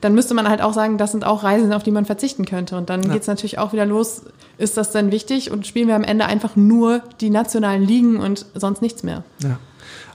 dann 0.00 0.14
müsste 0.14 0.34
man 0.34 0.48
halt 0.48 0.60
auch 0.60 0.72
sagen, 0.72 0.98
das 0.98 1.12
sind 1.12 1.24
auch 1.24 1.42
Reisen, 1.42 1.72
auf 1.72 1.82
die 1.82 1.90
man 1.90 2.04
verzichten 2.04 2.44
könnte 2.44 2.76
und 2.76 2.90
dann 2.90 3.02
ja. 3.02 3.12
geht 3.12 3.22
es 3.22 3.28
natürlich 3.28 3.58
auch 3.58 3.72
wieder 3.72 3.86
los, 3.86 4.22
ist 4.58 4.76
das 4.76 4.92
denn 4.92 5.10
wichtig 5.10 5.50
und 5.50 5.66
spielen 5.66 5.88
wir 5.88 5.96
am 5.96 6.04
Ende 6.04 6.26
einfach 6.26 6.56
nur 6.56 7.02
die 7.20 7.30
nationalen 7.30 7.82
Ligen 7.82 8.18
und 8.18 8.46
sonst 8.54 8.82
nichts 8.82 9.02
mehr. 9.02 9.24
Ja. 9.42 9.58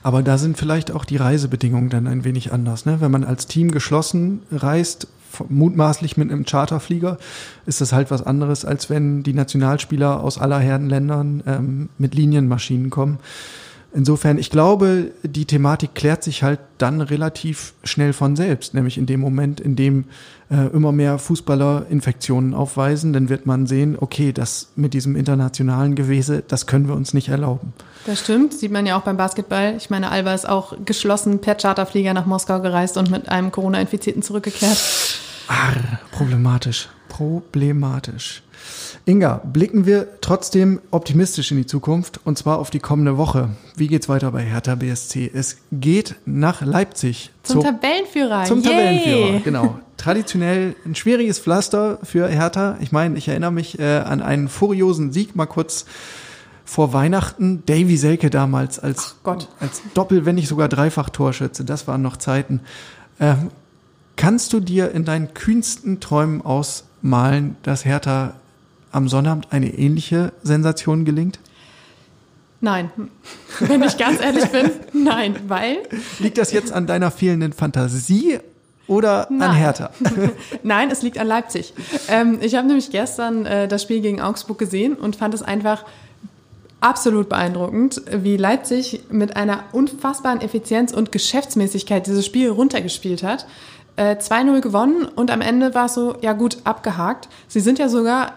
Aber 0.06 0.22
da 0.22 0.38
sind 0.38 0.56
vielleicht 0.56 0.92
auch 0.92 1.04
die 1.04 1.16
Reisebedingungen 1.16 1.90
dann 1.90 2.06
ein 2.06 2.22
wenig 2.22 2.52
anders. 2.52 2.86
Ne? 2.86 3.00
Wenn 3.00 3.10
man 3.10 3.24
als 3.24 3.48
Team 3.48 3.72
geschlossen 3.72 4.42
reist, 4.52 5.08
mutmaßlich 5.48 6.16
mit 6.16 6.30
einem 6.30 6.44
Charterflieger, 6.44 7.18
ist 7.66 7.80
das 7.80 7.92
halt 7.92 8.12
was 8.12 8.24
anderes, 8.24 8.64
als 8.64 8.88
wenn 8.88 9.24
die 9.24 9.32
Nationalspieler 9.32 10.22
aus 10.22 10.38
aller 10.38 10.60
Herren 10.60 10.88
Ländern 10.88 11.42
ähm, 11.44 11.88
mit 11.98 12.14
Linienmaschinen 12.14 12.88
kommen. 12.88 13.18
Insofern, 13.94 14.36
ich 14.36 14.50
glaube, 14.50 15.12
die 15.22 15.46
Thematik 15.46 15.94
klärt 15.94 16.22
sich 16.22 16.42
halt 16.42 16.60
dann 16.76 17.00
relativ 17.00 17.72
schnell 17.82 18.12
von 18.12 18.36
selbst, 18.36 18.74
nämlich 18.74 18.98
in 18.98 19.06
dem 19.06 19.20
Moment, 19.20 19.58
in 19.58 19.74
dem 19.74 20.04
äh, 20.50 20.66
immer 20.74 20.92
mehr 20.92 21.18
Fußballer 21.18 21.86
Infektionen 21.88 22.52
aufweisen, 22.52 23.12
dann 23.12 23.28
wird 23.28 23.46
man 23.46 23.66
sehen, 23.66 23.96
okay, 23.98 24.32
das 24.32 24.68
mit 24.76 24.92
diesem 24.92 25.16
internationalen 25.16 25.94
Gewese, 25.94 26.42
das 26.46 26.66
können 26.66 26.88
wir 26.88 26.94
uns 26.94 27.14
nicht 27.14 27.28
erlauben. 27.28 27.72
Das 28.04 28.20
stimmt, 28.20 28.52
sieht 28.52 28.70
man 28.70 28.86
ja 28.86 28.98
auch 28.98 29.02
beim 29.02 29.16
Basketball. 29.16 29.74
Ich 29.76 29.90
meine, 29.90 30.10
Alba 30.10 30.34
ist 30.34 30.48
auch 30.48 30.74
geschlossen 30.84 31.40
per 31.40 31.54
Charterflieger 31.54 32.14
nach 32.14 32.26
Moskau 32.26 32.60
gereist 32.60 32.96
und 32.96 33.10
mit 33.10 33.28
einem 33.28 33.50
Corona-Infizierten 33.50 34.22
zurückgekehrt. 34.22 34.78
Arr, 35.48 36.00
problematisch, 36.12 36.88
problematisch. 37.08 38.42
Inga, 39.08 39.40
blicken 39.44 39.86
wir 39.86 40.20
trotzdem 40.20 40.80
optimistisch 40.90 41.52
in 41.52 41.58
die 41.58 41.66
Zukunft 41.66 42.18
und 42.24 42.36
zwar 42.36 42.58
auf 42.58 42.70
die 42.70 42.80
kommende 42.80 43.16
Woche. 43.16 43.50
Wie 43.76 43.86
geht's 43.86 44.08
weiter 44.08 44.32
bei 44.32 44.42
Hertha 44.42 44.74
BSC? 44.74 45.30
Es 45.32 45.58
geht 45.70 46.16
nach 46.26 46.60
Leipzig. 46.60 47.30
Zum 47.44 47.60
zur, 47.60 47.70
Tabellenführer. 47.70 48.42
Zum 48.46 48.62
Yay. 48.62 48.68
Tabellenführer, 48.68 49.40
genau. 49.44 49.78
Traditionell 49.96 50.74
ein 50.84 50.96
schwieriges 50.96 51.38
Pflaster 51.38 52.00
für 52.02 52.26
Hertha. 52.26 52.78
Ich 52.80 52.90
meine, 52.90 53.16
ich 53.16 53.28
erinnere 53.28 53.52
mich 53.52 53.78
äh, 53.78 53.98
an 53.98 54.22
einen 54.22 54.48
furiosen 54.48 55.12
Sieg 55.12 55.36
mal 55.36 55.46
kurz 55.46 55.86
vor 56.64 56.92
Weihnachten. 56.92 57.62
Davy 57.64 57.96
Selke 57.96 58.28
damals 58.28 58.80
als, 58.80 59.14
als 59.22 59.82
Doppel, 59.94 60.26
wenn 60.26 60.34
nicht 60.34 60.48
sogar 60.48 60.68
Dreifach-Torschütze. 60.68 61.64
Das 61.64 61.86
waren 61.86 62.02
noch 62.02 62.16
Zeiten. 62.16 62.60
Ähm, 63.20 63.50
kannst 64.16 64.52
du 64.52 64.58
dir 64.58 64.90
in 64.90 65.04
deinen 65.04 65.32
kühnsten 65.32 66.00
Träumen 66.00 66.42
ausmalen, 66.42 67.56
dass 67.62 67.84
Hertha 67.84 68.34
am 68.96 69.08
Sonnabend 69.08 69.48
eine 69.52 69.72
ähnliche 69.74 70.32
Sensation 70.42 71.04
gelingt? 71.04 71.38
Nein, 72.60 72.90
wenn 73.60 73.82
ich 73.82 73.98
ganz 73.98 74.20
ehrlich 74.20 74.46
bin, 74.46 74.70
nein, 74.92 75.36
weil. 75.46 75.78
Liegt 76.18 76.38
das 76.38 76.52
jetzt 76.52 76.72
an 76.72 76.86
deiner 76.86 77.10
fehlenden 77.10 77.52
Fantasie 77.52 78.38
oder 78.86 79.26
Nein. 79.30 79.50
an 79.50 79.54
Hertha? 79.56 79.90
Nein, 80.62 80.90
es 80.90 81.02
liegt 81.02 81.18
an 81.18 81.26
Leipzig. 81.26 81.74
Ähm, 82.08 82.38
ich 82.40 82.54
habe 82.54 82.66
nämlich 82.66 82.90
gestern 82.90 83.44
äh, 83.44 83.68
das 83.68 83.82
Spiel 83.82 84.00
gegen 84.00 84.20
Augsburg 84.22 84.58
gesehen 84.58 84.94
und 84.94 85.16
fand 85.16 85.34
es 85.34 85.42
einfach 85.42 85.84
absolut 86.80 87.28
beeindruckend, 87.28 88.00
wie 88.10 88.36
Leipzig 88.36 89.02
mit 89.10 89.36
einer 89.36 89.64
unfassbaren 89.72 90.40
Effizienz 90.40 90.92
und 90.92 91.12
Geschäftsmäßigkeit 91.12 92.06
dieses 92.06 92.24
Spiel 92.24 92.50
runtergespielt 92.50 93.22
hat. 93.22 93.46
Äh, 93.96 94.16
2-0 94.16 94.60
gewonnen 94.60 95.06
und 95.06 95.30
am 95.30 95.40
Ende 95.40 95.74
war 95.74 95.86
es 95.86 95.94
so, 95.94 96.16
ja 96.20 96.32
gut, 96.32 96.58
abgehakt. 96.64 97.28
Sie 97.48 97.60
sind 97.60 97.78
ja 97.78 97.88
sogar 97.88 98.34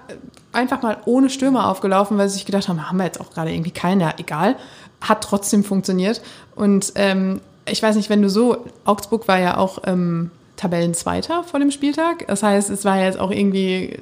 einfach 0.51 0.81
mal 0.81 0.97
ohne 1.05 1.29
Stürmer 1.29 1.69
aufgelaufen, 1.69 2.17
weil 2.17 2.29
sie 2.29 2.35
sich 2.35 2.45
gedacht 2.45 2.67
haben, 2.67 2.89
haben 2.89 2.97
wir 2.97 3.05
jetzt 3.05 3.21
auch 3.21 3.31
gerade 3.31 3.51
irgendwie 3.51 3.71
keinen, 3.71 4.01
ja, 4.01 4.13
egal. 4.17 4.55
Hat 5.01 5.23
trotzdem 5.23 5.63
funktioniert. 5.63 6.21
Und 6.55 6.93
ähm, 6.95 7.41
ich 7.67 7.81
weiß 7.81 7.95
nicht, 7.95 8.09
wenn 8.09 8.21
du 8.21 8.29
so, 8.29 8.65
Augsburg 8.85 9.27
war 9.27 9.39
ja 9.39 9.57
auch 9.57 9.79
ähm, 9.85 10.31
Tabellenzweiter 10.59 11.43
vor 11.43 11.59
dem 11.59 11.71
Spieltag. 11.71 12.27
Das 12.27 12.43
heißt, 12.43 12.69
es 12.69 12.83
war 12.83 12.97
ja 12.97 13.05
jetzt 13.05 13.19
auch 13.19 13.31
irgendwie 13.31 13.97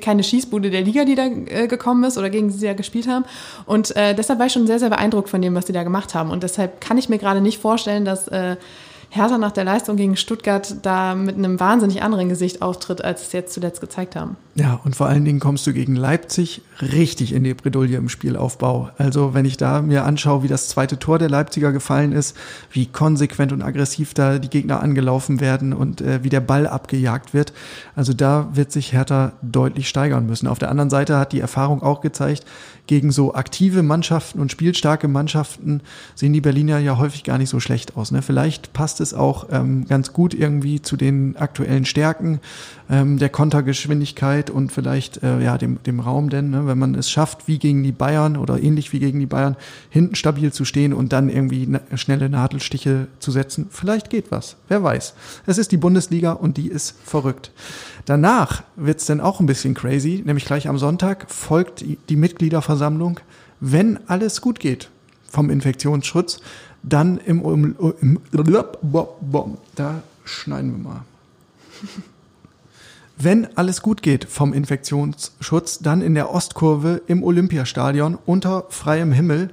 keine 0.00 0.22
Schießbude 0.22 0.70
der 0.70 0.82
Liga, 0.82 1.04
die 1.04 1.16
da 1.16 1.24
äh, 1.24 1.66
gekommen 1.66 2.04
ist 2.04 2.16
oder 2.16 2.30
gegen 2.30 2.48
die 2.48 2.54
sie 2.54 2.66
da 2.66 2.74
gespielt 2.74 3.08
haben. 3.08 3.24
Und 3.66 3.96
äh, 3.96 4.14
deshalb 4.14 4.38
war 4.38 4.46
ich 4.46 4.52
schon 4.52 4.68
sehr, 4.68 4.78
sehr 4.78 4.90
beeindruckt 4.90 5.28
von 5.28 5.42
dem, 5.42 5.54
was 5.56 5.64
die 5.64 5.72
da 5.72 5.82
gemacht 5.82 6.14
haben. 6.14 6.30
Und 6.30 6.44
deshalb 6.44 6.80
kann 6.80 6.96
ich 6.96 7.08
mir 7.08 7.18
gerade 7.18 7.40
nicht 7.40 7.58
vorstellen, 7.58 8.04
dass 8.04 8.28
äh, 8.28 8.56
Hertha 9.10 9.38
nach 9.38 9.52
der 9.52 9.64
Leistung 9.64 9.96
gegen 9.96 10.16
Stuttgart 10.16 10.76
da 10.82 11.14
mit 11.14 11.36
einem 11.36 11.58
wahnsinnig 11.60 12.02
anderen 12.02 12.28
Gesicht 12.28 12.62
auftritt, 12.62 13.04
als 13.04 13.22
es 13.22 13.32
jetzt 13.32 13.54
zuletzt 13.54 13.80
gezeigt 13.80 14.16
haben. 14.16 14.36
Ja, 14.54 14.80
und 14.84 14.96
vor 14.96 15.06
allen 15.06 15.24
Dingen 15.24 15.38
kommst 15.38 15.66
du 15.66 15.72
gegen 15.72 15.96
Leipzig 15.96 16.62
richtig 16.80 17.32
in 17.32 17.44
die 17.44 17.54
Bredouille 17.54 17.96
im 17.96 18.08
Spielaufbau. 18.08 18.90
Also 18.98 19.34
wenn 19.34 19.44
ich 19.44 19.56
da 19.56 19.82
mir 19.82 20.04
anschaue, 20.04 20.42
wie 20.42 20.48
das 20.48 20.68
zweite 20.68 20.98
Tor 20.98 21.18
der 21.18 21.28
Leipziger 21.28 21.72
gefallen 21.72 22.12
ist, 22.12 22.36
wie 22.70 22.86
konsequent 22.86 23.52
und 23.52 23.62
aggressiv 23.62 24.14
da 24.14 24.38
die 24.38 24.48
Gegner 24.48 24.82
angelaufen 24.82 25.40
werden 25.40 25.72
und 25.72 26.00
äh, 26.00 26.22
wie 26.24 26.30
der 26.30 26.40
Ball 26.40 26.66
abgejagt 26.66 27.34
wird, 27.34 27.52
also 27.94 28.12
da 28.12 28.48
wird 28.52 28.72
sich 28.72 28.92
Hertha 28.92 29.32
deutlich 29.42 29.88
steigern 29.88 30.26
müssen. 30.26 30.48
Auf 30.48 30.58
der 30.58 30.70
anderen 30.70 30.90
Seite 30.90 31.18
hat 31.18 31.32
die 31.32 31.40
Erfahrung 31.40 31.82
auch 31.82 32.00
gezeigt, 32.00 32.44
gegen 32.86 33.10
so 33.10 33.34
aktive 33.34 33.82
Mannschaften 33.82 34.40
und 34.40 34.52
spielstarke 34.52 35.08
Mannschaften 35.08 35.80
sehen 36.14 36.32
die 36.32 36.40
Berliner 36.40 36.78
ja 36.78 36.98
häufig 36.98 37.24
gar 37.24 37.38
nicht 37.38 37.50
so 37.50 37.60
schlecht 37.60 37.96
aus. 37.96 38.12
Ne? 38.12 38.22
Vielleicht 38.22 38.72
passt 38.72 38.95
es 39.00 39.14
auch 39.14 39.46
ähm, 39.50 39.86
ganz 39.86 40.12
gut 40.12 40.34
irgendwie 40.34 40.82
zu 40.82 40.96
den 40.96 41.36
aktuellen 41.36 41.84
Stärken 41.84 42.40
ähm, 42.90 43.18
der 43.18 43.28
Kontergeschwindigkeit 43.28 44.50
und 44.50 44.72
vielleicht 44.72 45.22
äh, 45.22 45.40
ja 45.40 45.58
dem, 45.58 45.82
dem 45.84 46.00
Raum, 46.00 46.30
denn 46.30 46.50
ne? 46.50 46.66
wenn 46.66 46.78
man 46.78 46.94
es 46.94 47.10
schafft, 47.10 47.48
wie 47.48 47.58
gegen 47.58 47.82
die 47.82 47.92
Bayern 47.92 48.36
oder 48.36 48.62
ähnlich 48.62 48.92
wie 48.92 48.98
gegen 48.98 49.20
die 49.20 49.26
Bayern, 49.26 49.56
hinten 49.90 50.14
stabil 50.14 50.52
zu 50.52 50.64
stehen 50.64 50.92
und 50.92 51.12
dann 51.12 51.28
irgendwie 51.28 51.68
schnelle 51.94 52.28
Nadelstiche 52.28 53.08
zu 53.18 53.30
setzen, 53.30 53.68
vielleicht 53.70 54.10
geht 54.10 54.30
was. 54.30 54.56
Wer 54.68 54.82
weiß. 54.82 55.14
Es 55.46 55.58
ist 55.58 55.72
die 55.72 55.76
Bundesliga 55.76 56.32
und 56.32 56.56
die 56.56 56.68
ist 56.68 56.94
verrückt. 57.04 57.50
Danach 58.04 58.62
wird's 58.76 59.06
dann 59.06 59.20
auch 59.20 59.40
ein 59.40 59.46
bisschen 59.46 59.74
crazy, 59.74 60.22
nämlich 60.24 60.44
gleich 60.44 60.68
am 60.68 60.78
Sonntag 60.78 61.30
folgt 61.30 61.84
die 62.08 62.16
Mitgliederversammlung, 62.16 63.20
wenn 63.60 63.98
alles 64.06 64.40
gut 64.40 64.60
geht 64.60 64.90
vom 65.36 65.50
Infektionsschutz, 65.50 66.40
dann 66.86 67.18
im, 67.18 67.42
im, 67.44 67.76
im 68.00 68.20
da 69.74 70.02
schneiden 70.24 70.72
wir 70.72 70.90
mal. 70.90 71.02
Wenn 73.18 73.56
alles 73.56 73.82
gut 73.82 74.02
geht 74.02 74.26
vom 74.26 74.52
Infektionsschutz, 74.52 75.78
dann 75.78 76.02
in 76.02 76.14
der 76.14 76.32
Ostkurve 76.32 77.02
im 77.06 77.22
Olympiastadion 77.22 78.18
unter 78.26 78.66
freiem 78.68 79.10
Himmel, 79.10 79.50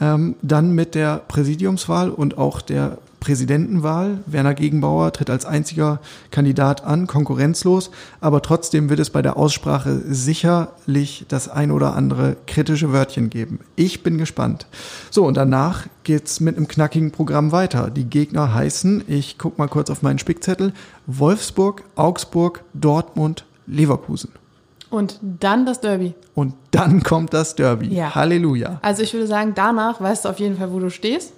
ähm, 0.00 0.36
dann 0.40 0.72
mit 0.72 0.94
der 0.94 1.18
Präsidiumswahl 1.18 2.10
und 2.10 2.38
auch 2.38 2.62
der 2.62 2.98
Präsidentenwahl. 3.22 4.18
Werner 4.26 4.52
Gegenbauer 4.52 5.12
tritt 5.12 5.30
als 5.30 5.46
einziger 5.46 6.00
Kandidat 6.32 6.82
an, 6.84 7.06
konkurrenzlos, 7.06 7.92
aber 8.20 8.42
trotzdem 8.42 8.90
wird 8.90 8.98
es 8.98 9.10
bei 9.10 9.22
der 9.22 9.36
Aussprache 9.36 10.02
sicherlich 10.08 11.24
das 11.28 11.48
ein 11.48 11.70
oder 11.70 11.94
andere 11.94 12.36
kritische 12.48 12.92
Wörtchen 12.92 13.30
geben. 13.30 13.60
Ich 13.76 14.02
bin 14.02 14.18
gespannt. 14.18 14.66
So, 15.12 15.24
und 15.24 15.36
danach 15.36 15.86
geht's 16.02 16.40
mit 16.40 16.56
einem 16.56 16.66
knackigen 16.66 17.12
Programm 17.12 17.52
weiter. 17.52 17.90
Die 17.90 18.06
Gegner 18.06 18.52
heißen, 18.52 19.04
ich 19.06 19.38
guck 19.38 19.56
mal 19.56 19.68
kurz 19.68 19.88
auf 19.88 20.02
meinen 20.02 20.18
Spickzettel, 20.18 20.72
Wolfsburg, 21.06 21.84
Augsburg, 21.94 22.64
Dortmund, 22.74 23.44
Leverkusen. 23.68 24.32
Und 24.90 25.20
dann 25.22 25.64
das 25.64 25.80
Derby. 25.80 26.14
Und 26.34 26.54
dann 26.72 27.04
kommt 27.04 27.32
das 27.32 27.54
Derby. 27.54 27.86
Ja. 27.86 28.16
Halleluja. 28.16 28.80
Also 28.82 29.04
ich 29.04 29.14
würde 29.14 29.28
sagen, 29.28 29.52
danach 29.54 30.00
weißt 30.00 30.24
du 30.24 30.28
auf 30.28 30.40
jeden 30.40 30.58
Fall, 30.58 30.72
wo 30.72 30.80
du 30.80 30.90
stehst. 30.90 31.34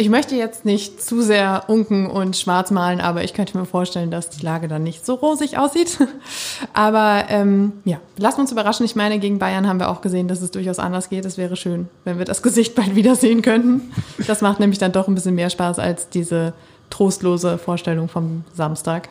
Ich 0.00 0.10
möchte 0.10 0.36
jetzt 0.36 0.64
nicht 0.64 1.02
zu 1.02 1.22
sehr 1.22 1.64
unken 1.66 2.06
und 2.06 2.36
schwarz 2.36 2.70
malen, 2.70 3.00
aber 3.00 3.24
ich 3.24 3.34
könnte 3.34 3.58
mir 3.58 3.64
vorstellen, 3.64 4.12
dass 4.12 4.30
die 4.30 4.44
Lage 4.44 4.68
dann 4.68 4.84
nicht 4.84 5.04
so 5.04 5.14
rosig 5.14 5.58
aussieht. 5.58 5.98
Aber 6.72 7.24
ähm, 7.30 7.72
ja, 7.84 7.98
lassen 8.16 8.36
wir 8.36 8.42
uns 8.42 8.52
überraschen. 8.52 8.86
Ich 8.86 8.94
meine, 8.94 9.18
gegen 9.18 9.40
Bayern 9.40 9.66
haben 9.66 9.80
wir 9.80 9.88
auch 9.88 10.00
gesehen, 10.00 10.28
dass 10.28 10.40
es 10.40 10.52
durchaus 10.52 10.78
anders 10.78 11.08
geht. 11.08 11.24
Es 11.24 11.36
wäre 11.36 11.56
schön, 11.56 11.88
wenn 12.04 12.16
wir 12.18 12.24
das 12.24 12.42
Gesicht 12.44 12.76
bald 12.76 12.94
wiedersehen 12.94 13.42
könnten. 13.42 13.90
Das 14.28 14.40
macht 14.40 14.60
nämlich 14.60 14.78
dann 14.78 14.92
doch 14.92 15.08
ein 15.08 15.16
bisschen 15.16 15.34
mehr 15.34 15.50
Spaß 15.50 15.80
als 15.80 16.08
diese 16.08 16.52
trostlose 16.90 17.58
Vorstellung 17.58 18.08
vom 18.08 18.44
Samstag. 18.54 19.08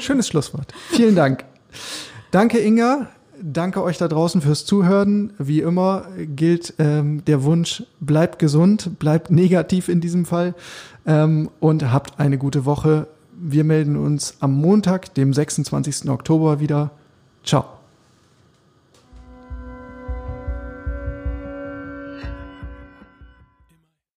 Schönes 0.00 0.26
Schlusswort. 0.26 0.74
Vielen 0.88 1.14
Dank. 1.14 1.44
Danke, 2.32 2.58
Inga. 2.58 3.06
Danke 3.42 3.82
euch 3.82 3.96
da 3.96 4.06
draußen 4.06 4.42
fürs 4.42 4.66
Zuhören. 4.66 5.32
Wie 5.38 5.60
immer 5.60 6.06
gilt 6.18 6.74
ähm, 6.78 7.24
der 7.24 7.42
Wunsch, 7.42 7.84
bleibt 8.00 8.38
gesund, 8.38 8.98
bleibt 8.98 9.30
negativ 9.30 9.88
in 9.88 10.00
diesem 10.00 10.26
Fall 10.26 10.54
ähm, 11.06 11.48
und 11.58 11.90
habt 11.90 12.20
eine 12.20 12.38
gute 12.38 12.64
Woche. 12.64 13.06
Wir 13.32 13.64
melden 13.64 13.96
uns 13.96 14.36
am 14.40 14.52
Montag, 14.52 15.14
dem 15.14 15.32
26. 15.32 16.10
Oktober 16.10 16.60
wieder. 16.60 16.90
Ciao. 17.42 17.79